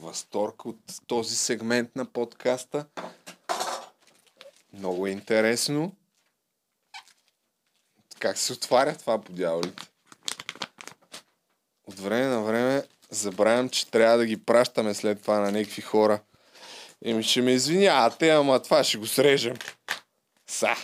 [0.10, 2.86] Възторг от този сегмент на подкаста.
[4.80, 5.96] Много е интересно.
[8.20, 9.88] Как се отваря това по дяволите?
[11.88, 16.22] От време на време забравям, че трябва да ги пращаме след това на някакви хора.
[17.06, 19.56] Еми ще ме извинявате, ама това ще го срежем.
[20.48, 20.76] Са.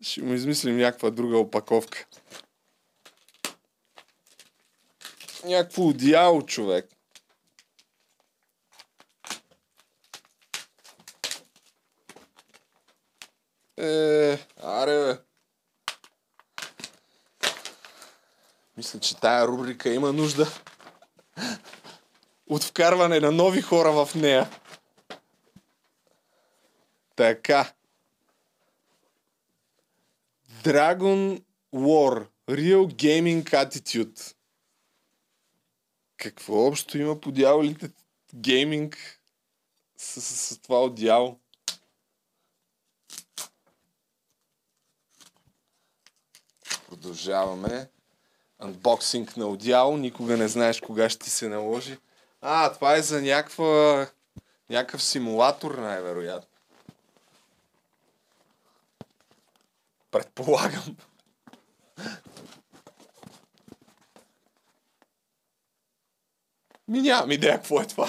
[0.00, 2.06] Ще му измислим някаква друга опаковка.
[5.44, 6.88] Някакво одеяло, човек.
[13.80, 15.18] Е, аре бе.
[18.76, 20.46] Мисля, че тая рубрика има нужда
[22.46, 24.50] от вкарване на нови хора в нея.
[27.16, 27.72] Така.
[30.62, 31.42] Dragon
[31.74, 32.26] War.
[32.48, 34.34] Real Gaming Attitude.
[36.16, 37.90] Какво общо има по дяволите
[38.34, 39.20] гейминг
[39.96, 41.40] с, с, с това отдяло?
[46.90, 47.88] Продължаваме.
[48.58, 49.96] Анбоксинг на одеяло.
[49.96, 51.98] Никога не знаеш кога ще ти се наложи.
[52.40, 54.06] А, това е за някаква...
[54.70, 56.48] някакъв симулатор, най-вероятно.
[60.10, 60.96] Предполагам.
[66.88, 68.08] Ми нямам идея какво е това.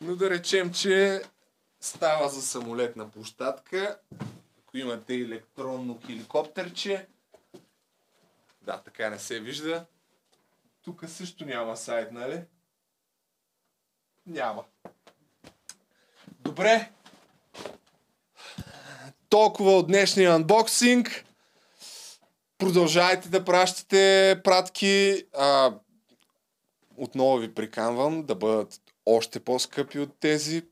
[0.00, 1.22] Но да речем, че
[1.80, 3.98] става за самолетна площадка.
[4.58, 7.06] Ако имате електронно хеликоптерче,
[8.66, 9.86] да, така не се вижда.
[10.82, 12.42] Тук също няма сайт, нали?
[14.26, 14.64] Няма.
[16.40, 16.90] Добре.
[19.28, 21.24] Толкова от днешния анбоксинг.
[22.58, 25.26] Продължайте да пращате пратки.
[25.34, 25.74] А,
[26.96, 30.62] отново ви приканвам да бъдат още по-скъпи от тези.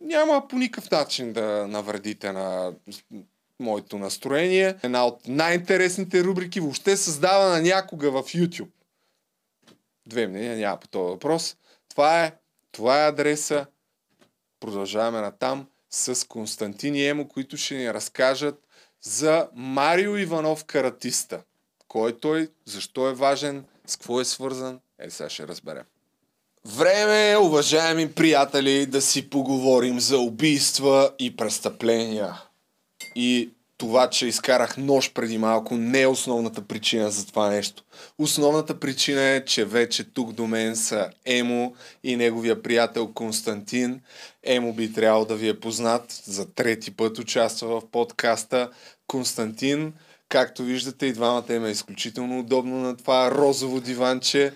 [0.00, 2.74] Няма по никакъв начин да навредите на
[3.62, 4.76] моето настроение.
[4.82, 8.70] Една от най-интересните рубрики въобще създавана някога в YouTube.
[10.06, 11.56] Две мнения няма по този въпрос.
[11.88, 12.32] Това е,
[12.72, 13.66] това е адреса.
[14.60, 18.66] Продължаваме натам с Константин и Емо, които ще ни разкажат
[19.02, 21.42] за Марио Иванов каратиста.
[21.88, 25.84] Кой е той, защо е важен, с какво е свързан, е сега ще разберем.
[26.64, 32.42] Време е, уважаеми приятели, да си поговорим за убийства и престъпления.
[33.14, 37.84] И това, че изкарах нож преди малко, не е основната причина за това нещо.
[38.18, 41.74] Основната причина е, че вече тук до мен са Емо
[42.04, 44.00] и неговия приятел Константин.
[44.42, 46.22] Емо би трябвало да ви е познат.
[46.24, 48.70] За трети път участва в подкаста.
[49.06, 49.92] Константин,
[50.28, 54.52] както виждате, и двамата има изключително удобно на това розово диванче.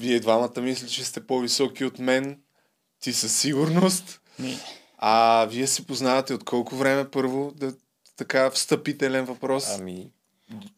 [0.00, 2.38] Вие двамата мисля, че сте по-високи от мен.
[3.00, 4.20] Ти със сигурност.
[4.38, 4.58] Ми.
[5.08, 7.52] А вие се познавате от колко време първо?
[7.56, 7.72] Да,
[8.16, 9.78] така встъпителен въпрос.
[9.78, 10.10] Ами,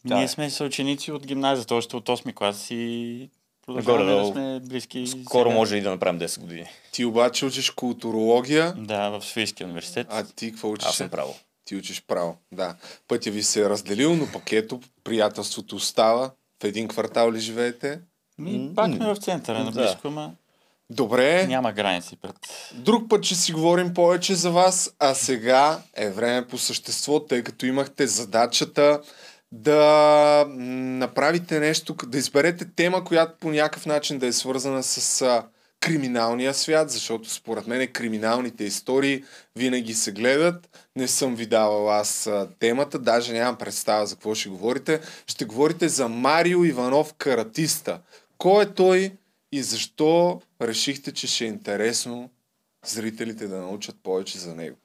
[0.05, 0.17] да.
[0.17, 3.31] Ние сме съученици от гимназията, още от 8 клас и
[3.67, 5.07] продължаваме Горе, да сме близки.
[5.07, 5.57] Скоро сега.
[5.59, 6.67] може и да направим 10 години.
[6.93, 8.75] Ти обаче учиш културология.
[8.77, 10.07] Да, в Софийския университет.
[10.11, 10.89] А ти какво учиш?
[10.89, 11.35] Аз съм право.
[11.65, 12.77] Ти учиш право, да.
[13.09, 16.31] Пътя ви се е разделил, но пък ето приятелството остава.
[16.63, 18.01] В един квартал ли живеете?
[18.39, 19.83] Ми, пак сме в центъра на Да.
[19.83, 20.33] близко, ама
[20.91, 21.47] Добре.
[21.47, 22.35] няма граници пред...
[22.75, 27.43] Друг път ще си говорим повече за вас, а сега е време по същество, тъй
[27.43, 29.01] като имахте задачата
[29.53, 35.43] да направите нещо, да изберете тема, която по някакъв начин да е свързана с
[35.81, 39.25] криминалния свят, защото според мен криминалните истории
[39.57, 40.89] винаги се гледат.
[40.97, 45.01] Не съм ви давал аз темата, даже нямам представа за какво ще говорите.
[45.27, 48.01] Ще говорите за Марио Иванов Каратиста.
[48.39, 49.13] Кой е той
[49.53, 52.31] и защо решихте, че ще е интересно
[52.87, 54.77] зрителите да научат повече за него?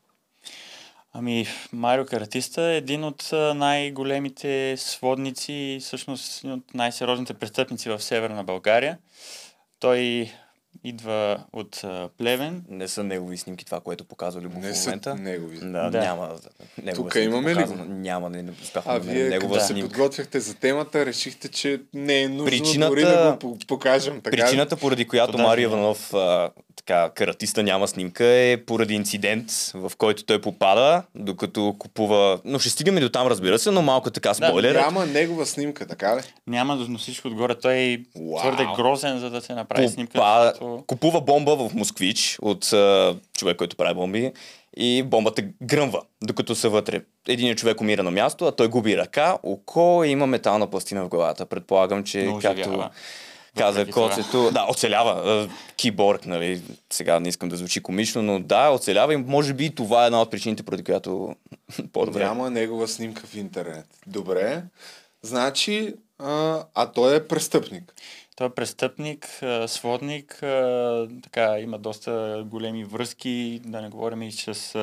[1.13, 7.99] Ами, Марио Каратиста е един от най-големите сводници и всъщност един от най-сериозните престъпници в
[8.03, 8.97] Северна България.
[9.79, 10.31] Той
[10.83, 12.63] идва от а, Плевен.
[12.69, 15.15] Не са негови снимки, това, което показвали го Не в са момента.
[15.15, 15.57] негови.
[15.57, 15.99] Да, Да.
[15.99, 16.29] няма.
[16.29, 17.73] Тук снимка имаме ли го?
[17.79, 19.89] Няма, не, не успяхме А да вие, негова се снимка.
[19.89, 24.21] подготвяхте за темата, решихте, че не е нужно Причината- дори да го по- покажем.
[24.21, 24.41] Така ли?
[24.41, 25.81] Причината, поради която Марио няма.
[25.81, 32.39] Иванов, а, така, каратиста няма снимка, е поради инцидент, в който той попада, докато купува...
[32.45, 34.75] Но ще стигаме до там, разбира се, но малко така спойлер.
[34.75, 36.21] Няма негова снимка, така ли?
[36.47, 37.55] Няма, но всичко отгоре.
[37.55, 38.39] Той е Уау.
[38.39, 40.13] твърде грозен, за да се направи снимка.
[40.13, 40.41] Попа...
[40.45, 44.31] защото- Купува бомба в Москвич от а, човек, който прави бомби
[44.77, 47.01] и бомбата гръмва, докато са вътре.
[47.27, 51.09] Един човек умира на място, а той губи ръка, око и има метална пластина в
[51.09, 51.45] главата.
[51.45, 52.89] Предполагам, че Но както оживява.
[53.57, 53.91] каза.
[53.91, 55.49] Коцето, да, оцелява.
[55.77, 60.03] Киборг, нали, сега не искам да звучи комично, но да, оцелява и може би това
[60.03, 61.35] е една от причините, поради която
[61.93, 62.23] по-добре.
[62.23, 63.85] Няма негова снимка в интернет.
[64.07, 64.63] Добре.
[65.21, 67.93] Значи, а, а той е престъпник.
[68.35, 70.37] Той е престъпник, сводник,
[71.23, 74.75] така, има доста големи връзки, да не говорим и с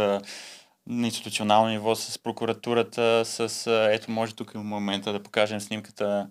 [0.87, 3.67] на институционално ниво, с прокуратурата, с...
[3.93, 6.29] Ето, може тук в момента да покажем снимката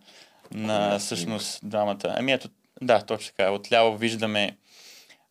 [0.52, 2.00] на всъщност двамата.
[2.04, 2.50] Ами ето,
[2.82, 3.52] да, точно така.
[3.52, 4.58] Отляво виждаме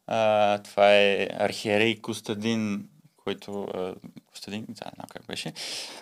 [0.06, 3.69] а, това е архиерей Костадин, който...
[3.74, 3.94] А,
[4.31, 5.52] Костадин, да, знам как беше.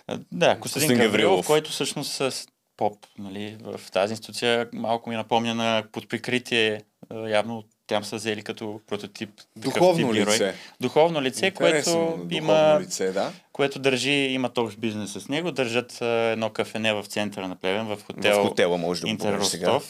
[0.06, 1.46] А, да, Костадин Костадин Гаврилов.
[1.46, 2.46] който всъщност с
[2.77, 6.81] поп, нали, в тази институция малко ми напомня на под прикритие,
[7.28, 9.31] явно там са взели като прототип.
[9.57, 10.55] Духовно тип лице.
[10.81, 13.32] Духовно лице, Интересно, което има, лице, да.
[13.53, 17.98] което държи, имат общ бизнес с него, държат едно кафене в центъра на Плевен, в
[18.07, 19.81] хотел В хотела може да Интер покажеш сега.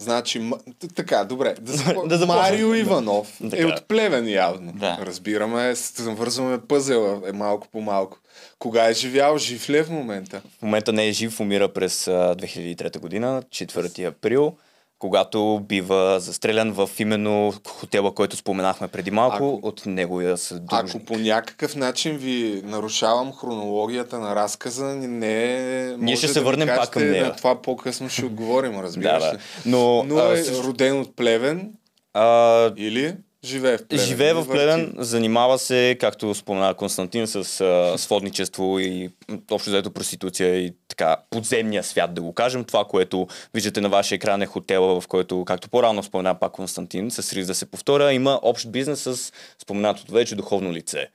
[0.00, 0.50] Значи,
[0.94, 1.54] така, добре.
[1.60, 2.06] Да, запо...
[2.08, 2.26] Да.
[2.26, 3.62] Марио Иванов Да.
[3.62, 4.72] е от Плевен явно.
[4.72, 4.98] Да.
[5.02, 8.18] Разбираме, завързваме пъзела е малко по малко.
[8.58, 9.38] Кога е живял?
[9.38, 10.42] Жив ли е в момента?
[10.58, 14.56] В момента не е жив, умира през а, 2003 година, 4 април,
[15.00, 20.90] когато бива застрелян в именно хотела, който споменахме преди малко, Ако- от неговия съдружник.
[20.90, 25.96] Ако по някакъв начин ви нарушавам хронологията на разказа, не е...
[25.98, 27.24] Ние ще се да ми върнем пак към нея.
[27.24, 29.38] На това по-късно ще отговорим, разбираш Да, да.
[29.66, 31.72] Но, Но а, е също- роден от Плевен
[32.14, 33.14] А, или
[33.44, 34.06] живее в Плевен?
[34.06, 34.46] Живее в?
[34.48, 39.10] Плевен, занимава се, както спомена Константин, с а, сводничество и
[39.50, 42.64] общо заето проституция и така подземния свят, да го кажем.
[42.64, 47.10] Това, което виждате на вашия екран е хотела, в който, както по-рано спомена пак Константин,
[47.10, 51.08] с риск да се повторя, има общ бизнес с споменатото вече духовно лице.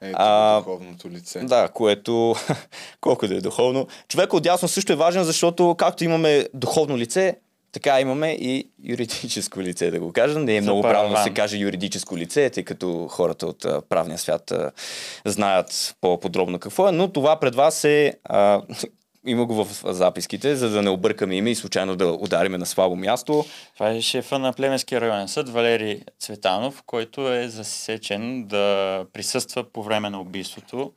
[0.00, 1.40] Ето А, духовното лице.
[1.40, 2.34] Да, което,
[3.00, 3.86] колко да е духовно.
[4.08, 7.36] Човек отдясно също е важен, защото както имаме духовно лице,
[7.72, 10.44] така имаме и юридическо лице, да го кажем.
[10.44, 14.18] Не е много правилно да се каже юридическо лице, тъй като хората от а, правния
[14.18, 14.70] свят а,
[15.24, 18.14] знаят по-подробно какво е, но това пред вас е...
[18.24, 18.62] А,
[19.26, 22.96] има го в записките, за да не объркаме име и случайно да удариме на слабо
[22.96, 23.44] място.
[23.74, 29.82] Това е шефа на Племенския районен съд Валери Цветанов, който е засечен да присъства по
[29.82, 30.92] време на убийството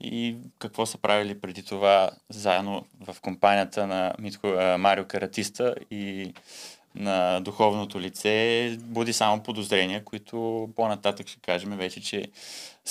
[0.00, 6.32] и какво са правили преди това заедно в компанията на Митко, а, Марио Каратиста и
[6.94, 12.22] на духовното лице буди само подозрения, които по-нататък ще кажем вече, че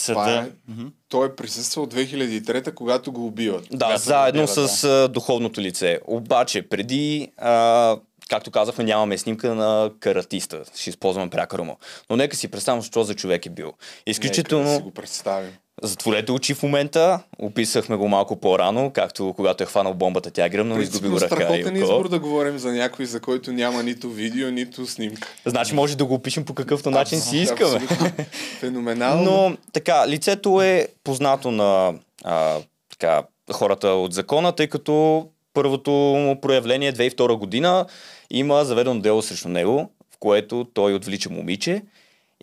[0.06, 0.31] Това съда...
[0.31, 0.88] е, Мгм.
[1.10, 3.68] той е присъствал 2003 когато го убиват.
[3.72, 5.99] Да, Когато заедно убиват, с а, духовното лице.
[6.07, 7.98] Обаче, преди, а,
[8.30, 10.64] както казахме, нямаме снимка на каратиста.
[10.76, 11.77] Ще използваме прякора му.
[12.10, 13.65] Но нека си представим, що за човек е бил.
[13.65, 14.76] Нека да Изключително...
[14.76, 15.52] си го представим.
[15.84, 17.19] Затворете очи в момента.
[17.39, 21.26] Описахме го малко по-рано, както когато е хванал бомбата, тя е гръмнала, изгуби го ръка
[21.26, 21.84] и страхотен око.
[21.84, 25.27] избор да говорим за някой, за който няма нито видео, нито снимка.
[25.45, 27.76] Значи може да го опишем по какъвто начин си искаме.
[27.76, 28.26] Абсолютно.
[28.60, 29.23] Феноменално.
[29.23, 31.93] Но така, лицето е познато на
[32.23, 32.57] а,
[32.91, 37.85] така, хората от закона, тъй като първото му проявление 2002 година
[38.30, 41.81] има заведено дело срещу него, в което той отвлича момиче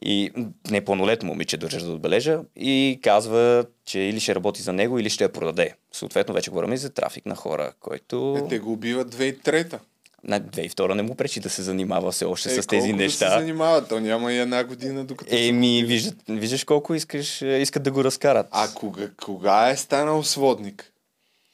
[0.02, 0.32] и
[0.70, 5.10] не пълнолетно момиче, държа да отбележа, и казва, че или ще работи за него, или
[5.10, 5.74] ще я продаде.
[5.92, 8.38] Съответно, вече говорим и за трафик на хора, който...
[8.44, 9.78] Е, те го убиват 2003-та.
[10.24, 13.26] на 2002 не му пречи да се занимава все още Е, с тези неща.
[13.26, 15.36] Да се занимава, то няма и една година докато...
[15.36, 18.46] Еми, виждат, виждаш колко искаш, е, искат да го разкарат.
[18.50, 20.92] А кога, кога е станал сводник?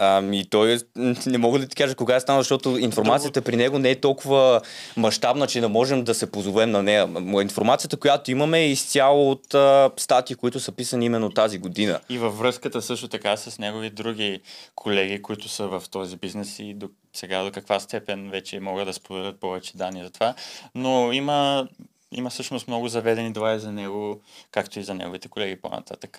[0.04, 0.78] Ами той
[1.26, 4.60] не мога да ти кажа кога е станал, защото информацията при него не е толкова
[4.96, 7.08] мащабна, че не можем да се позовем на нея.
[7.42, 12.00] Информацията, която имаме е изцяло от а, статии, които са писани именно тази година.
[12.08, 14.40] И във връзката също така с негови други
[14.74, 18.92] колеги, които са в този бизнес и до сега до каква степен вече могат да
[18.92, 20.34] споделят повече данни за това.
[20.74, 21.68] Но има,
[22.12, 24.20] има всъщност много заведени дела и за него,
[24.51, 26.18] както и за неговите колеги по-нататък,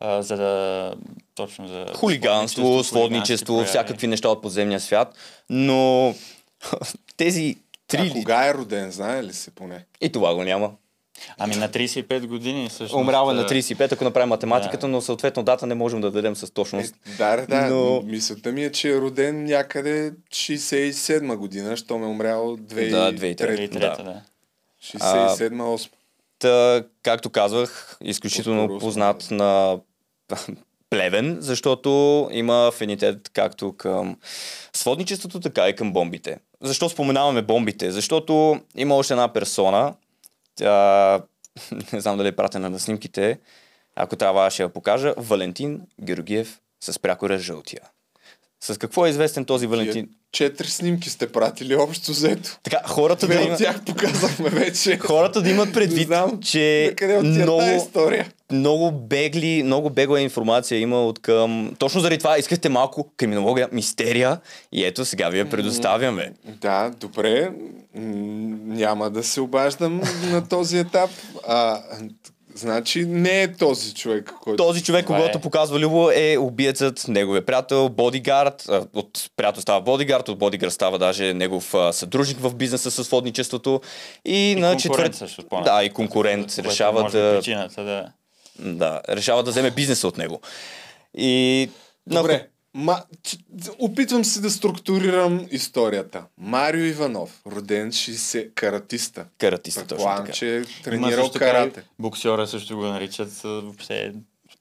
[0.00, 0.94] а, за да
[1.34, 5.14] точно за Хулиганство, сводничество, всякакви неща от подземния свят.
[5.50, 6.14] Но
[7.16, 7.56] тези
[7.88, 8.10] три...
[8.10, 9.84] А кога е роден, знае ли се поне?
[10.00, 10.70] И това го няма.
[11.38, 12.94] Ами на 35 години всъщност.
[12.94, 16.36] Умрял е на а, 35, ако направим математиката, но съответно дата не можем да дадем
[16.36, 16.94] с точност.
[17.18, 17.66] Да, да, да.
[17.66, 18.02] Но-.
[18.02, 22.90] Мисълта ми е, че е роден някъде 67 година, що ме умрял 2003.
[22.90, 24.22] Да, 2003, да.
[24.82, 25.90] 67-8.
[26.38, 29.78] Та, както казвах, изключително познат на
[30.90, 34.16] плевен, защото има афинитет както към
[34.72, 36.38] сводничеството, така и към бомбите.
[36.60, 37.90] Защо споменаваме бомбите?
[37.90, 39.94] Защото има още една персона,
[40.54, 41.22] тя,
[41.92, 43.38] не знам дали е пратена на снимките,
[43.96, 47.82] ако трябва ще я покажа, Валентин Георгиев с прякора жълтия.
[48.64, 50.08] С какво е известен този Валентин?
[50.32, 52.58] Четири снимки сте пратили общо взето.
[52.62, 53.58] Така, хората Две да имат...
[53.58, 54.98] тях показахме вече.
[54.98, 56.12] Хората да имат предвид,
[56.44, 58.28] че отива тази много, история.
[58.52, 61.74] много бегли, много бегла информация има от към...
[61.78, 64.40] Точно заради това искахте малко криминология, мистерия
[64.72, 66.32] и ето сега ви я предоставяме.
[66.46, 67.50] Да, добре.
[67.94, 71.10] Няма да се обаждам на този етап.
[71.48, 71.82] А,
[72.54, 74.64] значи не е този човек, който...
[74.64, 75.40] Този човек, Това когато е.
[75.40, 78.68] показва Любо, е убиецът, неговия приятел, бодигард.
[78.92, 83.80] От приятел става бодигард, от бодигард става даже негов съдружник в бизнеса с водничеството.
[84.24, 85.14] И, И на конкурент четвърт...
[85.14, 85.44] също.
[85.64, 86.54] Да, и конкурент.
[86.54, 87.36] Което Решава да...
[87.36, 88.12] причината да...
[88.58, 90.40] Да, решава да вземе бизнеса от него.
[91.14, 91.68] И...
[92.06, 92.48] Добре.
[92.74, 93.38] Ма, ч-
[93.78, 96.24] опитвам се да структурирам историята.
[96.38, 99.26] Марио Иванов, роден 60, каратиста.
[99.38, 100.36] Каратиста, точно Предполагам, така.
[100.36, 101.82] че е тренирал така и карате.
[101.98, 104.14] Боксера също го наричат въобще.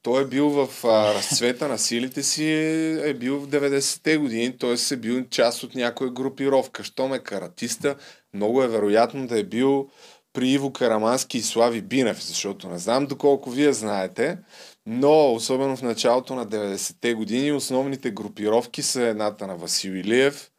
[0.04, 4.58] Той е бил в а, разцвета на силите си, е, е бил в 90-те години,
[4.58, 4.94] т.е.
[4.94, 6.84] е бил част от някоя групировка.
[6.84, 7.96] Щом е каратиста,
[8.34, 9.90] много е вероятно да е бил
[10.34, 14.38] при Иво Карамански и Слави Бинев, защото не знам доколко вие знаете,
[14.86, 20.52] но особено в началото на 90-те години основните групировки са едната на Васил Илиев,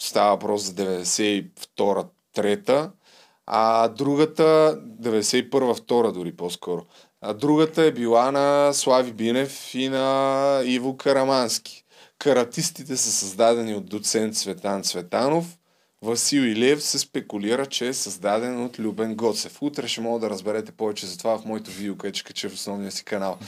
[0.00, 2.90] става въпрос за 92-3,
[3.46, 6.82] а другата, 91-2 дори по-скоро,
[7.20, 11.84] а другата е била на Слави Бинев и на Иво Карамански.
[12.18, 15.58] Каратистите са създадени от доцент Цветан Цветанов.
[16.02, 19.62] Васил Илиев се спекулира, че е създаден от Любен Гоцев.
[19.62, 22.54] Утре ще мога да разберете повече за това в моето видео, което ще кача в
[22.54, 23.38] основния си канал.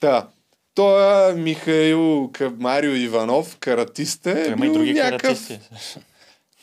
[0.00, 0.28] Та,
[0.74, 5.20] той е Михаил Марио Иванов, каратист е, Той има и бил други някакъв...
[5.48, 5.60] каратисти.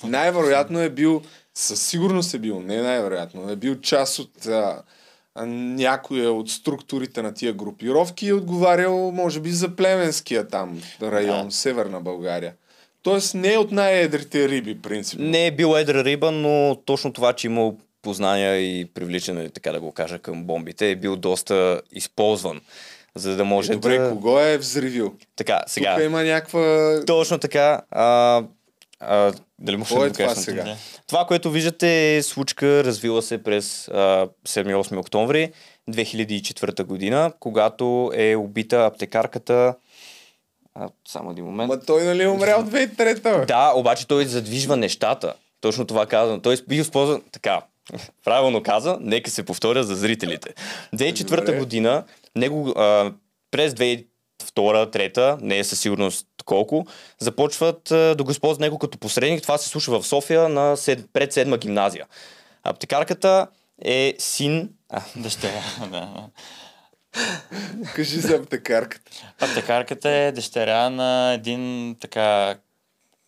[0.03, 1.21] Най-вероятно е бил,
[1.55, 4.83] със сигурност е бил, не най-вероятно, е бил част от а,
[5.45, 11.45] някоя от структурите на тия групировки и е отговарял, може би, за племенския там район,
[11.47, 11.51] Да.
[11.53, 12.53] северна България.
[13.03, 15.25] Тоест не е от най-едрите риби, принципно.
[15.25, 19.79] Не е бил едра риба, но точно това, че имал познания и привличане, така да
[19.79, 22.61] го кажа, към бомбите, е бил доста използван,
[23.15, 24.09] за да може Е, добре, да...
[24.09, 25.13] кого е взривил?
[25.35, 25.95] Така, сега...
[25.95, 26.95] Тук има някаква...
[27.07, 27.81] Точно така.
[27.91, 28.43] А,
[28.99, 30.75] а, дали може да е това сега?
[31.07, 35.51] Това, което виждате е случка, развила се през а, 7-8 октомври
[35.89, 39.75] 2004 година, когато е убита аптекарката
[40.79, 41.67] а, само един момент.
[41.67, 43.45] Ма той нали е умрял 2003-та, бе?
[43.45, 45.33] Да, обаче той задвижва нещата.
[45.61, 46.41] Точно това казвам.
[46.41, 47.61] Той би използван така.
[48.25, 50.53] Правилно каза, нека се повторя за зрителите.
[50.95, 51.59] 2004 Добре.
[51.59, 52.03] година,
[52.35, 53.11] него, а,
[53.51, 56.85] през 2002-2003, не е със сигурност колко,
[57.19, 59.41] започват а, да го използват него като посредник.
[59.41, 62.05] Това се случва в София на сед, пред седма гимназия.
[62.63, 63.47] Аптекарката
[63.85, 64.69] е син...
[64.89, 66.09] А, Дъщеря, да.
[67.95, 69.11] Кажи за аптекарката.
[69.39, 72.57] Аптекарката е дъщеря на един така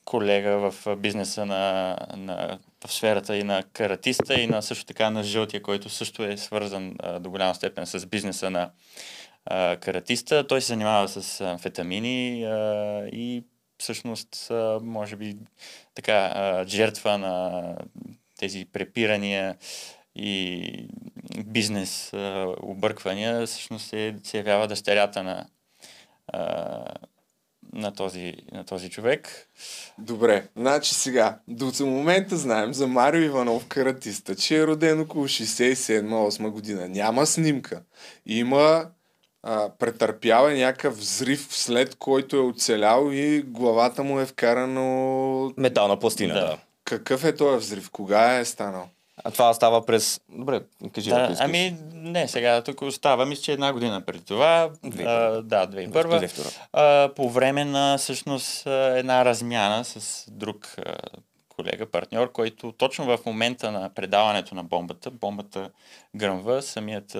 [0.06, 5.24] колега в бизнеса на, на в сферата и на каратиста и на също така на
[5.24, 8.72] жълтия, който също е свързан а, до голяма степен с бизнеса на
[9.46, 10.48] а, каратиста.
[10.48, 12.50] Той се занимава с амфетамини а,
[13.12, 13.44] и
[13.78, 15.38] всъщност а, може би
[15.96, 17.64] така а, жертва на
[18.40, 19.56] тези препирания
[20.22, 20.88] и
[21.46, 25.46] бизнес а, обърквания, всъщност се, се явява дъщерята на,
[26.28, 26.86] а,
[27.74, 29.50] на, този, на този човек.
[29.98, 36.50] Добре, значи сега, до момента знаем за Марио Иванов каратиста, че е роден около 67-8
[36.50, 36.88] година.
[36.88, 37.82] Няма снимка.
[38.26, 38.86] Има
[39.44, 45.54] а, претърпява някакъв взрив, след който е оцелял и главата му е вкарано...
[45.58, 46.42] Метална пластина, да.
[46.42, 46.58] да.
[46.84, 47.90] Какъв е този взрив?
[47.90, 48.90] Кога е станал?
[49.24, 50.22] А това става през...
[50.30, 50.62] Добре,
[50.94, 54.70] кажи да, Ами, не, сега тук остава, мисля, че една година преди това.
[55.00, 56.60] А, да, 2001.
[56.74, 60.96] А, по време на, всъщност, една размяна с друг а,
[61.50, 65.70] колега, партньор, който точно в момента на предаването на бомбата, бомбата
[66.16, 67.18] гръмва, самият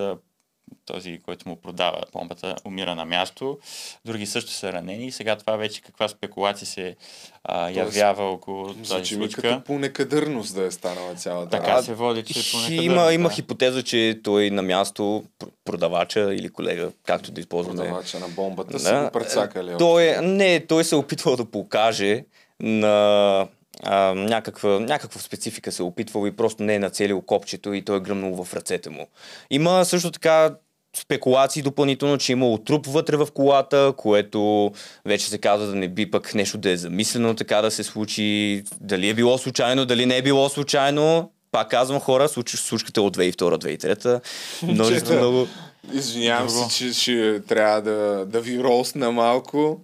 [0.86, 3.58] този, който му продава помпата, умира на място.
[4.04, 5.06] Други също са ранени.
[5.06, 6.96] И сега това вече каква спекулация се
[7.44, 9.42] а, явява около тази случка.
[9.42, 13.28] като по некадърност да е станала цялата Така а, се води, че по Има, има
[13.28, 13.34] да.
[13.34, 15.24] хипотеза, че той на място
[15.64, 17.78] продавача или колега, както да използваме.
[17.78, 19.74] Продавача на бомбата да, са го прецакали.
[19.78, 22.24] Той, е, не, той се е опитвал да покаже
[22.60, 23.46] на
[23.82, 27.96] а, някаква, някаква специфика се е опитвал и просто не е нацелил копчето и той
[27.96, 29.06] е гръмнал в ръцете му.
[29.50, 30.50] Има също така
[30.96, 34.72] спекулации допълнително, че е имало труп вътре в колата, което
[35.06, 38.62] вече се казва да не би пък нещо да е замислено така да се случи.
[38.80, 41.30] Дали е било случайно, дали не е било случайно.
[41.52, 44.22] Пак казвам хора, случката от 2002-2003.
[44.62, 45.46] Множество много...
[45.92, 49.80] Извинявам се, че ще трябва да, да ви росна малко.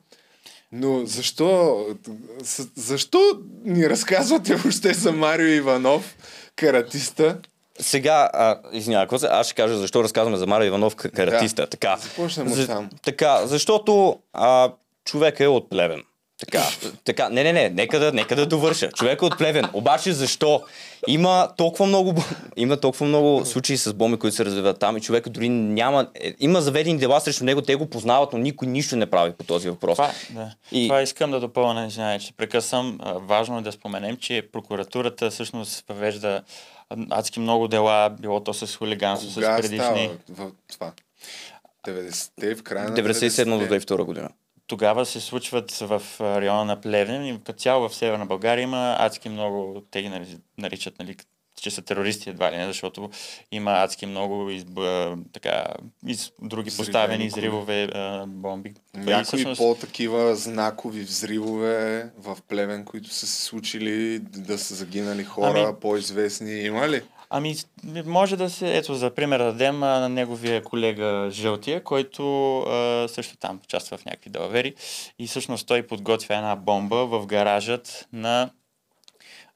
[0.72, 1.86] Но защо,
[2.74, 3.20] защо
[3.64, 6.16] ни разказвате въобще за Марио Иванов,
[6.56, 7.38] каратиста?
[7.80, 11.62] Сега, а, извинявай, аз ще кажа защо разказваме за Марио Иванов, каратиста.
[11.62, 11.68] Да.
[11.68, 11.96] Така.
[11.96, 12.90] Започнем за, там.
[13.04, 14.72] Така, защото а,
[15.04, 16.02] човек е от плевен.
[16.38, 16.62] Така,
[17.04, 18.90] така, не, не, не, нека да, нека да довърша.
[18.92, 19.64] Човек е от плевен.
[19.72, 20.62] Обаче защо?
[21.06, 22.14] Има толкова много,
[22.56, 26.34] има толкова много случаи с бомби, които се развиват там и човек дори няма, е,
[26.40, 29.70] има заведени дела срещу него, те го познават, но никой нищо не прави по този
[29.70, 29.96] въпрос.
[29.96, 30.50] Това, да.
[30.72, 30.88] и...
[30.88, 32.98] Това искам да допълня, извинявай, че прекъсвам.
[33.04, 36.42] Важно е да споменем, че прокуратурата всъщност въвежда
[37.10, 39.78] адски много дела, било то с хулиганство, с предишни.
[39.78, 40.92] Става в това?
[41.86, 44.28] 90-те, в края на 97 до 2002 година
[44.66, 49.28] тогава се случват в района на Плевен и като цяло в Северна България има адски
[49.28, 50.12] много, те ги
[50.58, 51.16] наричат, нали,
[51.60, 53.10] че са терористи едва ли не, защото
[53.52, 54.64] има адски много из,
[55.32, 55.66] така,
[56.06, 57.88] из други Взривени поставени взривове,
[58.26, 58.74] бомби.
[58.94, 59.58] Някои всъщност...
[59.58, 65.80] по-такива знакови взривове в Плевен, които са се случили да са загинали хора, ами...
[65.80, 67.02] по-известни, има ли?
[67.30, 67.56] Ами,
[68.04, 73.36] може да се, ето за пример да дадем на неговия колега Жълтия, който а, също
[73.36, 74.74] там участва в някакви далавери
[75.18, 78.50] и всъщност той подготвя една бомба в гаражът на,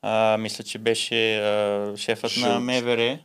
[0.03, 2.53] а, мисля, че беше а, шефът Жълт.
[2.53, 3.19] на МВР,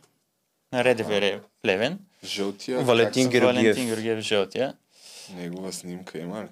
[0.72, 1.98] на РДВР Плевен.
[2.24, 2.80] Жълтия?
[2.80, 3.54] Валентин Георгиев.
[3.54, 4.74] Валентин Георгиев Жълтия.
[5.34, 6.48] Негова снимка има ли?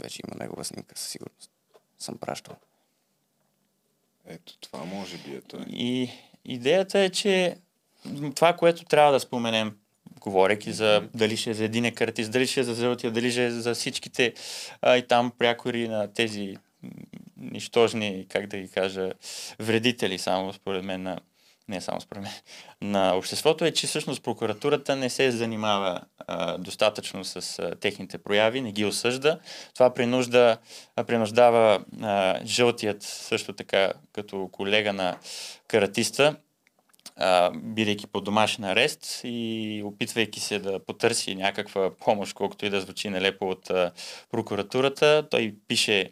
[0.00, 1.50] Вече има негова снимка, със сигурност.
[1.98, 2.56] Съм пращал.
[4.28, 5.64] Ето това може би е той.
[5.68, 6.10] И
[6.48, 7.56] идеята е, че
[8.34, 9.76] това, което трябва да споменем,
[10.20, 13.44] говоряки за дали ще е за един картист, дали ще е за зелотия, дали ще
[13.44, 14.34] е за всичките
[14.82, 16.56] а, и там прякори на тези
[17.36, 19.12] нищожни, как да ги кажа,
[19.60, 21.18] вредители, само според мен, на,
[21.68, 22.32] не само според мен,
[22.82, 28.60] на обществото е, че всъщност прокуратурата не се занимава а, достатъчно с а, техните прояви,
[28.60, 29.38] не ги осъжда.
[29.74, 30.58] Това принужда,
[30.96, 35.18] а, принуждава а, жълтият също така като колега на
[35.68, 36.36] каратиста,
[37.16, 42.80] а, бидейки под домашен арест и опитвайки се да потърси някаква помощ, колкото и да
[42.80, 43.92] звучи нелепо от а,
[44.30, 46.10] прокуратурата, той пише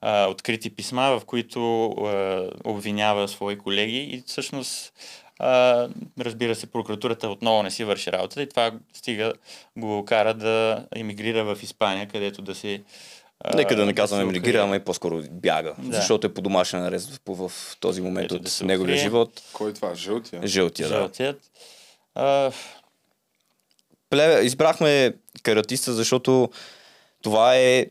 [0.00, 4.92] а, открити писма, в които а, обвинява свои колеги и всъщност
[5.38, 5.88] а,
[6.20, 9.32] разбира се, прокуратурата отново не си върши работата и това стига
[9.76, 12.82] го кара да емигрира в Испания, където да се
[13.54, 15.74] Нека да не казваме да емигрира, ами по-скоро бяга.
[15.78, 15.96] Да.
[15.96, 19.42] Защото е по домашен арест в, в този момент Ето, от да неговия живот.
[19.52, 19.94] Кой е това?
[19.94, 20.46] Жълтия?
[20.46, 20.94] Жълтия, да.
[20.94, 21.40] Жълтият.
[22.14, 22.52] А...
[24.10, 26.50] Плеве, избрахме каратиста, защото
[27.22, 27.86] това е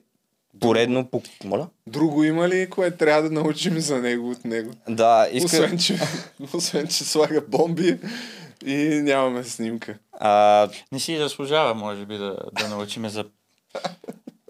[0.59, 1.21] поредно по...
[1.43, 1.67] Моля?
[1.87, 4.71] Друго има ли, което трябва да научим за него от него?
[4.89, 5.45] Да, иска...
[5.45, 5.99] Освен, че,
[6.53, 7.97] освен, че слага бомби
[8.65, 9.97] и нямаме снимка.
[10.11, 10.69] А...
[10.91, 13.25] Не си заслужава, може би, да, да научиме за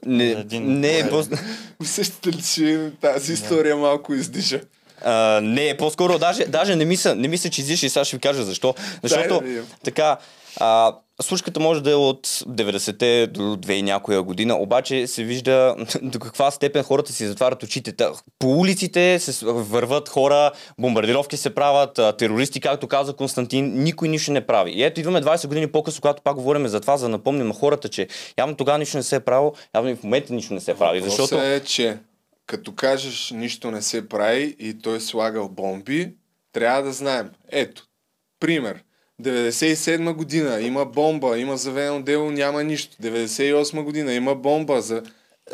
[0.05, 1.23] не, един не е по...
[1.79, 4.61] Усещате ли, че тази история малко издиша?
[5.05, 8.19] Uh, не, по-скоро даже, даже не, мисля, не мисля, че издиша и сега ще ви
[8.19, 8.75] кажа защо.
[9.03, 10.17] Защото Дай, да така,
[10.59, 15.75] А, случката може да е от 90-те до 2 и някоя година, обаче се вижда
[16.01, 17.93] до каква степен хората си затварят очите.
[18.39, 24.45] По улиците се върват хора, бомбардировки се правят, терористи, както каза Константин, никой нищо не
[24.45, 24.71] прави.
[24.71, 27.53] И ето идваме 20 години по-късно, когато пак говорим за това, за да напомним на
[27.53, 28.07] хората, че
[28.37, 30.99] явно тогава нищо не се е правило, явно и в момента нищо не се прави.
[30.99, 31.97] Въпросът Защото е, че
[32.45, 36.13] като кажеш нищо не се прави и той е слагал бомби,
[36.51, 37.29] трябва да знаем.
[37.51, 37.83] Ето,
[38.39, 38.84] пример.
[39.21, 42.97] 97 година има бомба, има заведено дело, няма нищо.
[43.03, 45.01] 98 година има бомба за...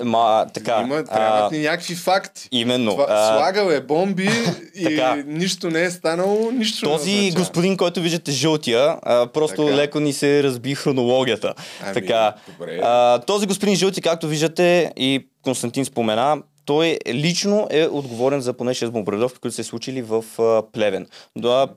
[0.03, 2.47] Ма, така, Има, трябват ни някакви факти.
[2.51, 2.91] Именно.
[2.91, 4.29] Това, а, слагал е бомби
[4.75, 5.23] и Така.
[5.27, 7.35] нищо не е станало, нищо не Този означава.
[7.35, 9.75] господин, който виждате жълтия, а, просто Така.
[9.77, 11.53] леко ни се разби хронологията.
[11.83, 12.79] Ами, така, добре.
[12.83, 18.73] а, този господин жълти, както виждате и Константин спомена, той лично е отговорен за поне
[18.73, 20.23] 6 бомбардировки, които се случили в
[20.71, 21.07] Плевен.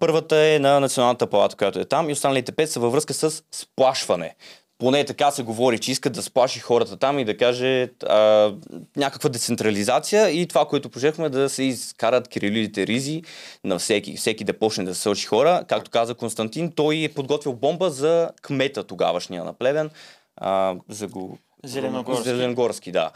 [0.00, 3.42] Първата е на Националната палата, която е там и останалите 5 са във връзка с
[3.52, 4.34] сплашване.
[4.78, 8.52] Поне така се говори, че искат да сплаши хората там и да каже а,
[8.96, 13.22] някаква децентрализация и това, което пожехме да се изкарат кирилите ризи
[13.64, 15.64] на всеки, всеки да почне да сълчи хора.
[15.68, 19.90] Както каза Константин, той е подготвил бомба за кмета тогавашния на Плевен,
[20.36, 21.38] а, за го...
[21.64, 22.24] Зеленогорски.
[22.24, 23.10] Зеленогорски, да.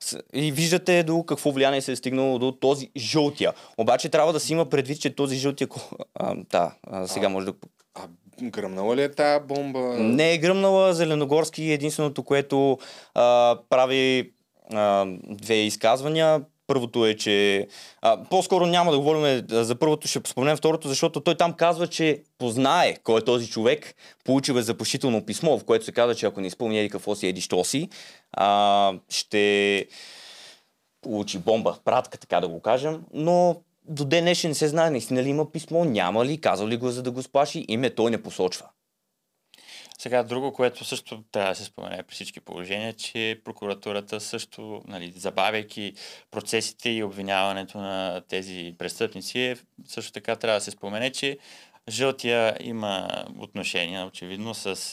[0.00, 3.52] С- И виждате до какво влияние се е стигнало до този жълтия.
[3.78, 5.68] Обаче трябва да си има предвид, че този жълтия...
[6.14, 7.52] А, да, а, сега може да...
[8.42, 9.78] Гръмнала ли е тая бомба?
[9.98, 12.78] Не е гръмнала Зеленогорски единственото, което
[13.14, 14.32] а, прави
[14.72, 16.40] а, две изказвания.
[16.66, 17.68] Първото е, че...
[18.02, 22.22] А, по-скоро няма да говорим за първото, ще споменем второто, защото той там казва, че
[22.38, 23.94] познае кой е този човек,
[24.24, 27.26] получил е запашително писмо, в което се казва, че ако не изпълни еди какво си,
[27.26, 27.88] еди що си,
[28.32, 29.86] а, ще
[31.02, 33.56] получи бомба, пратка, така да го кажем, но
[33.88, 36.90] до ден днешен не се знае наистина ли има писмо, няма ли, казал ли го
[36.90, 38.66] за да го сплаши, име той не посочва.
[39.98, 45.12] Сега, друго, което също трябва да се спомене при всички положения, че прокуратурата също, нали,
[45.16, 45.92] забавяйки
[46.30, 49.56] процесите и обвиняването на тези престъпници, е,
[49.86, 51.38] също така трябва да се спомене, че
[51.90, 54.92] Жълтия има отношения, очевидно, с...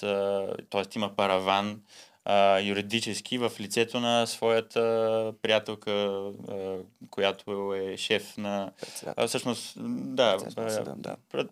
[0.69, 0.83] т.е.
[0.95, 1.81] има параван
[2.25, 6.77] а, юридически в лицето на своята приятелка, а,
[7.09, 8.71] която е шеф на...
[9.15, 9.73] А, всъщност,
[10.15, 11.47] да, Председател да.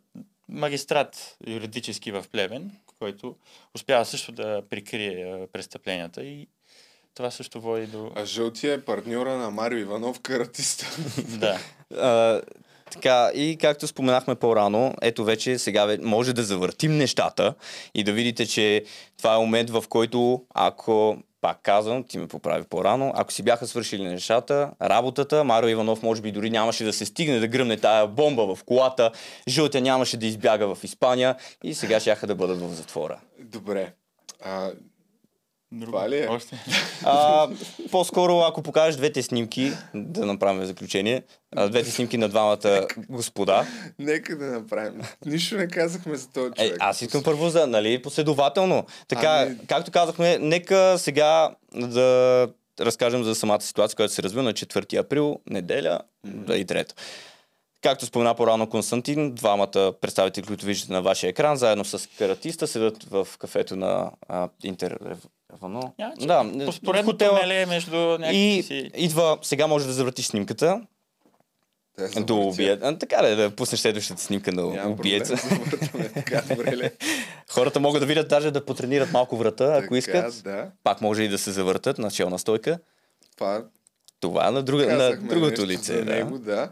[0.49, 2.71] магистрат юридически в Плевен,
[3.01, 3.35] който
[3.75, 6.47] успява също да прикрие а, престъпленията и
[7.15, 8.11] това също води до...
[8.15, 10.85] А жълтия е партньора на Марио Иванов, каратиста.
[11.39, 11.59] Да.
[11.97, 12.41] А,
[12.91, 17.53] така, и както споменахме по-рано, ето вече сега може да завъртим нещата
[17.95, 18.83] и да видите, че
[19.17, 23.67] това е момент, в който ако пак казвам, ти ме поправи по-рано, ако си бяха
[23.67, 28.07] свършили нещата, работата, Марио Иванов може би дори нямаше да се стигне да гръмне тая
[28.07, 29.11] бомба в колата,
[29.47, 33.19] жълтя нямаше да избяга в Испания и сега щяха да бъдат в затвора.
[33.39, 33.93] Добре.
[34.43, 34.71] А,
[35.81, 36.27] това ли е?
[37.03, 37.49] А,
[37.91, 41.23] по-скоро, ако покажеш двете снимки, да направим заключение,
[41.55, 43.65] а, двете снимки на двамата господа,
[43.99, 45.01] Нека да направим.
[45.25, 46.77] Нищо не казахме за този Е, човек.
[46.79, 48.85] аз искам първо за, нали, последователно.
[49.07, 52.47] Така, Ами- както казахме, нека сега да
[52.79, 56.95] разкажем за самата ситуация, която се развива на 4 април, неделя, да и трета.
[57.81, 63.03] Както спомена по-рано Константин, двамата представители, които виждате на вашия екран, заедно с каратиста, седат
[63.03, 64.97] в кафето на а, Интер...
[66.19, 67.39] Че Да, по в споредно хотела.
[67.65, 68.91] между някакви И си...
[68.95, 70.81] идва, сега може да завъртиш снимката.
[72.19, 72.79] До убиец.
[72.83, 75.35] А, така да, да пуснеш следващата снимка на Няма убиеца.
[76.47, 76.89] проблем, ли?
[77.49, 80.41] Хората могат да видят даже да потренират малко врата, ако Така, искат.
[80.43, 80.71] да.
[80.83, 82.79] Пак може и да се завъртат на челна стойка.
[83.35, 83.65] Това
[84.19, 85.93] Това е на, друга, на другото лице.
[85.95, 86.05] Да.
[86.05, 86.69] него, да.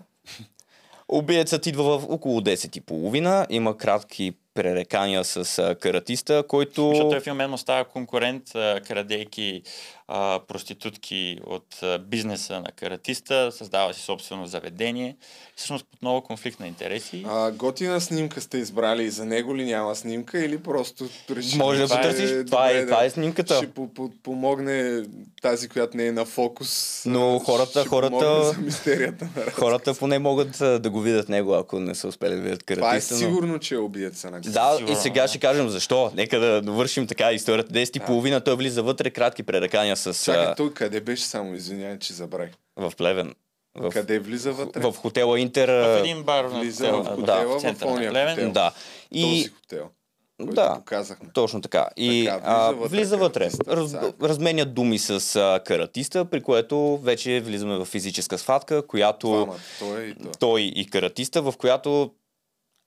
[1.09, 3.45] Убиецът идва в около 10.30.
[3.49, 6.87] Има кратки пререкания с каратиста, който...
[6.89, 8.43] Защото той в един момент му става конкурент,
[8.87, 9.63] крадейки
[10.11, 15.15] а, проститутки от а, бизнеса на каратиста, създава си собствено заведение.
[15.55, 17.25] Всъщност отново конфликт на интереси.
[17.27, 21.79] А, готина снимка сте избрали и за него ли няма снимка или просто реши, Може
[21.79, 22.31] да потърсиш.
[22.31, 23.55] е Това е- добре това да- е снимката.
[23.55, 25.03] Ще по- по- помогне
[25.41, 27.03] тази, която не е на фокус.
[27.05, 31.79] Но хората, ще хората, за мистерията на хората поне могат да го видят него, ако
[31.79, 33.13] не са успели да видят Това е каратиста.
[33.13, 36.11] но- сигурно, че е убиеца на Да, и сега ще кажем защо.
[36.15, 37.69] Нека да довършим така историята.
[37.69, 40.25] 10 и половина той влиза вътре, кратки пререкания с...
[40.25, 42.51] Чакай, той къде беше само, извинявай, че забравих.
[42.75, 43.35] в Плевен.
[43.75, 44.81] В, Къде влиза вътре?
[44.81, 45.67] в хотела Интер.
[45.69, 48.35] В един бар на Влиза хотела, в да, хотела, в в, центъра на ония Плевен.
[48.35, 48.51] хотел.
[48.51, 48.71] Да.
[49.11, 49.21] И...
[49.23, 49.89] Този хотел.
[50.37, 51.29] който да, показахме.
[51.33, 51.89] точно така.
[51.97, 53.49] И Така, влиза вътре влиза вътре.
[53.67, 54.15] Раз, цак.
[54.23, 60.03] разменят думи с а, каратиста, при което вече влизаме в физическа схватка, която Двамата, той
[60.03, 60.31] и той.
[60.39, 62.11] той и каратиста, в която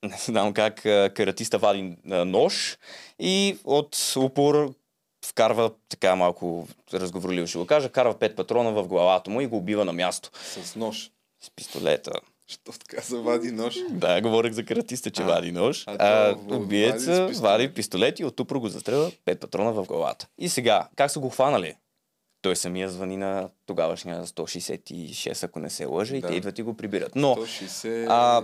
[0.05, 0.75] не знам как
[1.15, 2.79] каратиста вади а, нож
[3.19, 4.75] и от упор
[5.27, 9.57] вкарва така малко разговорливо ще го кажа, карва пет патрона в главата му и го
[9.57, 10.31] убива на място.
[10.65, 11.11] С нож.
[11.41, 12.13] С пистолета.
[12.47, 13.77] Що така се вади нож?
[13.91, 15.85] Да, говорех за каратиста, че А, вади нож.
[15.87, 20.27] а А, убиеца вади вади пистолет и от упор го застрелва пет патрона в главата.
[20.39, 21.75] И сега, как са го хванали?
[22.43, 26.29] Той самия звъни на тогавашния 166, ако не се лъжа, и Да.
[26.29, 27.13] те идват и го прибират.
[27.15, 28.07] Но, 160...
[28.11, 28.43] а,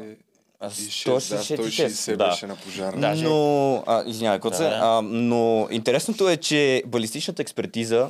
[0.66, 2.28] и шест, да, 160 да.
[2.28, 3.01] беше на пожарна.
[3.28, 4.78] Но, а, извинявай, Да, да.
[4.82, 8.09] а, но интересното е, че балистичната експертиза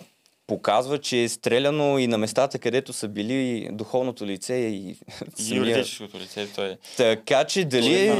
[0.48, 4.96] показва, че е стреляно и на местата, където са били духовното лице и
[5.54, 6.76] юридическото лице, той е.
[6.96, 8.16] Така че дали е...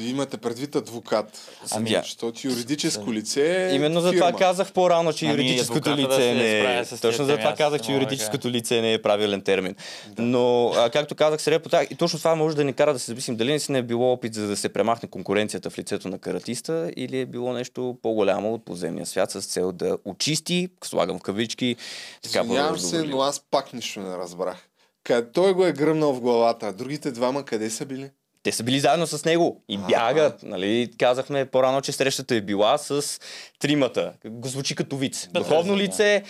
[0.00, 1.50] Имате предвид адвокат.
[1.70, 6.34] Ами, защото юридическо лице е Именно за това казах по-рано, че Ами, юридическото лице се
[6.34, 6.84] не е...
[7.00, 9.74] Точно за това аз казах, не че юридическото лице не е правилен термин.
[10.18, 13.36] Но, а, както казах, по и точно това може да ни кара да се замислим
[13.36, 17.20] дали наистина е било опит за да се премахне конкуренцията в лицето на каратиста или
[17.20, 21.76] е било нещо по-голямо от подземния свят с цел да очисти, слагам в кавички, така
[22.24, 24.68] Извинявам се, но аз пак нищо не разбрах.
[25.04, 28.10] Къде той го е гръмнал в главата, а другите двама къде са били?
[28.42, 30.42] Те са били заедно с него и бягат.
[30.42, 30.90] Нали?
[30.98, 33.20] Казахме по-рано, че срещата е била с
[33.58, 34.12] тримата.
[34.26, 35.28] Го звучи като виц.
[35.32, 35.78] Духовно да.
[35.78, 36.22] лице,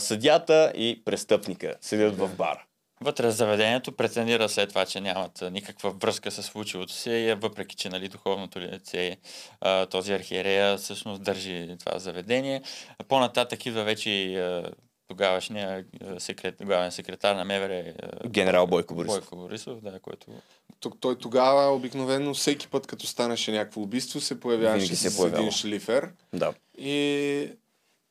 [0.00, 2.65] съдята и престъпника седят в бара.
[3.00, 7.76] Вътре в заведението претендира след това, че нямат никаква връзка с случилото се, а, въпреки
[7.76, 9.16] че нали, духовното лице,
[9.90, 12.62] този архиерея всъщност държи това заведение.
[13.08, 14.10] По-нататък идва вече
[15.08, 15.84] тогавашния
[16.18, 17.84] секрет, главен секретар на МВР.
[18.26, 19.18] Генерал Бойко Борисов.
[19.18, 20.26] Бойко Борисов, да, който
[20.80, 25.40] Тук той тогава обикновено всеки път, като станеше някакво убийство, се появяваше се с появява.
[25.40, 26.08] един шлифер.
[26.32, 26.54] Да.
[26.78, 27.50] И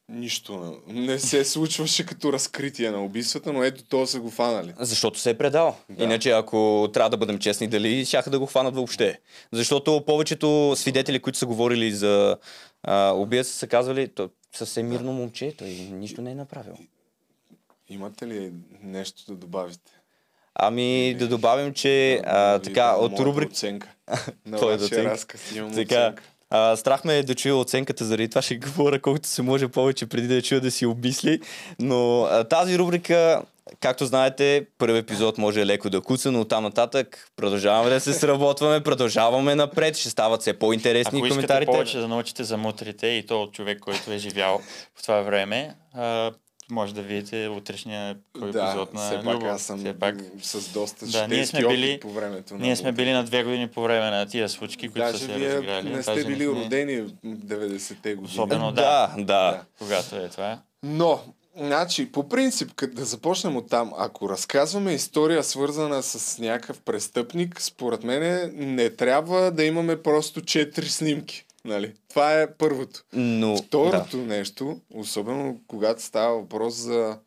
[0.09, 4.73] нищо не- се случваше като разкритие на убийствата, но ето то са го фанали.
[4.79, 5.77] Защото се е предал.
[5.89, 6.03] Да.
[6.03, 9.19] Иначе, ако трябва да бъдем честни, дали щяха да го хванат въобще.
[9.51, 12.37] Защото повечето свидетели, които са говорили за
[12.83, 16.75] а, убиеца, са казвали, то съвсем мирно момче, той нищо не е направил.
[17.89, 18.51] Имате ли
[18.83, 19.91] нещо да добавите?
[20.55, 23.49] Ами да добавим, че а, така, от моята рубрик...
[23.51, 23.87] оценка
[24.45, 25.11] на Твоята вашия оценка.
[25.11, 25.51] разказ.
[25.55, 26.23] Имам Така, оценка.
[26.49, 30.05] А, страх ме е да чуя оценката, заради това ще говоря колкото се може повече
[30.05, 31.39] преди да я чуя да си обмисли.
[31.79, 33.41] Но а, тази рубрика,
[33.79, 38.83] както знаете, първи епизод може леко да куца, но оттам нататък продължаваме да се сработваме,
[38.83, 41.71] продължаваме напред, ще стават все по-интересни Ако коментарите.
[41.71, 44.61] повече да научите за мутрите и то от човек, който е живял
[44.95, 46.31] в това време, а,
[46.71, 50.15] може да видите утрешния кой Да, епизод на все пак аз съм Все пак.
[50.41, 53.67] с доста да, ние сме били, по времето на Ние сме били на две години
[53.67, 55.89] по време на тия случки, които са Даже се вие разиграли.
[55.89, 58.31] не сте били родени в 90-те години.
[58.33, 59.13] Особено да.
[59.17, 59.61] да.
[59.77, 60.59] Когато е това.
[60.83, 61.19] Но,
[61.57, 67.61] значи, по принцип, като да започнем от там, ако разказваме история свързана с някакъв престъпник,
[67.61, 71.45] според мен не трябва да имаме просто четири снимки.
[71.65, 71.93] Нали?
[72.09, 73.03] Това е първото.
[73.13, 77.19] Но, Второто нещо, особено когато става въпрос за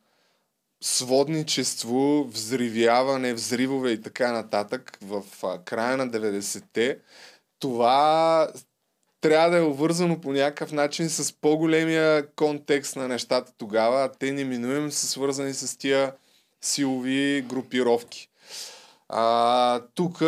[0.81, 6.99] сводничество, взривяване, взривове и така нататък в а, края на 90-те,
[7.59, 8.49] това
[9.21, 14.33] трябва да е обвързано по някакъв начин с по-големия контекст на нещата тогава, а те
[14.33, 16.13] неминуемо са свързани с тия
[16.61, 18.29] силови групировки.
[19.09, 20.23] А, тук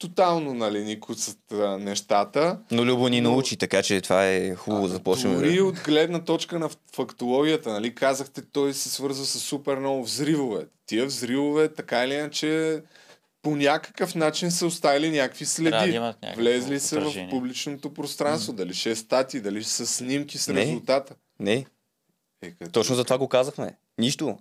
[0.00, 2.58] тотално нали, ни куцат а, нещата.
[2.70, 5.34] Но Любо ни научи, така че това е хубаво да започнем.
[5.34, 10.66] Дори от гледна точка на фактологията, нали, казахте, той се свързва с супер много взривове.
[10.86, 12.82] Тия взривове, така или иначе,
[13.42, 15.90] по някакъв начин са оставили някакви да следи.
[15.90, 18.52] имат някакво Влезли са в публичното пространство.
[18.52, 20.60] Дали ще е стати, дали ще са снимки с Не.
[20.60, 21.14] резултата.
[21.40, 21.66] Не.
[22.42, 22.70] Е, като...
[22.70, 23.76] Точно за това го казахме.
[23.98, 24.38] Нищо.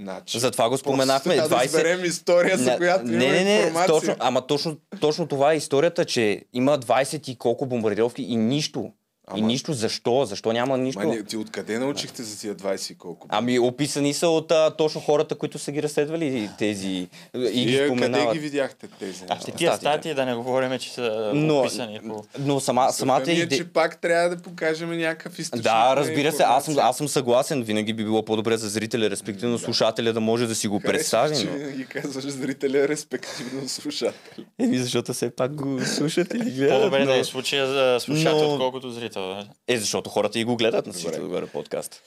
[0.00, 1.34] Значи, Затова го споменахме.
[1.36, 3.94] трябва да изберем история, за която не, не, не, информация.
[3.94, 8.92] Точно, ама точно, точно това е историята, че има 20 и колко бомбардировки и нищо.
[9.36, 9.72] И нищо.
[9.72, 10.24] Защо?
[10.24, 11.00] Защо няма нищо?
[11.00, 13.26] Ма, не, ти откъде научихте за тия 20 и колко?
[13.30, 17.76] Ами описани са от а, точно хората, които са ги разследвали тези и ги Вие
[17.78, 18.32] къде споменават.
[18.32, 22.24] ги видяхте тези А ще тия статии да не говорим, че са Но- описани по...
[22.38, 23.58] Но сама, самата Самата е, идея...
[23.58, 27.62] че пак трябва да покажем някакъв източник Да, разбира се, аз съм, аз съм съгласен.
[27.62, 31.28] Винаги би било по-добре за зрителя, респективно слушателя, да може да си го представи.
[31.28, 31.66] Харесва, Но...
[31.66, 34.44] че ги казваш зрителя, респективно слушател.
[34.58, 36.70] Еми, защото все пак го слушат или гледат.
[36.72, 39.17] По-добре да но- е случая за слушател, но- отколкото зрител.
[39.20, 39.48] Да.
[39.66, 42.02] Е, защото хората и го гледат на всичко добре подкаст.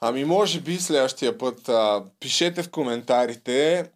[0.00, 3.90] Ами може би следващия път а, пишете в коментарите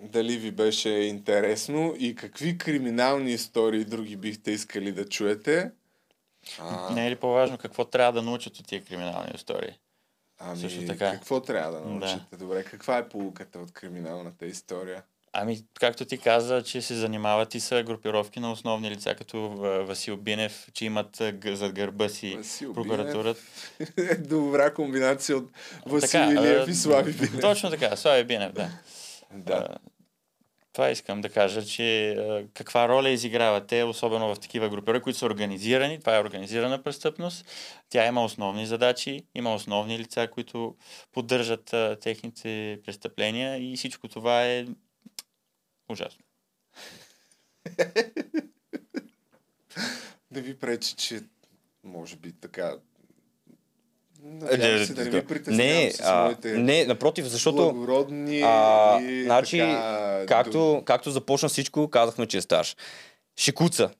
[0.00, 5.70] дали ви беше интересно и какви криминални истории други бихте искали да чуете.
[6.58, 9.78] А, Не е ли по-важно какво трябва да научат от тия криминални истории?
[10.38, 11.10] ами, Също така.
[11.10, 11.88] какво трябва да Да.
[11.88, 12.36] научите?
[12.36, 15.02] Добре, каква е полуката от криминалната история?
[15.36, 19.48] Ами, както ти каза, че се занимават и са групировки на основни лица, като
[19.86, 23.40] Васил Бинев, че имат зад гърба си Васил прокуратурата.
[24.18, 25.50] Добра комбинация от
[25.86, 27.40] Васил Така, Илиев и Слави Бинев.
[27.40, 28.70] Точно така, Слави Бинев, да.
[29.32, 29.68] Да.
[30.72, 32.16] Това искам да кажа, че
[32.54, 36.00] каква роля изиграват те, особено в такива групи, които са организирани.
[36.00, 37.46] Това е организирана престъпност.
[37.88, 40.76] Тя има основни задачи, има основни лица, които
[41.12, 44.66] поддържат техните престъпления и всичко това е
[45.88, 46.24] ужасно.
[50.30, 51.20] Да ви пречи, че
[51.84, 52.74] може би така...
[54.24, 59.00] Е, Надявам се да не ви притеснявам не, с а, не, напротив, защото благородни а,
[59.00, 60.26] и значи, така...
[60.28, 62.76] както, както започна всичко, казахме, че е стаж.
[63.36, 63.90] Ще куца.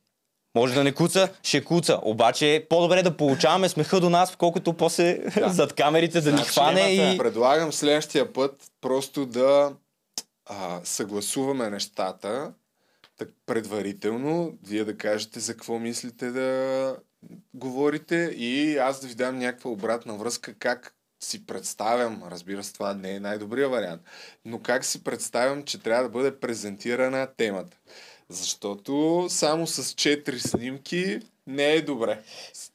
[0.55, 2.01] Може да не куца, ще куца.
[2.03, 5.49] Обаче по-добре да получаваме смеха до нас, колкото после да.
[5.53, 7.19] зад камерите да ни Значи, хване и...
[7.19, 9.73] Предлагам следващия път просто да
[10.47, 12.55] а, съгласуваме нещата
[13.19, 16.97] так, предварително, вие да кажете за какво мислите да
[17.55, 22.95] говорите и аз да ви дам някаква обратна връзка как си представям, разбира се, това
[22.95, 24.03] не е най-добрият вариант,
[24.45, 27.77] но как си представям, че трябва да бъде презентирана темата.
[28.29, 32.23] Защото само с 4 снимки не е добре.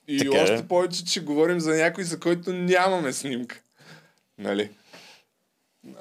[0.08, 0.44] И Така е.
[0.44, 3.62] още повече, че говорим за някой, за който нямаме снимка.
[4.38, 4.72] Нали?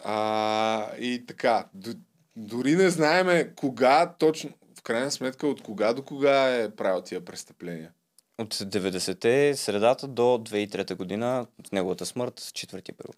[0.04, 1.66] А, и така,
[2.36, 7.24] дори не знаеме кога точно, в крайна сметка, от кога до кога е правил тия
[7.24, 7.92] престъпления.
[8.38, 13.12] От 90-те, средата до 2003 година, от неговата смърт, 4 април.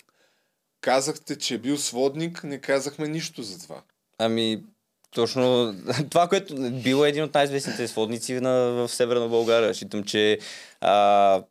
[0.80, 3.82] Казахте, че е бил сводник, не казахме нищо за това.
[4.18, 4.64] Ами,
[5.10, 5.74] точно
[6.10, 9.74] това, което било един от най-известните сводници на, в Северна България.
[9.74, 10.38] Считам, че
[10.80, 11.42] а,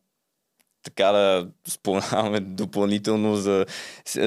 [0.83, 3.65] така да споменаваме допълнително за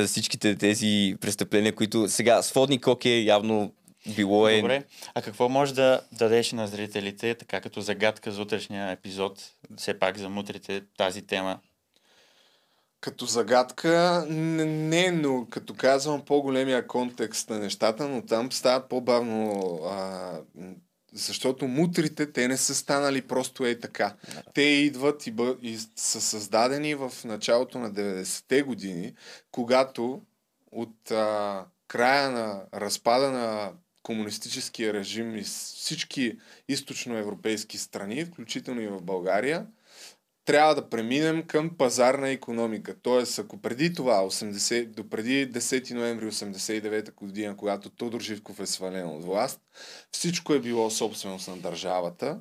[0.07, 3.73] всичките тези престъпления, които сега сводник окей, явно
[4.17, 4.61] било е...
[4.61, 4.85] Добре.
[5.15, 10.19] А какво може да дадеш на зрителите, така като загадка за утрешния епизод, все пак
[10.19, 11.59] за мутрите тази тема?
[13.01, 20.33] Като загадка, не, но като казвам по-големия контекст на нещата, но там става по-бавно, а,
[21.13, 24.15] защото мутрите, те не са станали просто ей така.
[24.55, 29.15] Те идват и, бъ, и са създадени в началото на 90-те години,
[29.51, 30.23] когато
[30.73, 33.73] от а, края на разпада на
[34.03, 39.67] комунистическия режим и с всички източноевропейски страни, включително и в България,
[40.45, 42.95] трябва да преминем към пазарна економика.
[43.03, 48.67] Тоест, ако преди това, 80, до преди 10 ноември 89 година, когато Тодор Живков е
[48.67, 49.61] свален от власт,
[50.13, 52.39] всичко е било собственост на държавата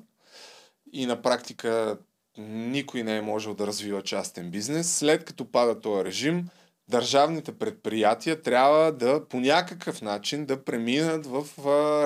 [0.94, 1.98] и на практика
[2.38, 4.96] никой не е можел да развива частен бизнес.
[4.96, 6.50] След като пада този режим,
[6.92, 11.46] държавните предприятия трябва да по някакъв начин да преминат в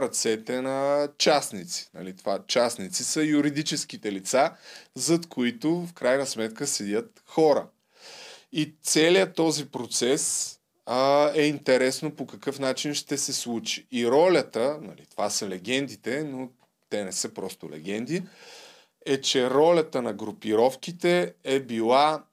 [0.01, 1.89] ръцете на частници.
[1.93, 4.51] Нали, това частници са юридическите лица,
[4.95, 7.67] зад които в крайна сметка седят хора.
[8.51, 10.55] И целият този процес
[10.85, 13.87] а, е интересно по какъв начин ще се случи.
[13.91, 16.49] И ролята, нали, това са легендите, но
[16.89, 18.23] те не са просто легенди,
[19.05, 22.23] е, че ролята на групировките е била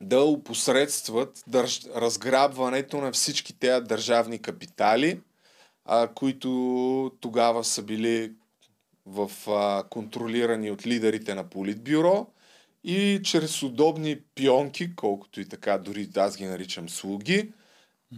[0.00, 1.80] да опосредстват държ...
[1.96, 5.20] разграбването на всички тези държавни капитали,
[5.84, 8.32] а, които тогава са били
[9.06, 12.26] в, а, контролирани от лидерите на Политбюро
[12.84, 17.52] и чрез удобни пионки, колкото и така, дори аз ги наричам слуги,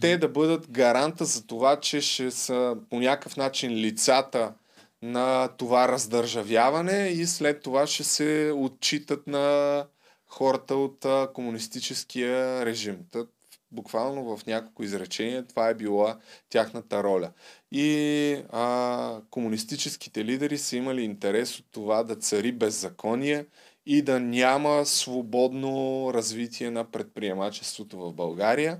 [0.00, 4.54] те да бъдат гаранта за това, че ще са по някакъв начин лицата
[5.02, 9.86] на това раздържавяване и след това ще се отчитат на
[10.32, 12.98] хората от а, комунистическия режим.
[13.10, 13.26] Та,
[13.70, 16.18] буквално в няколко изречения това е била
[16.50, 17.32] тяхната роля.
[17.72, 23.46] И а, комунистическите лидери са имали интерес от това да цари беззаконие
[23.86, 28.78] и да няма свободно развитие на предприемачеството в България.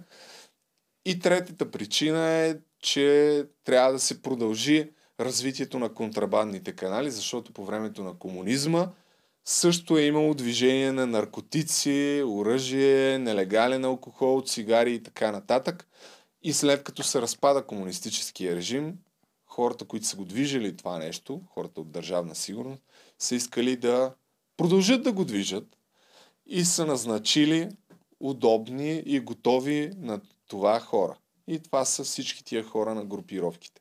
[1.05, 7.65] И третата причина е, че трябва да се продължи развитието на контрабандните канали, защото по
[7.65, 8.89] времето на комунизма
[9.45, 15.89] също е имало движение на наркотици, оръжие, нелегален алкохол, цигари и така нататък.
[16.43, 18.99] И след като се разпада комунистическия режим,
[19.47, 22.83] хората, които са го движили това нещо, хората от държавна сигурност,
[23.19, 24.15] са искали да
[24.57, 25.77] продължат да го движат
[26.47, 27.69] и са назначили
[28.21, 31.19] удобни и готови на това хора.
[31.47, 33.81] И това са всички тия хора на групировките.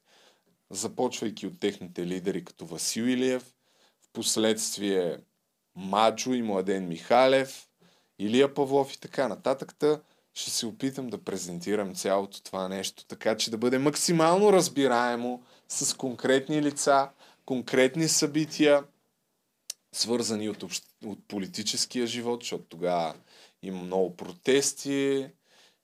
[0.70, 3.44] Започвайки от техните лидери като Васил Илиев,
[4.02, 5.18] в последствие
[5.76, 7.68] Маджо и Младен Михалев,
[8.20, 9.76] Илия Павлов и така нататък.
[9.80, 10.02] Та
[10.34, 15.98] ще се опитам да презентирам цялото това нещо, така че да бъде максимално разбираемо с
[15.98, 17.10] конкретни лица,
[17.46, 18.84] конкретни събития,
[19.96, 20.86] свързани от, общ...
[21.06, 23.16] от политическия живот, защото тогава
[23.62, 25.30] има много протести,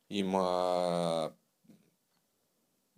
[0.10, 1.32] има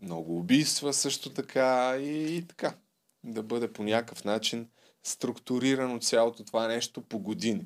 [0.01, 2.75] много убийства също така и, и така.
[3.23, 4.69] Да бъде по някакъв начин
[5.03, 7.65] структурирано цялото това нещо по години.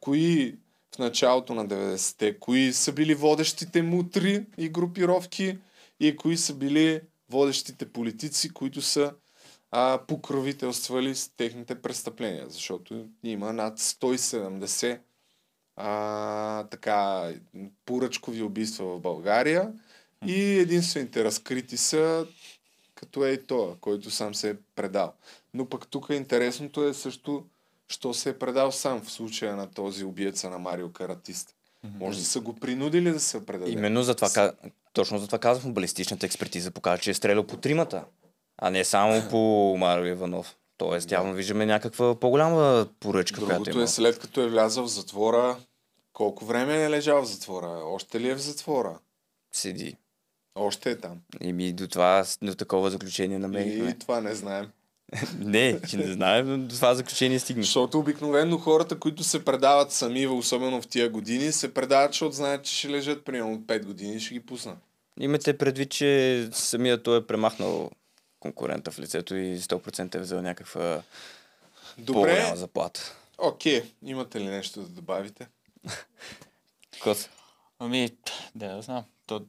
[0.00, 0.58] Кои
[0.94, 5.58] в началото на 90-те, кои са били водещите мутри и групировки
[6.00, 7.00] и кои са били
[7.30, 9.12] водещите политици, които са
[9.70, 12.46] а, покровителствали с техните престъпления.
[12.48, 15.00] Защото има над 170
[15.76, 17.28] а, така,
[17.86, 19.72] поръчкови убийства в България
[20.26, 22.26] и единствените разкрити са
[23.02, 25.12] като е и това, който сам се е предал.
[25.54, 27.44] Но пък тук интересното е също,
[27.88, 31.48] що се е предал сам в случая на този убиеца на Марио Каратист.
[31.48, 31.98] Mm-hmm.
[31.98, 33.70] Може да са го принудили да се предаде.
[33.70, 34.52] Именно за това, С...
[34.92, 38.04] точно за това казвам, балистичната експертиза показва, че е стрелял по тримата,
[38.58, 40.56] а не само по Марио Иванов.
[40.76, 41.14] Тоест, да.
[41.14, 43.82] явно виждаме някаква по-голяма поръчка, Другото която има.
[43.82, 45.56] е след като е влязъл в затвора,
[46.12, 47.82] колко време е лежал в затвора?
[47.84, 48.98] Още ли е в затвора?
[49.52, 49.96] Седи.
[50.54, 51.18] Още е там.
[51.40, 53.90] И ми до това, до такова заключение намерихме.
[53.90, 54.70] И това не знаем.
[55.38, 57.62] не, че не знаем, но до това заключение стигна.
[57.62, 62.64] Защото обикновено хората, които се предават сами, особено в тия години, се предават, защото знаят,
[62.64, 64.78] че ще лежат примерно 5 години и ще ги пуснат.
[65.20, 67.90] Имате предвид, че самия той е премахнал
[68.40, 71.02] конкурента в лицето и 100% е взел някаква
[71.98, 72.12] Добре.
[72.12, 73.16] по-голяма заплата.
[73.38, 75.48] Окей, имате ли нещо да добавите?
[77.02, 77.28] Кос?
[77.78, 78.10] Ами,
[78.54, 79.04] да, да знам.
[79.26, 79.46] То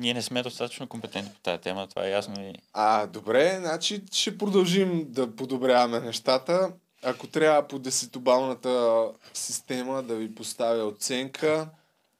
[0.00, 2.52] ние не сме достатъчно компетентни по тази тема, това е ясно и...
[2.72, 6.72] А, добре, значи ще продължим да подобряваме нещата.
[7.02, 9.04] Ако трябва по десетобалната
[9.34, 11.68] система да ви поставя оценка,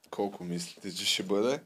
[0.09, 1.59] колко мислите, че ще бъде?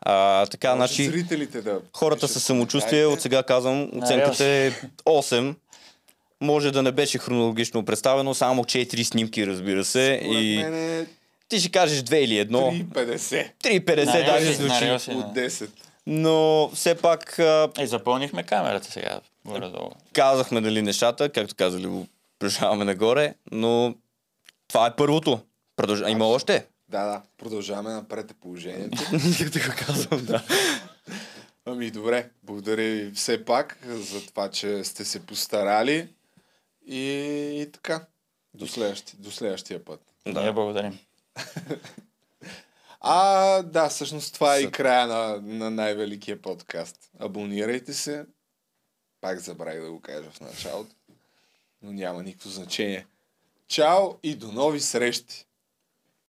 [0.00, 4.70] А, така, Може значи, зрителите да хората със самочувствие, от сега казвам, оценката е
[5.06, 5.54] 8.
[6.40, 10.20] Може да не беше хронологично представено, само 4 снимки, разбира се.
[10.22, 10.58] Според и...
[10.58, 11.06] мен е
[11.52, 12.84] ти ще кажеш 2 или 1.
[12.84, 13.50] 3,50.
[13.64, 15.10] 3,50 даже звучи.
[15.10, 15.70] От 10.
[16.06, 17.38] Но все пак...
[17.78, 19.20] Е, запълнихме камерата сега.
[19.44, 19.90] Горе-долу.
[20.12, 22.06] Казахме дали нещата, както казали го
[22.38, 23.94] продължаваме нагоре, но
[24.68, 25.40] това е първото.
[25.76, 26.02] Продълж...
[26.08, 26.66] Има още.
[26.88, 27.22] Да, да.
[27.38, 29.02] Продължаваме напред е положението.
[29.38, 30.42] Както го казвам, да.
[31.64, 36.08] Ами добре, благодаря ви все пак за това, че сте се постарали
[36.86, 37.00] и,
[37.62, 38.04] и така.
[38.54, 40.00] До, следващи, до следващия път.
[40.26, 40.98] Да, я благодарим.
[43.00, 47.10] А, да, всъщност това е и края на, на най-великия подкаст.
[47.18, 48.26] Абонирайте се.
[49.20, 50.94] Пак забравих да го кажа в началото.
[51.82, 53.06] Но няма никакво значение.
[53.68, 55.46] Чао и до нови срещи!